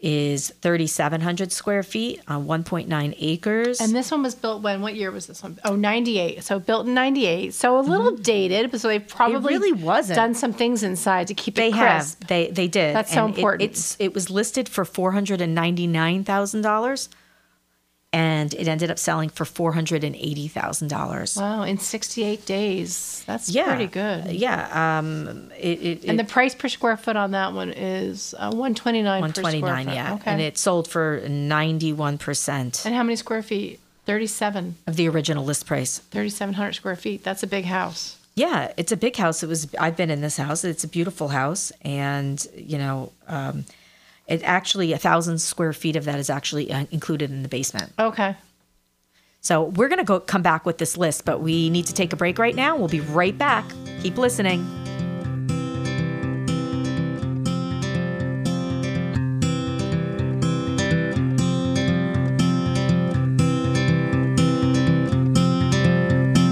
is 0.00 0.50
3,700 0.62 1.52
square 1.52 1.82
feet 1.82 2.20
on 2.26 2.46
1.9 2.46 3.14
acres. 3.18 3.80
And 3.80 3.94
this 3.94 4.10
one 4.10 4.22
was 4.22 4.34
built 4.34 4.62
when? 4.62 4.80
What 4.80 4.94
year 4.94 5.10
was 5.10 5.26
this 5.26 5.42
one? 5.42 5.58
Oh, 5.64 5.76
98. 5.76 6.42
So 6.42 6.58
built 6.58 6.86
in 6.86 6.94
98. 6.94 7.52
So 7.54 7.78
a 7.78 7.80
little 7.80 8.12
mm-hmm. 8.12 8.22
dated, 8.22 8.70
but 8.70 8.80
so 8.80 8.88
they've 8.88 9.06
probably 9.06 9.54
really 9.54 9.72
wasn't. 9.72 10.16
done 10.16 10.34
some 10.34 10.52
things 10.52 10.82
inside 10.82 11.26
to 11.28 11.34
keep 11.34 11.54
they 11.54 11.68
it 11.68 11.74
have 11.74 12.16
they 12.26 12.50
they 12.50 12.68
did. 12.68 12.94
That's 12.94 13.12
so 13.12 13.26
And 13.26 13.34
it- 13.34 13.38
important. 13.38 13.62
it's 13.70 13.96
it 13.98 14.14
was 14.14 14.30
listed 14.30 14.68
for 14.68 14.84
four 14.84 15.12
hundred 15.12 15.40
and 18.12 18.52
ninety 18.52 18.54
nine 18.54 18.54
thousand 18.54 18.54
dollars, 18.54 18.54
and 18.54 18.54
it 18.54 18.68
ended 18.68 18.90
up 18.90 18.98
selling 18.98 19.28
for 19.28 19.44
four 19.44 19.72
hundred 19.72 20.04
and 20.04 20.16
eighty 20.16 20.48
thousand 20.48 20.88
dollars. 20.88 21.36
Wow, 21.36 21.62
in 21.62 21.78
68 21.78 22.44
days. 22.46 23.22
That's 23.26 23.48
Yeah, 23.48 23.66
pretty 23.66 23.86
good. 23.86 24.32
Yeah. 24.32 24.98
Um. 24.98 25.50
It. 25.58 25.82
it 25.82 26.04
And 26.04 26.18
the 26.18 26.24
price 26.24 26.54
per 26.54 26.68
square 26.68 26.96
foot 26.96 27.16
on 27.16 27.30
that 27.32 27.52
one 27.52 27.70
is 27.70 28.34
uh, 28.38 28.50
129 28.50 29.22
per 29.22 29.28
square 29.28 29.42
129, 29.44 29.94
yeah. 29.94 30.14
Okay. 30.14 30.30
And 30.30 30.40
it 30.40 30.58
sold 30.58 30.88
for 30.88 31.20
91% 31.20 32.86
And 32.86 32.94
how 32.94 33.02
many 33.02 33.16
square 33.16 33.42
feet? 33.42 33.80
37. 34.06 34.76
of 34.86 34.96
the 34.96 35.08
original 35.08 35.44
list 35.44 35.66
price. 35.66 35.98
3,700 35.98 36.72
square 36.72 36.96
feet. 36.96 37.22
That's 37.22 37.42
a 37.42 37.46
big 37.46 37.66
house. 37.66 38.16
Yeah, 38.34 38.72
it's 38.76 38.90
a 38.90 38.96
big 38.96 39.16
house. 39.16 39.42
It 39.42 39.48
was 39.48 39.72
I've 39.78 39.96
been 39.96 40.10
in 40.10 40.20
this 40.20 40.36
house. 40.36 40.64
It's 40.64 40.82
a 40.84 40.88
beautiful 40.88 41.28
house 41.28 41.70
and, 41.82 42.44
you 42.56 42.78
know, 42.78 43.12
um 43.28 43.64
it 44.30 44.42
actually 44.44 44.92
a 44.92 44.96
1000 44.96 45.38
square 45.38 45.72
feet 45.72 45.96
of 45.96 46.04
that 46.04 46.18
is 46.18 46.30
actually 46.30 46.72
uh, 46.72 46.86
included 46.92 47.30
in 47.30 47.42
the 47.42 47.48
basement. 47.48 47.92
Okay. 47.98 48.36
So, 49.42 49.64
we're 49.64 49.88
going 49.88 49.98
to 49.98 50.04
go 50.04 50.20
come 50.20 50.42
back 50.42 50.64
with 50.66 50.78
this 50.78 50.96
list, 50.96 51.24
but 51.24 51.40
we 51.40 51.70
need 51.70 51.86
to 51.86 51.94
take 51.94 52.12
a 52.12 52.16
break 52.16 52.38
right 52.38 52.54
now. 52.54 52.76
We'll 52.76 52.88
be 52.88 53.00
right 53.00 53.36
back. 53.36 53.64
Keep 54.02 54.18
listening. 54.18 54.64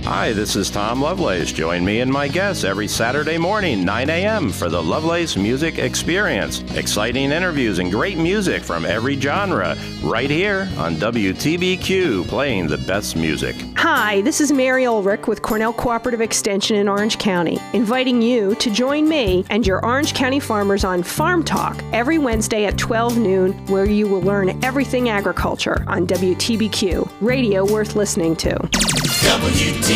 Hi, 0.04 0.32
this 0.32 0.56
is 0.56 0.68
Tom 0.68 1.00
Lovelace. 1.00 1.52
Join 1.52 1.84
me 1.84 2.00
and 2.00 2.10
my 2.10 2.26
guests 2.26 2.64
every 2.64 2.88
Saturday 2.88 3.38
morning, 3.38 3.84
9 3.84 4.10
a.m., 4.10 4.50
for 4.50 4.68
the 4.68 4.82
Lovelace 4.82 5.36
Music 5.36 5.78
Experience. 5.78 6.60
Exciting 6.74 7.30
interviews 7.30 7.78
and 7.78 7.88
great 7.88 8.18
music 8.18 8.64
from 8.64 8.84
every 8.84 9.18
genre, 9.18 9.76
right 10.02 10.28
here 10.28 10.68
on 10.76 10.96
WTBQ, 10.96 12.26
playing 12.26 12.66
the 12.66 12.78
best 12.78 13.14
music. 13.14 13.54
Hi, 13.76 14.22
this 14.22 14.40
is 14.40 14.50
Mary 14.50 14.86
Ulrich 14.86 15.28
with 15.28 15.40
Cornell 15.40 15.72
Cooperative 15.72 16.20
Extension 16.20 16.76
in 16.76 16.88
Orange 16.88 17.18
County, 17.18 17.60
inviting 17.72 18.20
you 18.20 18.56
to 18.56 18.70
join 18.72 19.08
me 19.08 19.44
and 19.50 19.64
your 19.64 19.84
Orange 19.84 20.14
County 20.14 20.40
farmers 20.40 20.82
on 20.82 21.04
Farm 21.04 21.44
Talk 21.44 21.80
every 21.92 22.18
Wednesday 22.18 22.64
at 22.64 22.76
12 22.76 23.18
noon, 23.18 23.52
where 23.68 23.86
you 23.86 24.08
will 24.08 24.22
learn 24.22 24.62
everything 24.64 25.10
agriculture 25.10 25.84
on 25.86 26.08
WTBQ, 26.08 27.08
radio 27.20 27.64
worth 27.64 27.94
listening 27.94 28.34
to. 28.34 28.50
WTBQ. 28.52 29.91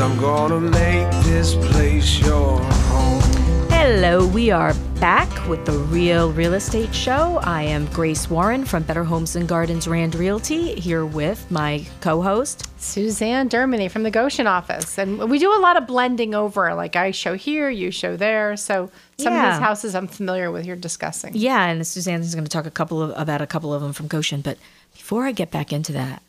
I'm 0.00 0.16
gonna 0.18 0.60
make 0.60 1.10
this 1.24 1.54
place 1.54 2.18
your 2.20 2.60
home. 2.60 3.20
Hello, 3.68 4.26
we 4.26 4.50
are 4.50 4.72
back 5.00 5.48
with 5.48 5.64
the 5.66 5.72
Real 5.72 6.32
Real 6.32 6.54
Estate 6.54 6.94
Show. 6.94 7.40
I 7.42 7.62
am 7.62 7.86
Grace 7.86 8.30
Warren 8.30 8.64
from 8.64 8.84
Better 8.84 9.04
Homes 9.04 9.36
and 9.36 9.48
Gardens 9.48 9.86
Rand 9.86 10.14
Realty, 10.14 10.74
here 10.74 11.04
with 11.04 11.50
my 11.50 11.86
co 12.00 12.22
host, 12.22 12.70
Susanne 12.80 13.48
Dermigny 13.48 13.90
from 13.90 14.02
the 14.02 14.10
Goshen 14.10 14.46
office. 14.46 14.98
And 14.98 15.30
we 15.30 15.38
do 15.38 15.52
a 15.54 15.60
lot 15.60 15.76
of 15.76 15.86
blending 15.86 16.34
over. 16.34 16.74
Like 16.74 16.96
I 16.96 17.10
show 17.10 17.34
here, 17.34 17.68
you 17.68 17.90
show 17.90 18.16
there. 18.16 18.56
So 18.56 18.90
some 19.18 19.34
of 19.34 19.42
these 19.42 19.60
houses 19.60 19.94
I'm 19.94 20.08
familiar 20.08 20.50
with, 20.50 20.64
you're 20.64 20.76
discussing. 20.76 21.32
Yeah, 21.34 21.66
and 21.66 21.86
Susanne 21.86 22.20
is 22.20 22.34
going 22.34 22.44
to 22.44 22.50
talk 22.50 22.66
a 22.66 22.70
couple 22.70 23.02
of, 23.02 23.12
about 23.16 23.42
a 23.42 23.46
couple 23.46 23.74
of 23.74 23.82
them 23.82 23.92
from 23.92 24.06
Goshen. 24.06 24.40
But 24.40 24.58
before 24.94 25.24
I 25.26 25.32
get 25.32 25.50
back 25.50 25.72
into 25.72 25.92
that, 25.92 26.22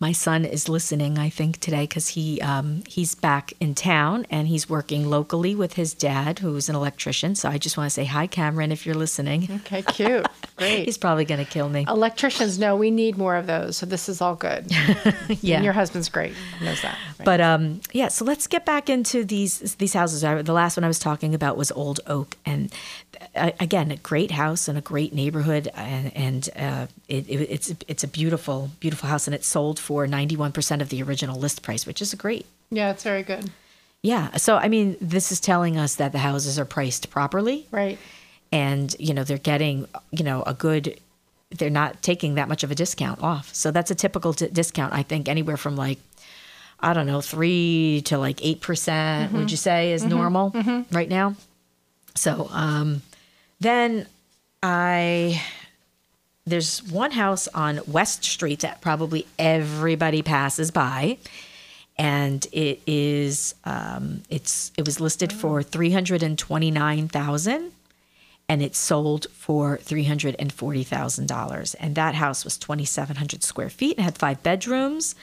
my 0.00 0.12
son 0.12 0.46
is 0.46 0.66
listening, 0.66 1.18
I 1.18 1.28
think, 1.28 1.60
today 1.60 1.82
because 1.82 2.08
he 2.08 2.40
um, 2.40 2.82
he's 2.88 3.14
back 3.14 3.52
in 3.60 3.74
town 3.74 4.26
and 4.30 4.48
he's 4.48 4.68
working 4.68 5.10
locally 5.10 5.54
with 5.54 5.74
his 5.74 5.92
dad, 5.92 6.38
who's 6.38 6.70
an 6.70 6.74
electrician. 6.74 7.34
So 7.34 7.50
I 7.50 7.58
just 7.58 7.76
want 7.76 7.86
to 7.86 7.94
say 7.94 8.06
hi, 8.06 8.26
Cameron, 8.26 8.72
if 8.72 8.86
you're 8.86 8.94
listening. 8.94 9.48
Okay, 9.60 9.82
cute. 9.82 10.26
Great. 10.56 10.84
he's 10.86 10.96
probably 10.96 11.26
going 11.26 11.44
to 11.44 11.50
kill 11.50 11.68
me. 11.68 11.84
Electricians 11.86 12.58
no, 12.58 12.76
we 12.76 12.90
need 12.90 13.18
more 13.18 13.36
of 13.36 13.46
those. 13.46 13.76
So 13.76 13.86
this 13.86 14.08
is 14.08 14.20
all 14.20 14.34
good. 14.34 14.70
Yeah. 15.42 15.56
And 15.56 15.64
your 15.64 15.72
husband's 15.72 16.08
great. 16.08 16.34
Knows 16.60 16.82
that. 16.82 16.98
But 17.24 17.40
um, 17.40 17.80
yeah, 17.92 18.08
so 18.08 18.24
let's 18.24 18.46
get 18.46 18.66
back 18.66 18.90
into 18.90 19.24
these 19.24 19.76
these 19.76 19.92
houses. 19.92 20.24
I, 20.24 20.42
the 20.42 20.52
last 20.52 20.76
one 20.76 20.84
I 20.84 20.88
was 20.88 20.98
talking 20.98 21.34
about 21.34 21.56
was 21.56 21.70
Old 21.72 22.00
Oak, 22.06 22.36
and 22.44 22.72
again, 23.34 23.90
a 23.90 23.96
great 23.96 24.30
house 24.30 24.68
and 24.68 24.76
a 24.78 24.80
great 24.80 25.12
neighborhood, 25.12 25.68
and, 25.74 26.14
and 26.16 26.48
uh, 26.56 26.86
it, 27.08 27.28
it, 27.28 27.40
it's 27.50 27.74
it's 27.88 28.04
a 28.04 28.08
beautiful 28.08 28.70
beautiful 28.80 29.08
house, 29.08 29.26
and 29.26 29.34
it 29.34 29.44
sold 29.44 29.78
for 29.78 30.06
ninety 30.06 30.36
one 30.36 30.52
percent 30.52 30.82
of 30.82 30.88
the 30.88 31.02
original 31.02 31.38
list 31.38 31.62
price, 31.62 31.86
which 31.86 32.00
is 32.02 32.14
great. 32.14 32.46
Yeah, 32.70 32.90
it's 32.90 33.02
very 33.04 33.22
good. 33.22 33.50
Yeah, 34.02 34.36
so 34.36 34.56
I 34.56 34.68
mean, 34.68 34.96
this 35.00 35.30
is 35.32 35.40
telling 35.40 35.76
us 35.76 35.96
that 35.96 36.12
the 36.12 36.18
houses 36.18 36.58
are 36.58 36.64
priced 36.64 37.10
properly, 37.10 37.66
Right. 37.70 37.98
and 38.50 38.94
you 38.98 39.12
know 39.14 39.24
they're 39.24 39.38
getting 39.38 39.86
you 40.10 40.24
know 40.24 40.42
a 40.44 40.54
good. 40.54 40.98
They're 41.50 41.68
not 41.68 42.00
taking 42.02 42.36
that 42.36 42.48
much 42.48 42.62
of 42.62 42.70
a 42.70 42.74
discount 42.76 43.22
off, 43.22 43.52
so 43.54 43.70
that's 43.72 43.90
a 43.90 43.94
typical 43.94 44.32
d- 44.32 44.48
discount. 44.52 44.92
I 44.94 45.02
think 45.02 45.28
anywhere 45.28 45.56
from 45.56 45.76
like 45.76 45.98
I 46.82 46.94
don't 46.94 47.06
know, 47.06 47.20
three 47.20 48.00
to 48.06 48.16
like 48.16 48.38
8%, 48.38 48.60
percent 48.60 49.32
would 49.34 49.48
Mhm. 49.48 49.50
you 49.50 49.56
say 49.58 49.92
is 49.92 50.02
Mhm. 50.02 50.08
normal 50.08 50.50
Mhm. 50.52 50.86
right 50.92 51.10
now? 51.10 51.34
So 52.14 52.48
um, 52.52 53.02
then 53.60 54.06
I, 54.62 55.42
there's 56.46 56.82
one 56.82 57.10
house 57.12 57.46
on 57.48 57.80
West 57.86 58.24
Street 58.24 58.60
that 58.60 58.80
probably 58.80 59.26
everybody 59.38 60.22
passes 60.22 60.70
by. 60.70 61.18
And 61.98 62.46
it 62.52 62.80
is, 62.86 63.54
um, 63.64 64.22
it's, 64.30 64.72
it 64.78 64.86
was 64.86 65.00
listed 65.00 65.32
for 65.32 65.62
329000 65.62 67.72
and 68.48 68.62
it 68.62 68.74
sold 68.74 69.26
for 69.30 69.76
$340,000. 69.78 71.74
And 71.78 71.94
that 71.94 72.16
house 72.16 72.42
was 72.42 72.58
2,700 72.58 73.44
square 73.44 73.70
feet 73.70 73.96
and 73.96 74.04
had 74.04 74.18
five 74.18 74.42
bedrooms. 74.42 75.14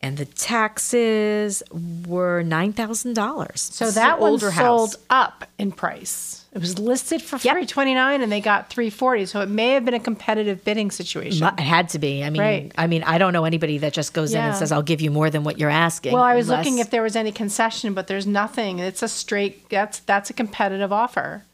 And 0.00 0.18
the 0.18 0.26
taxes 0.26 1.64
were 1.72 2.44
$9,000. 2.44 3.58
So 3.58 3.90
that 3.90 4.20
one 4.20 4.38
sold 4.38 4.96
up 5.10 5.46
in 5.58 5.72
price. 5.72 6.44
It 6.56 6.60
was 6.62 6.78
listed 6.78 7.20
for 7.20 7.36
329 7.38 8.22
and 8.22 8.32
they 8.32 8.40
got 8.40 8.70
340. 8.70 9.26
So 9.26 9.42
it 9.42 9.48
may 9.50 9.72
have 9.74 9.84
been 9.84 9.92
a 9.92 10.00
competitive 10.00 10.64
bidding 10.64 10.90
situation. 10.90 11.46
It 11.46 11.60
had 11.60 11.90
to 11.90 11.98
be. 11.98 12.24
I 12.24 12.30
mean, 12.30 12.40
Right. 12.40 12.72
I 12.78 12.86
mean, 12.86 13.02
I 13.02 13.18
don't 13.18 13.34
know 13.34 13.44
anybody 13.44 13.76
that 13.78 13.92
just 13.92 14.14
goes 14.14 14.32
in 14.32 14.40
and 14.40 14.56
says, 14.56 14.72
"I'll 14.72 14.80
give 14.80 15.02
you 15.02 15.10
more 15.10 15.28
than 15.28 15.44
what 15.44 15.58
you're 15.58 15.68
asking." 15.68 16.14
Well, 16.14 16.22
I 16.22 16.34
was 16.34 16.48
unless- 16.48 16.64
looking 16.64 16.78
if 16.78 16.88
there 16.88 17.02
was 17.02 17.14
any 17.14 17.30
concession, 17.30 17.92
but 17.92 18.06
there's 18.06 18.26
nothing. 18.26 18.78
It's 18.78 19.02
a 19.02 19.08
straight. 19.08 19.68
That's 19.68 19.98
that's 19.98 20.30
a 20.30 20.32
competitive 20.32 20.94
offer. 20.94 21.44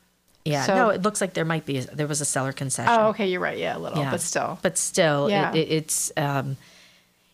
Yeah, 0.45 0.65
So- 0.67 0.75
no, 0.77 0.89
it 0.91 1.03
looks 1.03 1.21
like 1.21 1.35
there 1.35 1.45
might 1.45 1.67
be. 1.67 1.81
There 1.81 2.07
was 2.07 2.21
a 2.21 2.25
seller 2.25 2.53
concession. 2.53 2.95
Oh, 2.97 3.09
okay, 3.09 3.27
you're 3.29 3.41
right. 3.41 3.59
Yeah, 3.59 3.77
a 3.77 3.81
little, 3.81 3.99
Yeah. 3.99 4.11
but 4.13 4.21
still. 4.21 4.59
but 4.63 4.79
still, 4.79 5.29
Yeah. 5.29 5.51
it, 5.53 5.57
it, 5.57 5.73
it's 5.73 6.13
um, 6.17 6.57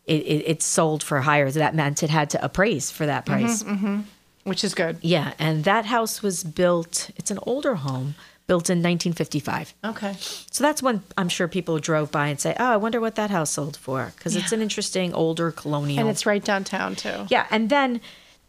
it, 0.07 0.23
it 0.23 0.43
it's 0.47 0.65
sold 0.65 1.03
for 1.03 1.21
higher. 1.21 1.51
That 1.51 1.75
meant 1.75 2.03
it 2.03 2.09
had 2.09 2.31
to 2.31 2.43
appraise 2.43 2.91
for 2.91 3.05
that 3.05 3.27
price. 3.27 3.63
Mhm, 3.63 3.79
mhm. 3.79 4.03
Which 4.49 4.65
is 4.65 4.75
good. 4.75 4.99
Yeah, 5.03 5.35
and 5.39 5.65
that 5.65 5.87
house 5.87 6.23
was 6.23 6.43
built. 6.45 7.11
It's 7.17 7.31
an 7.31 7.39
older 7.43 7.77
home, 7.77 8.15
built 8.47 8.71
in 8.71 8.79
1955. 8.79 9.75
Okay. 9.85 10.15
So 10.51 10.65
that's 10.65 10.83
when 10.83 11.03
I'm 11.17 11.29
sure 11.29 11.49
people 11.49 11.79
drove 11.79 12.11
by 12.11 12.29
and 12.29 12.41
say, 12.41 12.57
"Oh, 12.59 12.65
I 12.65 12.77
wonder 12.77 13.01
what 13.01 13.15
that 13.17 13.31
house 13.31 13.51
sold 13.51 13.77
for," 13.77 14.13
because 14.17 14.35
it's 14.37 14.53
an 14.53 14.63
interesting 14.63 15.13
older 15.15 15.51
colonial. 15.53 16.01
And 16.01 16.09
it's 16.09 16.27
right 16.27 16.43
downtown 16.43 16.97
too. 16.97 17.27
Yeah, 17.29 17.47
and 17.51 17.69
then 17.69 18.01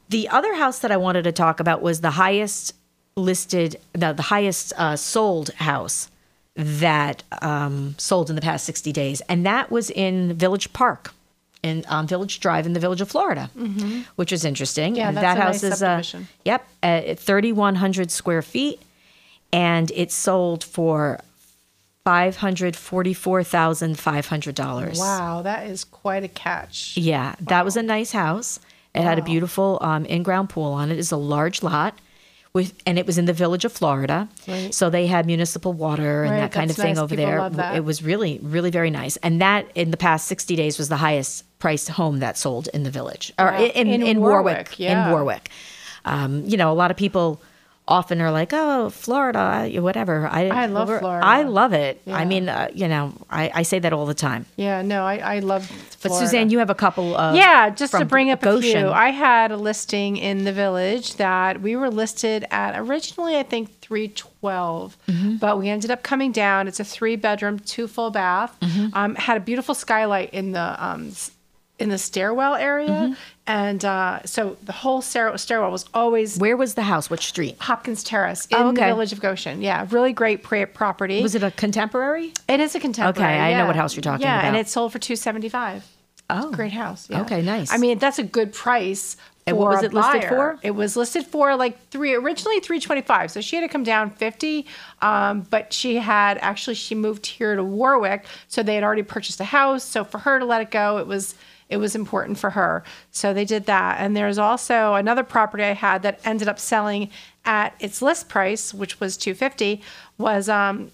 the 0.10 0.28
other 0.30 0.56
house 0.56 0.80
that 0.80 0.92
I 0.92 0.98
wanted 0.98 1.24
to 1.24 1.32
talk 1.32 1.60
about 1.60 1.82
was 1.82 2.02
the 2.02 2.12
highest 2.12 2.74
listed, 3.16 3.76
the, 3.94 4.14
the 4.14 4.24
highest 4.24 4.74
uh, 4.78 4.96
sold 4.96 5.50
house 5.56 6.10
that 6.56 7.24
um, 7.42 7.96
sold 7.98 8.30
in 8.30 8.36
the 8.36 8.42
past 8.42 8.66
60 8.66 8.92
days, 8.92 9.22
and 9.30 9.46
that 9.46 9.72
was 9.72 9.90
in 9.90 10.34
Village 10.34 10.74
Park. 10.74 11.14
In 11.62 11.84
um, 11.90 12.08
Village 12.08 12.40
Drive 12.40 12.66
in 12.66 12.72
the 12.74 12.80
village 12.80 13.02
of 13.02 13.10
Florida, 13.10 13.50
Mhm. 13.58 14.06
which 14.16 14.32
is 14.32 14.46
interesting. 14.46 14.96
Yeah, 14.96 15.12
that 15.12 15.38
a 15.38 15.42
house 15.42 15.62
nice 15.62 15.74
is 15.74 15.84
uh, 15.84 16.02
yep, 16.46 16.66
uh, 16.82 17.16
3,100 17.16 18.12
square 18.12 18.42
feet, 18.42 18.82
and 19.52 19.92
it 19.92 20.10
sold 20.12 20.64
for 20.64 21.20
five 22.06 22.38
hundred 22.38 22.76
forty-four 22.78 23.44
thousand 23.44 24.00
five 24.00 24.28
hundred 24.28 24.56
dollars. 24.56 24.98
Wow, 25.00 25.42
that 25.42 25.68
is 25.68 25.84
quite 25.84 26.24
a 26.24 26.30
catch. 26.30 26.96
Yeah, 26.96 27.36
that 27.42 27.66
was 27.66 27.76
a 27.76 27.84
nice 27.84 28.14
house. 28.14 28.60
It 28.96 29.02
had 29.04 29.20
a 29.20 29.22
beautiful 29.22 29.78
um, 29.82 30.06
in-ground 30.06 30.50
pool 30.50 30.72
on 30.74 30.92
it. 30.92 30.98
It's 30.98 31.12
a 31.12 31.18
large 31.18 31.62
lot, 31.62 31.94
with 32.54 32.74
and 32.86 32.98
it 32.98 33.06
was 33.06 33.18
in 33.18 33.26
the 33.26 33.34
village 33.34 33.66
of 33.66 33.72
Florida. 33.72 34.28
Right. 34.48 34.74
So 34.74 34.90
they 34.90 35.08
had 35.08 35.26
municipal 35.26 35.74
water 35.74 36.24
and 36.24 36.32
Right, 36.32 36.40
that 36.40 36.52
kind 36.52 36.70
of 36.70 36.76
thing 36.76 36.96
nice. 36.96 36.98
over 36.98 37.16
People 37.16 37.50
there. 37.52 37.76
It 37.76 37.84
was 37.86 38.02
really, 38.04 38.40
really 38.42 38.72
very 38.72 38.90
nice. 38.90 39.18
And 39.18 39.42
that 39.42 39.68
in 39.76 39.92
the 39.92 39.98
past 39.98 40.28
sixty 40.28 40.56
days 40.56 40.78
was 40.78 40.90
the 40.90 40.98
highest 40.98 41.46
priced 41.60 41.90
home 41.90 42.20
that 42.20 42.38
sold 42.38 42.68
in 42.74 42.84
the 42.84 42.90
village 42.92 43.34
or 43.38 43.50
in, 43.50 43.72
in, 43.72 43.88
In 43.88 44.02
in 44.04 44.20
Warwick. 44.22 44.46
Warwick, 44.46 44.80
yeah. 44.80 45.06
In 45.08 45.12
Warwick. 45.12 45.50
Um, 46.06 46.46
you 46.46 46.58
know, 46.58 46.72
a 46.72 46.74
lot 46.74 46.92
of 46.92 46.98
people 46.98 47.42
often 47.90 48.22
are 48.22 48.32
like, 48.32 48.52
"Oh, 48.54 48.90
Florida, 48.90 49.68
whatever." 49.82 50.28
I 50.28 50.48
I 50.48 50.66
love 50.68 50.88
Florida. 51.00 51.26
I 51.26 51.44
love 51.44 51.74
it. 51.74 52.02
I 52.08 52.24
mean, 52.26 52.48
uh, 52.48 52.70
you 52.74 52.88
know, 52.88 53.14
I, 53.30 53.52
I 53.54 53.64
say 53.64 53.80
that 53.80 53.92
all 53.92 54.06
the 54.06 54.14
time. 54.14 54.46
Yeah, 54.56 54.82
no, 54.82 55.04
I, 55.04 55.18
I 55.18 55.40
love. 55.40 55.68
But 56.02 56.10
Florida. 56.10 56.28
Susanne, 56.28 56.50
you 56.50 56.60
have 56.60 56.70
a 56.70 56.76
couple 56.76 57.16
of 57.18 57.36
yeah, 57.36 57.70
just 57.70 57.94
to 57.94 58.06
bring 58.06 58.30
up 58.32 58.42
a 58.44 58.46
Goshen. 58.46 58.72
few. 58.84 58.90
I 58.90 59.10
had 59.10 59.52
a 59.52 59.58
listing 59.58 60.16
in 60.16 60.46
the 60.46 60.54
village 60.54 61.16
that 61.16 61.62
we 61.62 61.76
were 61.76 61.90
listed 61.90 62.46
at 62.52 62.80
originally, 62.80 63.36
I 63.38 63.44
think 63.44 63.70
312, 63.82 64.96
Mm-hmm. 65.08 65.36
but 65.38 65.58
we 65.60 65.68
ended 65.70 65.92
up 65.92 66.04
coming 66.04 66.32
down. 66.32 66.68
It's 66.68 66.80
a 66.80 66.84
three 66.86 67.16
bedroom, 67.16 67.60
two 67.60 67.88
full 67.88 68.12
bath. 68.12 68.56
Mm-hmm. 68.62 68.88
Um, 68.94 69.16
had 69.16 69.38
a 69.38 69.40
beautiful 69.40 69.76
skylight 69.76 70.30
in 70.34 70.52
the 70.54 70.76
um, 70.86 71.12
in 71.80 71.90
the 71.90 71.98
stairwell 71.98 72.56
area, 72.56 72.90
Mm-hmm. 72.90 73.14
and 73.48 73.86
uh, 73.86 74.20
so 74.26 74.58
the 74.64 74.72
whole 74.72 75.02
stair- 75.02 75.38
stairwell 75.38 75.72
was 75.72 75.86
always. 75.94 76.38
Where 76.38 76.58
was 76.58 76.74
the 76.76 76.84
house? 76.84 77.10
Which 77.10 77.26
street? 77.28 77.56
Hopkins 77.60 78.04
Terrace 78.04 78.46
in 78.48 78.58
Oh, 78.58 78.72
the 78.72 78.82
village 78.82 79.14
of 79.14 79.22
Goshen. 79.22 79.62
Yeah, 79.62 79.88
really 79.90 80.14
great 80.14 80.44
pra- 80.44 80.68
property. 80.68 81.22
Was 81.22 81.36
it 81.36 81.44
a 81.44 81.52
contemporary? 81.52 82.34
It 82.48 82.60
is 82.60 82.76
a 82.76 82.80
contemporary. 82.80 83.32
Okay, 83.34 83.40
I 83.40 83.58
know 83.58 83.66
what 83.68 83.76
house 83.76 83.96
you're 83.96 84.02
talking 84.02 84.26
about. 84.26 84.42
yeah, 84.44 84.48
and 84.48 84.56
it 84.58 84.68
sold 84.68 84.92
for 84.92 85.00
two 85.00 85.16
seventy 85.16 85.50
five. 85.50 85.86
Oh, 86.30 86.52
great 86.52 86.74
house. 86.74 87.10
yeah. 87.10 87.22
Okay, 87.22 87.42
nice. 87.42 87.72
I 87.74 87.78
mean, 87.78 87.98
that's 87.98 88.20
a 88.20 88.24
good 88.24 88.54
price. 88.54 89.18
And 89.48 89.58
what 89.58 89.70
was 89.72 89.82
it 89.84 89.94
listed 89.96 90.26
for? 90.26 90.60
It 90.62 90.72
was 90.72 90.96
listed 90.96 91.26
for 91.26 91.56
like 91.56 91.90
three 91.90 92.14
originally 92.14 92.60
three 92.60 92.80
twenty 92.80 93.02
five. 93.02 93.32
So 93.32 93.42
she 93.42 93.56
had 93.56 93.64
to 93.64 93.68
come 93.68 93.84
down 93.84 94.12
fifty, 94.12 94.68
um, 95.02 95.42
but 95.50 95.74
she 95.74 95.96
had 95.96 96.38
actually 96.40 96.76
she 96.76 96.94
moved 96.94 97.26
here 97.26 97.56
to 97.56 97.64
Warwick, 97.64 98.26
so 98.48 98.62
they 98.62 98.76
had 98.76 98.84
already 98.84 99.02
purchased 99.02 99.40
a 99.40 99.46
house. 99.46 99.84
So 99.84 100.04
for 100.04 100.20
her 100.20 100.38
to 100.38 100.46
let 100.46 100.62
it 100.62 100.70
go, 100.70 101.00
it 101.00 101.08
was 101.08 101.34
it 101.70 101.78
was 101.78 101.96
important 101.96 102.38
for 102.40 102.50
her. 102.50 102.84
So 103.12 103.34
they 103.34 103.46
did 103.46 103.66
that. 103.68 104.00
And 104.00 104.18
there's 104.18 104.38
also 104.38 104.96
another 104.96 105.24
property 105.24 105.64
I 105.64 105.74
had 105.74 106.02
that 106.02 106.20
ended 106.26 106.48
up 106.48 106.60
selling 106.60 107.10
at 107.46 107.74
its 107.80 108.02
list 108.02 108.28
price, 108.28 108.74
which 108.74 109.00
was 109.00 109.16
two 109.18 109.34
fifty, 109.36 109.82
was 110.18 110.50
um, 110.50 110.92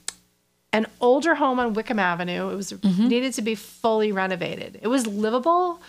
an 0.74 0.86
older 1.00 1.36
home 1.36 1.60
on 1.60 1.74
Wickham 1.74 2.00
Avenue. 2.00 2.50
It 2.50 2.56
was 2.56 2.74
Mm-hmm. 2.74 3.08
needed 3.08 3.34
to 3.34 3.42
be 3.42 3.56
fully 3.56 4.12
renovated. 4.12 4.78
It 4.82 4.88
was 4.90 5.08
livable, 5.08 5.82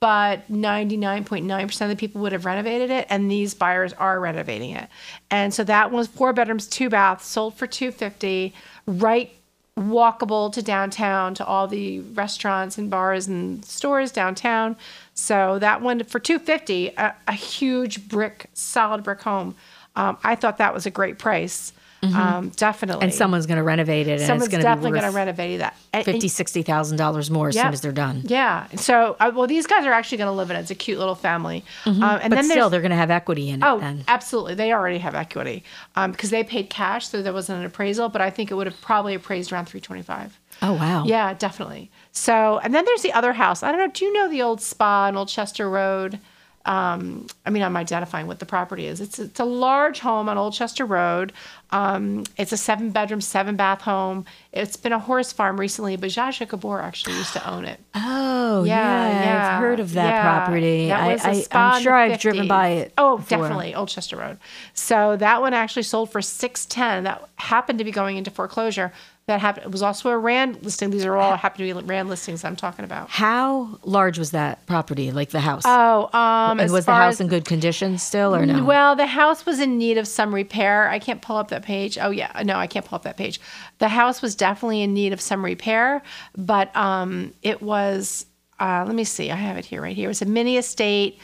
but 0.00 0.50
99.9% 0.50 1.80
of 1.82 1.88
the 1.88 1.96
people 1.96 2.20
would 2.22 2.32
have 2.32 2.44
renovated 2.44 2.90
it 2.90 3.06
and 3.10 3.30
these 3.30 3.54
buyers 3.54 3.92
are 3.92 4.18
renovating 4.18 4.70
it. 4.70 4.88
And 5.30 5.52
so 5.54 5.62
that 5.64 5.92
was 5.92 6.08
four 6.08 6.32
bedrooms, 6.32 6.66
two 6.66 6.88
baths, 6.88 7.26
sold 7.26 7.54
for 7.54 7.66
250, 7.66 8.52
right 8.86 9.30
walkable 9.78 10.52
to 10.52 10.62
downtown 10.62 11.34
to 11.34 11.44
all 11.46 11.66
the 11.66 12.00
restaurants 12.00 12.76
and 12.76 12.90
bars 12.90 13.26
and 13.26 13.64
stores 13.64 14.12
downtown. 14.12 14.76
So 15.14 15.58
that 15.60 15.80
one 15.80 16.04
for 16.04 16.18
250, 16.18 16.88
a, 16.88 17.14
a 17.26 17.32
huge 17.32 18.08
brick, 18.08 18.50
solid 18.54 19.02
brick 19.02 19.22
home. 19.22 19.54
Um, 19.96 20.18
I 20.22 20.34
thought 20.34 20.58
that 20.58 20.74
was 20.74 20.86
a 20.86 20.90
great 20.90 21.18
price. 21.18 21.72
Um, 22.02 22.48
definitely. 22.56 22.96
Mm-hmm. 22.96 23.04
And 23.04 23.14
someone's 23.14 23.46
going 23.46 23.58
to 23.58 23.62
renovate 23.62 24.08
it, 24.08 24.18
and 24.18 24.20
Someone's 24.22 24.44
it's 24.44 24.50
going 24.50 24.60
to 24.60 24.64
definitely 24.64 24.98
going 24.98 25.10
to 25.10 25.16
renovate 25.16 25.60
that. 25.60 25.76
And- 25.92 26.04
fifty, 26.04 26.26
sixty 26.26 26.62
thousand 26.62 26.96
dollars 26.96 27.30
more 27.30 27.48
as 27.48 27.54
soon 27.54 27.72
as 27.72 27.80
they're 27.80 27.92
done. 27.92 28.22
Yeah. 28.24 28.66
So, 28.74 29.16
uh, 29.20 29.30
well, 29.34 29.46
these 29.46 29.66
guys 29.68 29.84
are 29.86 29.92
actually 29.92 30.18
going 30.18 30.26
to 30.28 30.32
live 30.32 30.50
in 30.50 30.56
it. 30.56 30.60
It's 30.60 30.70
a 30.72 30.74
cute 30.74 30.98
little 30.98 31.14
family. 31.14 31.64
Mhm. 31.84 32.02
Um, 32.02 32.20
and 32.22 32.30
but 32.30 32.36
then 32.36 32.44
still, 32.46 32.70
they're 32.70 32.80
going 32.80 32.90
to 32.90 32.96
have 32.96 33.10
equity 33.10 33.50
in 33.50 33.62
it. 33.62 33.66
oh, 33.66 33.78
then. 33.78 34.02
absolutely. 34.08 34.54
They 34.56 34.72
already 34.72 34.98
have 34.98 35.14
equity 35.14 35.62
um, 35.94 36.10
because 36.10 36.30
they 36.30 36.42
paid 36.42 36.70
cash, 36.70 37.08
so 37.08 37.22
there 37.22 37.32
wasn't 37.32 37.60
an 37.60 37.66
appraisal. 37.66 38.08
But 38.08 38.20
I 38.20 38.30
think 38.30 38.50
it 38.50 38.54
would 38.54 38.66
have 38.66 38.80
probably 38.80 39.14
appraised 39.14 39.52
around 39.52 39.66
three 39.66 39.80
twenty 39.80 40.02
five. 40.02 40.38
Oh 40.60 40.72
wow. 40.72 41.04
Yeah, 41.04 41.34
definitely. 41.34 41.90
So, 42.10 42.58
and 42.64 42.74
then 42.74 42.84
there's 42.84 43.02
the 43.02 43.12
other 43.12 43.32
house. 43.32 43.62
I 43.62 43.70
don't 43.70 43.80
know. 43.80 43.88
Do 43.92 44.04
you 44.04 44.12
know 44.12 44.28
the 44.28 44.42
old 44.42 44.60
spa 44.60 45.06
on 45.06 45.16
Old 45.16 45.28
Chester 45.28 45.68
Road? 45.70 46.18
Um, 46.64 47.26
I 47.44 47.50
mean, 47.50 47.62
I'm 47.62 47.76
identifying 47.76 48.26
what 48.26 48.38
the 48.38 48.46
property 48.46 48.86
is. 48.86 49.00
It's 49.00 49.18
it's 49.18 49.40
a 49.40 49.44
large 49.44 50.00
home 50.00 50.28
on 50.28 50.38
Old 50.38 50.54
Chester 50.54 50.84
Road. 50.84 51.32
Um, 51.70 52.24
it's 52.36 52.52
a 52.52 52.56
seven 52.56 52.90
bedroom, 52.90 53.20
seven 53.20 53.56
bath 53.56 53.80
home. 53.80 54.26
It's 54.52 54.76
been 54.76 54.92
a 54.92 54.98
horse 54.98 55.32
farm 55.32 55.58
recently, 55.58 55.96
but 55.96 56.10
Zsa 56.10 56.48
Gabor 56.48 56.80
actually 56.80 57.16
used 57.16 57.32
to 57.32 57.50
own 57.50 57.64
it. 57.64 57.80
Oh 57.94 58.64
yeah, 58.64 59.54
I've 59.54 59.60
heard 59.60 59.80
of 59.80 59.94
that 59.94 60.08
yeah. 60.08 60.22
property. 60.22 60.88
That 60.88 61.00
I, 61.00 61.12
was 61.12 61.24
a 61.24 61.28
I, 61.28 61.40
spa 61.40 61.72
I'm 61.74 61.82
sure 61.82 61.94
I've 61.94 62.20
driven 62.20 62.46
by 62.46 62.68
it. 62.68 62.92
Oh, 62.96 63.16
before. 63.16 63.38
definitely, 63.38 63.74
Old 63.74 63.88
Chester 63.88 64.16
Road. 64.16 64.38
So 64.74 65.16
that 65.16 65.40
one 65.40 65.54
actually 65.54 65.84
sold 65.84 66.12
for 66.12 66.22
six 66.22 66.66
ten. 66.66 67.04
That 67.04 67.28
happened 67.36 67.78
to 67.80 67.84
be 67.84 67.90
going 67.90 68.18
into 68.18 68.30
foreclosure. 68.30 68.92
That 69.26 69.40
happened. 69.40 69.66
It 69.66 69.70
was 69.72 69.82
also 69.82 70.10
a 70.10 70.18
Rand 70.18 70.64
listing. 70.64 70.90
These 70.90 71.04
are 71.04 71.16
all 71.16 71.36
happen 71.36 71.64
to 71.64 71.74
be 71.74 71.86
Rand 71.86 72.08
listings 72.08 72.44
I'm 72.44 72.56
talking 72.56 72.84
about. 72.84 73.08
How 73.08 73.78
large 73.84 74.18
was 74.18 74.32
that 74.32 74.66
property? 74.66 75.12
Like 75.12 75.30
the 75.30 75.38
house? 75.38 75.62
Oh, 75.64 76.10
um, 76.12 76.58
and 76.58 76.62
as 76.62 76.72
was 76.72 76.86
the 76.86 76.92
house 76.92 77.14
as- 77.14 77.20
in 77.20 77.28
good 77.28 77.44
condition 77.44 77.98
still, 77.98 78.34
or 78.34 78.44
no? 78.44 78.64
Well, 78.64 78.96
the 78.96 79.06
house 79.06 79.46
was 79.46 79.60
in 79.60 79.78
need 79.78 79.96
of 79.96 80.08
some 80.08 80.34
repair. 80.34 80.88
I 80.88 80.98
can't 80.98 81.22
pull 81.22 81.36
up 81.36 81.48
that 81.48 81.62
page. 81.62 81.98
Oh 81.98 82.10
yeah, 82.10 82.42
no, 82.44 82.56
I 82.56 82.66
can't 82.66 82.84
pull 82.84 82.96
up 82.96 83.04
that 83.04 83.16
page. 83.16 83.40
The 83.78 83.88
house 83.88 84.22
was 84.22 84.34
definitely 84.34 84.82
in 84.82 84.92
need 84.92 85.12
of 85.12 85.20
some 85.20 85.44
repair, 85.44 86.02
but 86.36 86.74
um, 86.76 87.32
it 87.42 87.62
was. 87.62 88.26
Uh, 88.58 88.82
let 88.86 88.94
me 88.96 89.04
see. 89.04 89.30
I 89.30 89.36
have 89.36 89.56
it 89.56 89.64
here, 89.64 89.80
right 89.82 89.94
here. 89.94 90.06
It 90.06 90.08
was 90.08 90.22
a 90.22 90.26
mini 90.26 90.56
estate. 90.56 91.20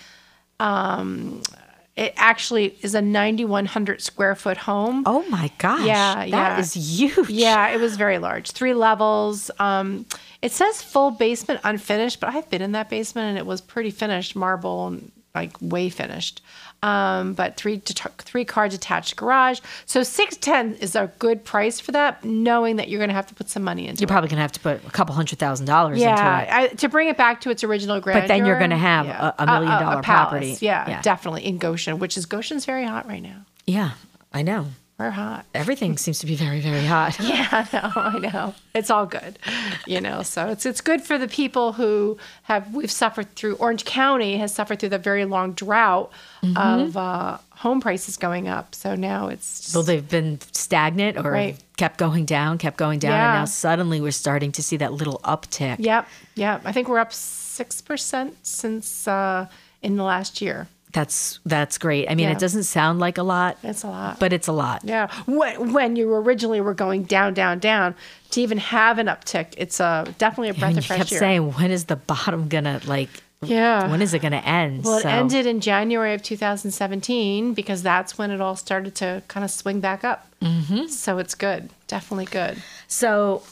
Um, 0.61 1.43
it 1.99 2.15
actually 2.17 2.77
is 2.81 2.95
a 2.95 3.03
9,100 3.03 4.01
square 4.01 4.37
foot 4.37 4.57
home. 4.57 5.03
Oh 5.05 5.25
my 5.29 5.51
gosh! 5.59 5.85
Yeah, 5.85 6.15
that 6.15 6.29
yeah, 6.29 6.59
is 6.61 6.75
huge. 6.75 7.29
Yeah, 7.29 7.69
it 7.71 7.81
was 7.81 7.97
very 7.97 8.19
large. 8.19 8.53
Three 8.53 8.73
levels. 8.73 9.51
Um, 9.59 10.07
it 10.41 10.53
says 10.53 10.81
full 10.81 11.11
basement 11.11 11.61
unfinished, 11.65 12.21
but 12.21 12.33
I've 12.35 12.49
been 12.49 12.63
in 12.63 12.73
that 12.73 12.89
basement 12.89 13.31
and 13.31 13.39
it 13.39 13.47
was 13.47 13.61
pretty 13.61 13.91
finished, 13.91 14.37
marble 14.37 14.87
and 14.87 15.11
like 15.35 15.57
way 15.61 15.89
finished. 15.89 16.41
Um, 16.83 17.33
but 17.33 17.57
three 17.57 17.79
det- 17.79 18.13
three 18.19 18.45
car 18.45 18.69
detached 18.69 19.17
garage. 19.17 19.59
So 19.85 20.05
six 20.05 20.37
ten 20.37 20.75
is 20.75 20.95
a 20.95 21.11
good 21.19 21.45
price 21.45 21.81
for 21.81 21.91
that, 21.93 22.25
knowing 22.25 22.77
that 22.77 22.89
you're 22.89 23.01
going 23.01 23.09
to 23.09 23.15
have 23.15 23.27
to 23.27 23.35
put 23.35 23.49
some 23.51 23.65
money 23.65 23.89
into 23.89 23.95
it. 23.95 24.01
You're 24.01 24.07
it. 24.07 24.13
probably 24.13 24.29
gonna 24.31 24.43
have 24.43 24.53
to 24.53 24.61
put 24.61 24.85
a 24.87 24.91
couple 24.91 25.15
hundred 25.15 25.41
thousand 25.41 25.67
dollars 25.67 25.99
yeah, 25.99 26.11
into 26.41 26.53
it. 26.53 26.55
I, 26.55 26.67
to 26.77 26.89
bring 26.89 27.09
it 27.09 27.17
back 27.17 27.41
to 27.41 27.51
its 27.51 27.65
original 27.65 28.01
grandeur. 28.01 28.23
But 28.23 28.29
then 28.29 28.47
you're 28.47 28.61
gonna 28.61 28.79
have 28.79 29.07
yeah. 29.07 29.33
a- 29.39 29.43
a 29.43 29.47
million 29.47 29.83
dollar 29.83 30.03
palace. 30.03 30.05
property. 30.05 30.57
Yeah, 30.61 30.89
Yeah. 30.89 31.03
definitely 31.03 31.47
in 31.47 31.59
Goshen, 31.59 31.99
which 31.99 32.17
is 32.17 32.27
Goshen's 32.27 32.65
very 32.65 32.85
hot 32.85 33.09
right 33.09 33.23
now. 33.23 33.43
Yeah, 33.67 33.91
I 34.33 34.43
know. 34.43 34.67
We're 34.99 35.11
hot. 35.11 35.47
Everything 35.55 35.97
seems 35.97 36.19
to 36.19 36.27
be 36.27 36.35
very, 36.35 36.59
very 36.61 36.85
hot. 36.85 37.17
Yeah, 37.29 37.47
I 37.53 37.69
know, 37.73 37.93
I 37.95 38.19
know. 38.19 38.55
It's 38.75 38.91
all 38.91 39.07
good, 39.07 39.39
you 39.87 40.01
know. 40.01 40.23
So 40.25 40.49
it's 40.49 40.67
it's 40.67 40.81
good 40.81 41.03
for 41.03 41.19
the 41.19 41.29
people 41.29 41.73
who 41.75 42.19
have 42.43 42.75
we've 42.75 42.91
suffered 42.91 43.33
through. 43.37 43.55
Orange 43.57 43.85
County 43.85 44.39
has 44.39 44.53
suffered 44.53 44.81
through 44.81 44.89
the 44.89 44.99
very 44.99 45.25
long 45.25 45.53
drought 45.53 46.11
Mhm. 46.43 46.57
of 46.87 46.97
uh, 46.97 47.39
home 47.51 47.81
prices 47.81 48.17
going 48.17 48.49
up. 48.49 48.75
So 48.75 48.97
now 48.97 49.29
it's 49.29 49.73
Well, 49.73 49.85
they've 49.85 50.09
been 50.09 50.41
stagnant 50.53 51.17
or 51.17 51.31
Right. 51.31 51.57
kept 51.77 51.97
going 51.99 52.25
down, 52.25 52.59
kept 52.59 52.77
going 52.77 52.99
down, 52.99 53.13
Yeah. 53.13 53.33
and 53.35 53.41
now 53.43 53.45
suddenly 53.45 54.01
we're 54.01 54.11
starting 54.11 54.51
to 54.53 54.63
see 54.65 54.79
that 54.79 54.93
little 54.93 55.21
uptick. 55.23 55.77
yep, 55.79 56.09
yep. 56.35 56.63
I 56.65 56.73
think 56.73 56.89
we're 56.89 56.99
up 56.99 57.13
six 57.13 57.81
percent 57.81 58.37
since 58.45 59.07
uh, 59.07 59.47
in 59.81 59.97
the 59.97 60.03
last 60.05 60.41
year. 60.43 60.67
That's 60.99 61.39
that's 61.47 61.79
great. 61.79 62.11
I 62.11 62.17
mean, 62.17 62.27
Yeah. 62.27 62.33
it 62.33 62.41
doesn't 62.41 62.65
sound 62.65 62.99
like 62.99 63.19
a 63.19 63.23
lot. 63.23 63.57
It's 63.63 63.85
a 63.85 63.87
lot. 63.89 64.19
but 64.19 64.33
it's 64.33 64.49
a 64.49 64.53
lot. 64.53 64.81
Yeah, 64.85 65.07
when, 65.27 65.73
when 65.73 65.95
you 65.95 66.13
originally 66.13 66.61
were 66.61 66.75
going 66.75 67.05
down, 67.05 67.35
down, 67.35 67.61
down, 67.61 67.95
to 68.33 68.41
even 68.41 68.59
have 68.59 68.99
an 68.99 69.07
uptick, 69.07 69.47
it's 69.57 69.81
uh, 69.81 70.11
definitely 70.19 70.49
a 70.49 70.55
breath 70.55 70.71
of 70.73 70.77
you 70.79 70.83
fresh 70.83 70.99
kept 70.99 71.13
air. 71.13 71.19
saying, 71.21 71.53
when 71.53 71.71
is 71.71 71.85
the 71.85 71.95
bottom 71.95 72.49
gonna 72.49 72.81
like 72.87 73.11
Yeah. 73.43 73.89
when 73.89 74.03
is 74.03 74.13
it 74.13 74.19
going 74.23 74.33
to 74.33 74.45
end? 74.45 74.83
Well, 74.85 74.99
it 74.99 75.03
So- 75.03 75.09
ended 75.09 75.47
in 75.47 75.61
January 75.61 76.15
of 76.15 76.23
2017 76.25 77.55
because 77.55 77.83
that's 77.85 78.19
when 78.19 78.33
it 78.33 78.41
all 78.41 78.57
started 78.57 78.97
to 78.97 79.23
kind 79.29 79.45
of 79.45 79.51
swing 79.53 79.79
back 79.79 80.03
up. 80.03 80.27
Mm-hmm. 80.43 80.87
So 80.89 81.19
it's 81.19 81.37
good, 81.37 81.71
definitely 81.87 82.25
good. 82.27 82.61
So, 82.89 83.43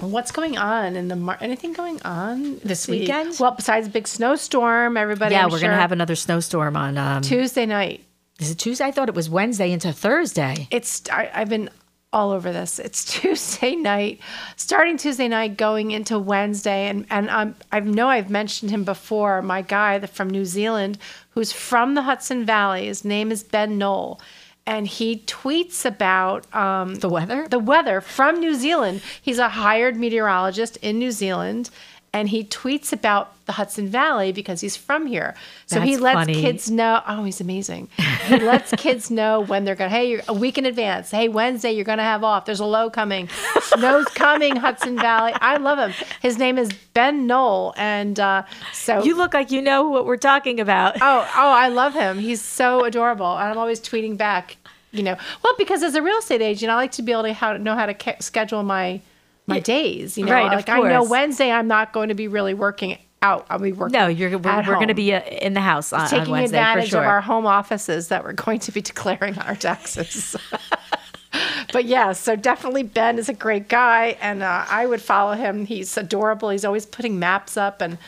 what's 0.00 0.32
going 0.32 0.56
on 0.58 0.96
in 0.96 1.08
the 1.08 1.16
mar- 1.16 1.38
anything 1.40 1.72
going 1.72 2.00
on 2.02 2.58
This 2.64 2.88
weekend? 2.88 3.36
Well, 3.38 3.52
besides 3.52 3.88
big 3.88 4.06
snowstorm, 4.08 4.96
everybody. 4.96 5.34
yeah, 5.34 5.44
I'm 5.44 5.50
we're 5.50 5.58
sure- 5.58 5.68
going 5.68 5.76
to 5.76 5.80
have 5.80 5.92
another 5.92 6.16
snowstorm 6.16 6.76
on 6.76 6.98
um, 6.98 7.22
Tuesday 7.22 7.66
night. 7.66 8.04
Is 8.40 8.50
it 8.50 8.58
Tuesday? 8.58 8.84
I 8.84 8.90
thought 8.90 9.08
it 9.08 9.14
was 9.14 9.30
Wednesday 9.30 9.70
into 9.72 9.92
Thursday. 9.92 10.66
It's 10.70 11.02
I, 11.10 11.30
I've 11.32 11.48
been 11.48 11.70
all 12.12 12.30
over 12.32 12.52
this. 12.52 12.78
It's 12.78 13.04
Tuesday 13.20 13.76
night, 13.76 14.20
starting 14.56 14.96
Tuesday 14.96 15.28
night, 15.28 15.56
going 15.56 15.92
into 15.92 16.18
Wednesday, 16.18 16.88
and 16.88 17.06
and 17.10 17.30
um, 17.30 17.54
I 17.70 17.80
know 17.80 18.08
I've 18.08 18.30
mentioned 18.30 18.70
him 18.72 18.82
before. 18.84 19.40
My 19.42 19.62
guy 19.62 20.00
from 20.00 20.30
New 20.30 20.44
Zealand, 20.44 20.98
who's 21.30 21.52
from 21.52 21.94
the 21.94 22.02
Hudson 22.02 22.44
Valley. 22.44 22.86
His 22.86 23.04
name 23.04 23.30
is 23.30 23.42
Ben 23.44 23.78
Noll. 23.78 24.20
And 24.66 24.86
he 24.86 25.18
tweets 25.18 25.84
about 25.84 26.52
um, 26.54 26.94
the 26.94 27.08
weather. 27.08 27.46
The 27.48 27.58
weather 27.58 28.00
from 28.00 28.40
New 28.40 28.54
Zealand. 28.54 29.02
He's 29.20 29.38
a 29.38 29.50
hired 29.50 29.96
meteorologist 29.96 30.78
in 30.78 30.98
New 30.98 31.12
Zealand, 31.12 31.68
and 32.14 32.28
he 32.28 32.44
tweets 32.44 32.92
about 32.92 33.32
the 33.46 33.52
Hudson 33.52 33.88
Valley 33.88 34.30
because 34.30 34.60
he's 34.60 34.76
from 34.76 35.04
here. 35.06 35.34
So 35.66 35.80
he 35.80 35.96
lets 35.96 36.14
funny. 36.14 36.40
kids 36.40 36.70
know. 36.70 37.02
Oh, 37.06 37.24
he's 37.24 37.40
amazing. 37.40 37.88
He 38.26 38.38
lets 38.38 38.70
kids 38.76 39.10
know 39.10 39.40
when 39.40 39.64
they're 39.64 39.74
going. 39.74 39.90
Hey, 39.90 40.10
you're 40.10 40.22
a 40.28 40.32
week 40.32 40.56
in 40.56 40.64
advance. 40.64 41.10
Hey, 41.10 41.28
Wednesday 41.28 41.72
you're 41.72 41.84
going 41.84 41.98
to 41.98 42.04
have 42.04 42.22
off. 42.22 42.46
There's 42.46 42.60
a 42.60 42.64
low 42.64 42.88
coming. 42.88 43.28
Snow's 43.60 44.06
coming. 44.06 44.54
Hudson 44.54 44.96
Valley. 44.96 45.32
I 45.40 45.56
love 45.56 45.78
him. 45.78 46.06
His 46.22 46.38
name 46.38 46.56
is 46.56 46.70
Ben 46.94 47.26
Noll, 47.26 47.74
and 47.76 48.18
uh, 48.20 48.44
so 48.72 49.02
You 49.02 49.16
look 49.16 49.34
like 49.34 49.50
you 49.50 49.60
know 49.60 49.88
what 49.90 50.06
we're 50.06 50.16
talking 50.16 50.60
about. 50.60 50.94
Oh, 51.00 51.28
oh, 51.36 51.50
I 51.50 51.66
love 51.68 51.94
him. 51.94 52.20
He's 52.20 52.40
so 52.40 52.84
adorable, 52.84 53.36
and 53.36 53.50
I'm 53.50 53.58
always 53.58 53.80
tweeting 53.80 54.16
back. 54.16 54.56
You 54.92 55.02
know, 55.02 55.16
well, 55.42 55.54
because 55.58 55.82
as 55.82 55.96
a 55.96 56.02
real 56.02 56.18
estate 56.18 56.40
agent, 56.40 56.70
I 56.70 56.76
like 56.76 56.92
to 56.92 57.02
be 57.02 57.10
able 57.10 57.24
to 57.24 57.32
how, 57.32 57.56
know 57.56 57.74
how 57.74 57.86
to 57.86 57.94
ca- 57.94 58.20
schedule 58.20 58.62
my 58.62 59.00
my 59.46 59.60
days. 59.60 60.16
You 60.18 60.24
know, 60.26 60.32
Right, 60.32 60.46
like 60.52 60.68
I 60.68 60.80
know. 60.80 61.04
Wednesday 61.04 61.50
I'm 61.50 61.68
not 61.68 61.92
going 61.92 62.08
to 62.08 62.14
be 62.14 62.28
really 62.28 62.54
working 62.54 62.98
out. 63.22 63.46
I'll 63.50 63.58
be 63.58 63.72
working. 63.72 63.98
No, 63.98 64.06
you're 64.06 64.38
we're, 64.38 64.56
we're 64.66 64.74
going 64.76 64.88
to 64.88 64.94
be 64.94 65.14
uh, 65.14 65.20
in 65.22 65.54
the 65.54 65.60
house 65.60 65.92
on, 65.92 66.02
on 66.02 66.08
taking 66.08 66.30
Wednesday 66.32 66.58
advantage 66.58 66.84
for 66.86 66.90
sure. 66.90 67.00
of 67.02 67.06
our 67.08 67.20
home 67.20 67.46
offices 67.46 68.08
that 68.08 68.24
we're 68.24 68.32
going 68.32 68.60
to 68.60 68.72
be 68.72 68.80
declaring 68.82 69.38
on 69.38 69.46
our 69.46 69.56
taxes. 69.56 70.36
but 71.72 71.84
yeah, 71.84 72.12
so 72.12 72.36
definitely 72.36 72.82
Ben 72.82 73.18
is 73.18 73.28
a 73.28 73.34
great 73.34 73.68
guy, 73.68 74.16
and 74.20 74.42
uh, 74.42 74.64
I 74.68 74.86
would 74.86 75.02
follow 75.02 75.32
him. 75.34 75.66
He's 75.66 75.96
adorable. 75.96 76.50
He's 76.50 76.64
always 76.64 76.86
putting 76.86 77.18
maps 77.18 77.56
up, 77.56 77.80
and 77.80 77.98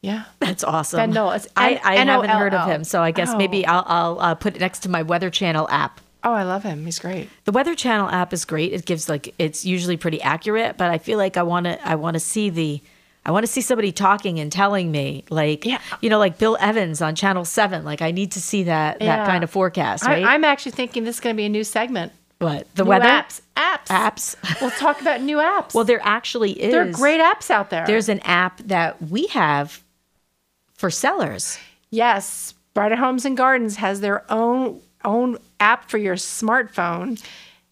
yeah, 0.00 0.24
That's 0.40 0.64
awesome. 0.64 0.98
Ben 0.98 1.10
Noll. 1.10 1.30
It's 1.32 1.46
I, 1.56 1.74
N- 1.74 1.80
I 1.84 1.94
haven't 1.96 2.30
heard 2.30 2.54
of 2.54 2.68
him, 2.68 2.82
so 2.84 3.02
I 3.02 3.10
guess 3.12 3.30
Oh. 3.30 3.36
maybe 3.36 3.64
I'll, 3.66 3.84
I'll 3.86 4.20
uh, 4.20 4.34
put 4.34 4.56
it 4.56 4.60
next 4.60 4.80
to 4.80 4.88
my 4.88 5.02
Weather 5.02 5.30
Channel 5.30 5.68
app. 5.70 6.00
Oh, 6.24 6.32
I 6.32 6.44
love 6.44 6.62
him. 6.62 6.84
He's 6.84 6.98
great. 6.98 7.28
The 7.44 7.52
Weather 7.52 7.74
Channel 7.74 8.08
app 8.08 8.32
is 8.32 8.44
great. 8.44 8.72
It 8.72 8.84
gives 8.84 9.08
like 9.08 9.34
it's 9.38 9.64
usually 9.64 9.96
pretty 9.96 10.20
accurate, 10.22 10.76
but 10.76 10.90
I 10.90 10.98
feel 10.98 11.18
like 11.18 11.36
I 11.36 11.42
want 11.42 11.64
to 11.66 11.88
I 11.88 11.96
want 11.96 12.14
to 12.14 12.20
see 12.20 12.50
the 12.50 12.80
I 13.24 13.30
want 13.30 13.44
to 13.44 13.50
see 13.50 13.60
somebody 13.60 13.92
talking 13.92 14.38
and 14.38 14.50
telling 14.50 14.90
me 14.90 15.24
like 15.30 15.64
yeah. 15.64 15.80
you 16.00 16.10
know 16.10 16.18
like 16.18 16.38
Bill 16.38 16.56
Evans 16.60 17.02
on 17.02 17.14
Channel 17.14 17.44
7 17.44 17.84
like 17.84 18.02
I 18.02 18.12
need 18.12 18.32
to 18.32 18.40
see 18.40 18.64
that 18.64 19.00
that 19.00 19.26
kind 19.26 19.42
of 19.42 19.50
forecast, 19.50 20.04
right? 20.04 20.24
I, 20.24 20.34
I'm 20.34 20.44
actually 20.44 20.72
thinking 20.72 21.04
this 21.04 21.16
is 21.16 21.20
going 21.20 21.34
to 21.34 21.36
be 21.36 21.46
a 21.46 21.48
new 21.48 21.64
segment. 21.64 22.12
what? 22.38 22.72
The 22.76 22.84
New 22.84 22.90
weather 22.90 23.06
apps, 23.06 23.40
apps, 23.56 23.86
apps. 23.86 24.60
We'll 24.60 24.70
talk 24.70 25.00
about 25.00 25.22
new 25.22 25.38
apps. 25.38 25.74
Well, 25.74 25.84
there 25.84 26.00
actually 26.02 26.52
is. 26.52 26.72
There 26.72 26.88
are 26.88 26.92
great 26.92 27.20
apps 27.20 27.50
out 27.50 27.70
there. 27.70 27.84
There's 27.86 28.08
an 28.08 28.20
app 28.20 28.58
that 28.58 29.02
we 29.02 29.26
have 29.28 29.82
for 30.74 30.90
sellers. 30.90 31.58
Yes, 31.90 32.54
Better 32.74 32.96
Homes 32.96 33.24
and 33.24 33.36
Gardens 33.36 33.76
has 33.76 34.00
their 34.00 34.24
own 34.30 34.80
own 35.04 35.38
app 35.62 35.88
for 35.90 35.98
your 35.98 36.16
smartphone. 36.16 37.22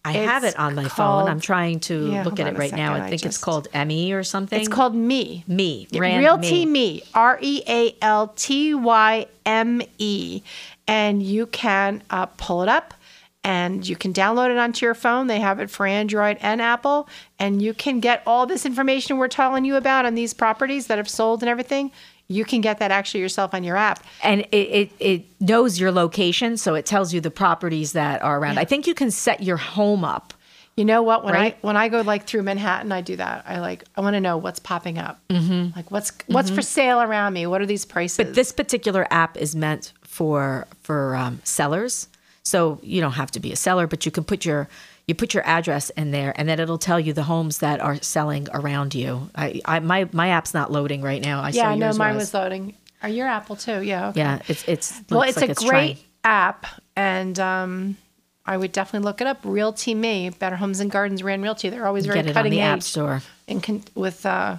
I 0.03 0.13
have 0.13 0.43
it 0.43 0.57
on 0.57 0.73
my 0.73 0.87
phone. 0.87 1.27
I'm 1.29 1.39
trying 1.39 1.79
to 1.81 2.11
Yeah, 2.11 2.23
look 2.23 2.39
at 2.39 2.47
it 2.47 2.57
right 2.57 2.71
now. 2.71 2.93
second, 2.93 3.01
I 3.03 3.05
I 3.05 3.09
think 3.09 3.13
it's 3.25 3.35
just- 3.35 3.41
called 3.43 3.67
Emmy 3.71 4.11
or 4.13 4.23
something. 4.23 4.59
It's 4.59 4.67
called 4.67 4.95
Me. 4.95 5.43
Me. 5.47 5.87
Rand 5.93 6.23
Realty 6.23 6.65
Me. 6.65 6.71
Me. 6.71 7.03
R 7.13 7.37
E 7.39 7.61
A 7.67 7.95
L 8.01 8.33
T 8.35 8.73
Y 8.73 9.27
M 9.45 9.81
E. 9.99 10.41
And 10.87 11.21
you 11.21 11.45
can 11.45 12.01
uh, 12.09 12.25
pull 12.25 12.63
it 12.63 12.69
up 12.69 12.95
and 13.43 13.87
you 13.87 13.95
can 13.95 14.11
download 14.11 14.49
it 14.49 14.57
onto 14.57 14.85
your 14.85 14.95
phone. 14.95 15.27
They 15.27 15.39
have 15.39 15.59
it 15.59 15.69
for 15.69 15.85
Android 15.85 16.37
and 16.41 16.61
Apple. 16.61 17.07
And 17.37 17.61
you 17.61 17.73
can 17.75 17.99
get 17.99 18.23
all 18.25 18.45
this 18.47 18.65
information 18.65 19.17
we're 19.17 19.27
telling 19.27 19.65
you 19.65 19.75
about 19.75 20.05
on 20.05 20.15
these 20.15 20.33
properties 20.33 20.87
that 20.87 20.97
have 20.97 21.09
sold 21.09 21.43
and 21.43 21.49
everything. 21.49 21.91
You 22.31 22.45
can 22.45 22.61
get 22.61 22.79
that 22.79 22.91
actually 22.91 23.19
yourself 23.21 23.53
on 23.53 23.63
your 23.63 23.77
app. 23.77 24.03
and 24.23 24.41
it, 24.51 24.55
it, 24.55 24.91
it 24.99 25.25
knows 25.39 25.79
your 25.79 25.91
location, 25.91 26.57
so 26.57 26.75
it 26.75 26.85
tells 26.85 27.13
you 27.13 27.21
the 27.21 27.31
properties 27.31 27.91
that 27.93 28.21
are 28.21 28.39
around. 28.39 28.57
I 28.57 28.65
think 28.65 28.87
you 28.87 28.93
can 28.93 29.11
set 29.11 29.43
your 29.43 29.57
home 29.57 30.03
up. 30.05 30.33
You 30.77 30.85
know 30.85 31.03
what? 31.03 31.25
When 31.25 31.33
Right? 31.33 31.55
I 31.61 31.67
when 31.67 31.75
I 31.75 31.89
go 31.89 31.99
like 32.01 32.25
through 32.25 32.43
Manhattan, 32.43 32.91
I 32.93 33.01
do 33.01 33.17
that. 33.17 33.43
I 33.45 33.59
like 33.59 33.83
I 33.97 34.01
want 34.01 34.13
to 34.13 34.21
know 34.21 34.37
what's 34.37 34.59
popping 34.59 34.97
up. 34.97 35.19
Mhm. 35.29 35.75
Like 35.75 35.91
what's 35.91 36.13
what's 36.27 36.49
for 36.49 36.61
sale 36.61 37.01
around 37.01 37.33
me? 37.33 37.45
What 37.45 37.59
are 37.61 37.65
these 37.65 37.83
prices? 37.83 38.17
But 38.17 38.33
this 38.35 38.53
particular 38.53 39.05
app 39.11 39.35
is 39.37 39.53
meant 39.55 39.91
for 40.01 40.67
for 40.81 41.15
um, 41.17 41.41
sellers, 41.43 42.07
so 42.43 42.79
you 42.81 43.01
don't 43.01 43.11
have 43.13 43.31
to 43.31 43.39
be 43.41 43.51
a 43.51 43.55
seller, 43.57 43.85
but 43.85 44.05
you 44.05 44.11
can 44.11 44.23
put 44.23 44.45
your 44.45 44.69
you 45.07 45.15
put 45.15 45.33
your 45.33 45.45
address 45.45 45.89
in 45.91 46.11
there, 46.11 46.33
and 46.35 46.47
then 46.47 46.59
it'll 46.59 46.77
tell 46.77 46.99
you 46.99 47.13
the 47.13 47.23
homes 47.23 47.57
that 47.59 47.79
are 47.79 47.97
selling 48.01 48.47
around 48.53 48.93
you. 48.95 49.29
I, 49.35 49.61
I 49.65 49.79
my 49.79 50.07
my 50.11 50.29
app's 50.29 50.53
not 50.53 50.71
loading 50.71 51.01
right 51.01 51.21
now. 51.21 51.41
I 51.41 51.49
yeah, 51.49 51.63
saw 51.63 51.69
I 51.69 51.75
know 51.75 51.85
yours 51.87 51.97
mine 51.97 52.15
was. 52.15 52.33
loading. 52.33 52.75
Are 53.03 53.09
your 53.09 53.27
Apple 53.27 53.55
too? 53.55 53.81
Yeah. 53.81 54.09
Okay. 54.09 54.19
Yeah, 54.19 54.39
it's 54.47 54.67
it's 54.67 55.01
Well, 55.09 55.23
it's 55.23 55.37
like 55.37 55.49
a 55.49 55.51
it's 55.53 55.63
great 55.63 55.95
trying. 55.95 55.97
app, 56.23 56.65
and 56.95 57.39
um, 57.39 57.97
I 58.45 58.55
would 58.57 58.71
definitely 58.71 59.05
look 59.05 59.21
it 59.21 59.27
up. 59.27 59.39
Realty 59.43 59.95
Me, 59.95 60.29
Better 60.29 60.55
Homes 60.55 60.79
and 60.79 60.91
Gardens, 60.91 61.23
Rand 61.23 61.41
Realty. 61.41 61.69
They're 61.69 61.87
always 61.87 62.05
very 62.05 62.19
Get 62.19 62.25
it 62.27 62.29
on 62.29 62.33
cutting 62.35 62.51
the 62.51 62.61
edge. 62.61 62.77
App 62.77 62.83
Store. 62.83 63.21
And 63.47 63.61
con- 63.63 63.83
with 63.95 64.23
uh, 64.25 64.57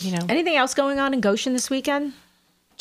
you 0.00 0.12
know, 0.12 0.24
Anything 0.28 0.56
else 0.56 0.72
going 0.74 0.98
on 0.98 1.12
in 1.12 1.20
Goshen 1.20 1.52
this 1.52 1.68
weekend? 1.68 2.14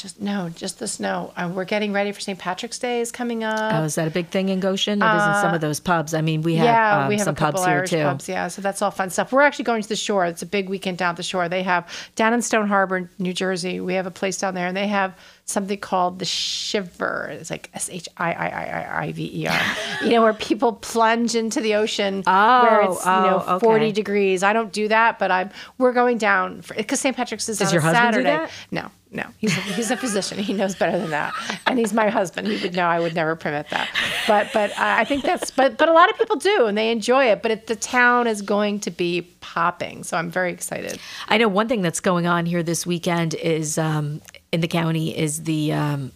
Just 0.01 0.19
no, 0.21 0.49
just 0.49 0.79
the 0.79 0.87
snow. 0.87 1.31
Uh, 1.37 1.51
we're 1.53 1.65
getting 1.65 1.93
ready 1.93 2.11
for 2.11 2.19
St. 2.19 2.37
Patrick's 2.39 2.79
Day 2.79 3.01
is 3.01 3.11
coming 3.11 3.43
up. 3.43 3.73
Oh, 3.73 3.83
is 3.83 3.95
that 3.95 4.07
a 4.07 4.11
big 4.11 4.27
thing 4.27 4.49
in 4.49 4.59
Goshen? 4.59 5.01
It 5.01 5.05
is 5.05 5.11
in 5.27 5.33
some 5.41 5.51
Uh, 5.51 5.55
of 5.55 5.61
those 5.61 5.79
pubs. 5.79 6.13
I 6.13 6.21
mean, 6.21 6.41
we 6.41 6.55
have, 6.55 6.65
yeah, 6.65 7.01
um, 7.03 7.07
we 7.09 7.15
have 7.17 7.25
some 7.25 7.33
a 7.35 7.37
couple 7.37 7.59
pubs 7.59 7.67
here 7.67 7.77
Irish 7.77 7.89
too. 7.91 8.03
pubs. 8.03 8.27
Yeah, 8.29 8.47
so 8.47 8.61
that's 8.61 8.81
all 8.81 8.91
fun 8.91 9.09
stuff. 9.09 9.31
We're 9.31 9.41
actually 9.43 9.65
going 9.65 9.81
to 9.83 9.89
the 9.89 9.95
shore. 9.95 10.25
It's 10.25 10.41
a 10.41 10.45
big 10.45 10.69
weekend 10.69 10.97
down 10.97 11.11
at 11.11 11.17
the 11.17 11.23
shore. 11.23 11.47
They 11.49 11.63
have 11.63 11.87
down 12.15 12.33
in 12.33 12.41
Stone 12.41 12.67
Harbor, 12.67 13.09
New 13.19 13.33
Jersey. 13.33 13.79
We 13.79 13.93
have 13.93 14.07
a 14.07 14.11
place 14.11 14.37
down 14.37 14.53
there, 14.55 14.67
and 14.67 14.75
they 14.75 14.87
have 14.87 15.15
something 15.45 15.77
called 15.79 16.19
the 16.19 16.25
Shiver. 16.25 17.29
It's 17.31 17.49
like 17.49 17.69
S 17.73 17.89
H 17.91 18.07
I 18.17 18.31
I 18.33 18.47
I 18.47 18.63
I 18.63 19.03
I 19.05 19.11
V 19.11 19.31
E 19.43 19.47
R. 19.47 19.61
You 20.03 20.09
know, 20.11 20.23
where 20.23 20.33
people 20.33 20.73
plunge 20.73 21.35
into 21.35 21.61
the 21.61 21.75
ocean 21.75 22.23
where 22.25 22.81
Oh, 22.83 22.97
you 23.05 23.29
know 23.29 23.43
oh, 23.45 23.55
okay. 23.57 23.65
forty 23.65 23.91
degrees. 23.91 24.41
I 24.43 24.53
don't 24.53 24.71
do 24.71 24.87
that, 24.87 25.19
but 25.19 25.29
I'm. 25.31 25.49
We're 25.77 25.93
going 25.93 26.17
down 26.17 26.63
because 26.75 26.99
St. 26.99 27.15
Patrick's 27.15 27.47
is 27.49 27.59
Does 27.59 27.67
on 27.67 27.73
your 27.73 27.81
a 27.81 27.85
husband 27.85 28.13
do 28.13 28.23
Saturday. 28.23 28.45
that? 28.45 28.51
No, 28.71 28.89
no, 29.14 29.26
he's 29.39 29.57
a, 29.57 29.62
he's 29.62 29.91
a 29.91 29.97
physician. 29.97 30.38
He 30.39 30.53
knows 30.53 30.74
better 30.76 30.97
than 30.97 31.09
that, 31.09 31.34
and 31.68 31.78
he's 31.78 31.93
my 31.93 32.09
husband. 32.09 32.47
He 32.47 32.62
would 32.64 32.74
know 32.74 32.86
I 32.86 32.99
would 33.01 33.14
never 33.14 33.36
permit 33.36 33.70
that. 33.70 33.89
But 34.26 34.49
but 34.53 34.72
uh, 34.72 34.76
I 34.78 35.03
think 35.03 35.24
that's 35.24 35.51
but 35.51 35.78
but 35.78 35.89
a 35.89 35.93
lot 35.93 36.09
of 36.09 36.18
people 36.18 36.38
do 36.38 36.66
and 36.66 36.78
they 36.78 36.91
enjoy 36.91 37.26
it. 37.26 37.41
But 37.41 37.51
it, 37.51 37.68
the 37.68 37.76
town 37.76 38.26
is 38.28 38.41
going 38.41 38.80
to 38.82 38.91
be 38.91 39.24
popping, 39.41 40.03
so 40.03 40.16
I'm 40.18 40.32
very 40.32 40.53
excited. 40.53 40.97
I 41.28 41.38
know 41.38 41.49
one 41.49 41.68
thing 41.68 41.82
that's 41.82 41.99
going 41.99 42.26
on 42.26 42.45
here 42.45 42.64
this 42.64 42.86
weekend 42.88 43.34
is 43.34 43.78
um, 43.78 44.22
in 44.53 44.62
the 44.62 44.68
county 44.70 45.18
is 45.18 45.43
the 45.43 45.74
um, 45.74 46.12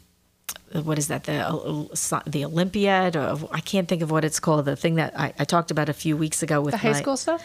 what 0.71 0.97
is 0.97 1.09
that 1.09 1.25
the 1.25 1.45
uh, 1.45 2.19
the 2.25 2.45
Olympiad 2.45 3.17
or 3.17 3.37
I 3.51 3.59
can't 3.59 3.87
think 3.89 4.03
of 4.03 4.09
what 4.11 4.23
it's 4.23 4.39
called 4.39 4.63
the 4.65 4.75
thing 4.77 4.95
that 4.95 5.19
I, 5.19 5.33
I 5.37 5.43
talked 5.43 5.69
about 5.69 5.89
a 5.89 5.93
few 5.93 6.15
weeks 6.15 6.41
ago 6.43 6.61
with 6.61 6.71
The 6.71 6.77
high 6.77 6.91
my- 6.91 7.01
school 7.01 7.17
stuff, 7.17 7.43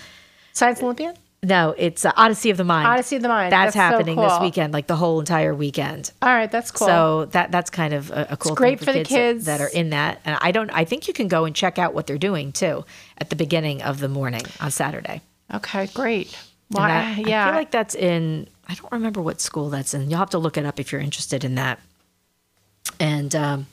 Science 0.52 0.80
Olympiad, 0.82 1.18
No, 1.42 1.74
it's 1.78 2.04
uh, 2.04 2.12
Odyssey 2.16 2.50
of 2.50 2.58
the 2.58 2.64
Mind. 2.64 2.86
Odyssey 2.86 3.16
of 3.16 3.22
the 3.22 3.28
Mind. 3.28 3.50
That's, 3.50 3.72
so 3.72 3.80
happening 3.80 4.16
this 4.16 4.30
cool. 4.30 4.40
weekend, 4.40 4.74
like 4.74 4.86
the 4.86 4.96
whole 4.96 5.20
entire 5.20 5.54
weekend. 5.54 6.12
All 6.20 6.28
right, 6.28 6.50
that's 6.50 6.70
cool. 6.70 6.86
So 6.86 7.24
that 7.26 7.50
that's 7.50 7.70
kind 7.70 7.94
of 7.94 8.10
a, 8.10 8.28
a 8.30 8.36
cool. 8.36 8.54
great 8.54 8.78
thing 8.78 8.86
for 8.86 8.92
the 8.92 8.98
that- 8.98 9.08
kids. 9.08 9.46
that, 9.46 9.60
are 9.60 9.68
in 9.68 9.90
that, 9.90 10.20
and 10.26 10.36
I 10.42 10.52
don't. 10.52 10.70
I 10.70 10.84
think 10.84 11.08
you 11.08 11.14
can 11.14 11.28
go 11.28 11.46
and 11.46 11.56
check 11.56 11.78
out 11.78 11.94
what 11.94 12.06
they're 12.06 12.18
doing 12.18 12.52
too 12.52 12.84
at 13.16 13.30
the 13.30 13.36
beginning 13.36 13.80
of 13.80 14.00
the 14.00 14.08
morning 14.08 14.42
on 14.60 14.70
Saturday. 14.70 15.22
okay, 15.54 15.86
great. 15.94 16.38
Well, 16.70 16.86
that- 16.86 17.26
yeah, 17.26 17.46
I 17.46 17.50
feel 17.50 17.58
like 17.58 17.70
that's 17.70 17.94
in. 17.94 18.46
I 18.68 18.74
don't 18.74 18.92
remember 18.92 19.22
what 19.22 19.40
school 19.40 19.70
that's 19.70 19.94
in. 19.94 20.10
You'll 20.10 20.18
have 20.18 20.30
to 20.30 20.38
look 20.38 20.58
it 20.58 20.66
up 20.66 20.78
if 20.78 20.92
you're 20.92 21.00
interested 21.00 21.42
in 21.42 21.54
that. 21.54 21.80
And 23.00 23.34
um, 23.34 23.66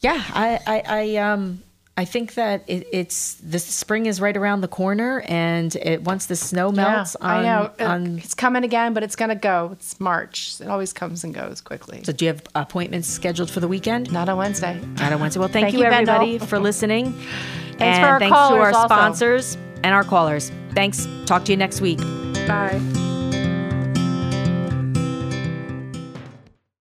yeah, 0.00 0.22
I, 0.28 0.60
I, 0.66 0.82
I, 0.86 1.16
um, 1.16 1.62
I 1.96 2.04
think 2.04 2.34
that 2.34 2.64
it, 2.66 2.88
it's 2.92 3.34
the 3.34 3.60
spring 3.60 4.06
is 4.06 4.20
right 4.20 4.36
around 4.36 4.62
the 4.62 4.68
corner, 4.68 5.20
and 5.28 5.74
it 5.76 6.02
once 6.02 6.26
the 6.26 6.34
snow 6.34 6.72
melts 6.72 7.16
yeah, 7.20 7.26
on, 7.26 7.36
I 7.36 7.42
know 7.44 7.70
It- 7.78 7.82
on 7.84 8.18
it's 8.18 8.34
coming 8.34 8.64
again, 8.64 8.94
but 8.94 9.04
it's 9.04 9.14
gonna 9.14 9.36
go. 9.36 9.70
It's 9.74 10.00
March. 10.00 10.56
It 10.60 10.68
always 10.68 10.92
comes 10.92 11.22
and 11.22 11.32
goes 11.32 11.60
quickly. 11.60 12.02
So, 12.02 12.12
do 12.12 12.24
you 12.24 12.32
have 12.32 12.42
appointments 12.56 13.06
scheduled 13.08 13.48
for 13.48 13.60
the 13.60 13.68
weekend? 13.68 14.12
Not 14.12 14.28
on 14.28 14.36
Wednesday. 14.38 14.80
Not 14.98 15.12
on 15.12 15.20
Wednesday. 15.20 15.38
Well, 15.38 15.48
thank, 15.48 15.66
Thank 15.66 15.76
you, 15.76 15.88
Bendel. 15.88 16.16
everybody, 16.16 16.38
for 16.44 16.58
listening. 16.58 17.12
Thanks 17.12 17.80
and 17.82 18.02
for 18.02 18.08
our 18.08 18.18
thanks 18.18 18.36
to 18.36 18.42
our 18.54 18.72
also. 18.74 18.86
sponsors 18.88 19.54
and 19.84 19.94
our 19.94 20.04
callers. 20.04 20.50
Thanks. 20.74 21.06
Talk 21.26 21.44
to 21.44 21.52
you 21.52 21.56
next 21.56 21.80
week. 21.80 21.98
Bye. 22.48 23.03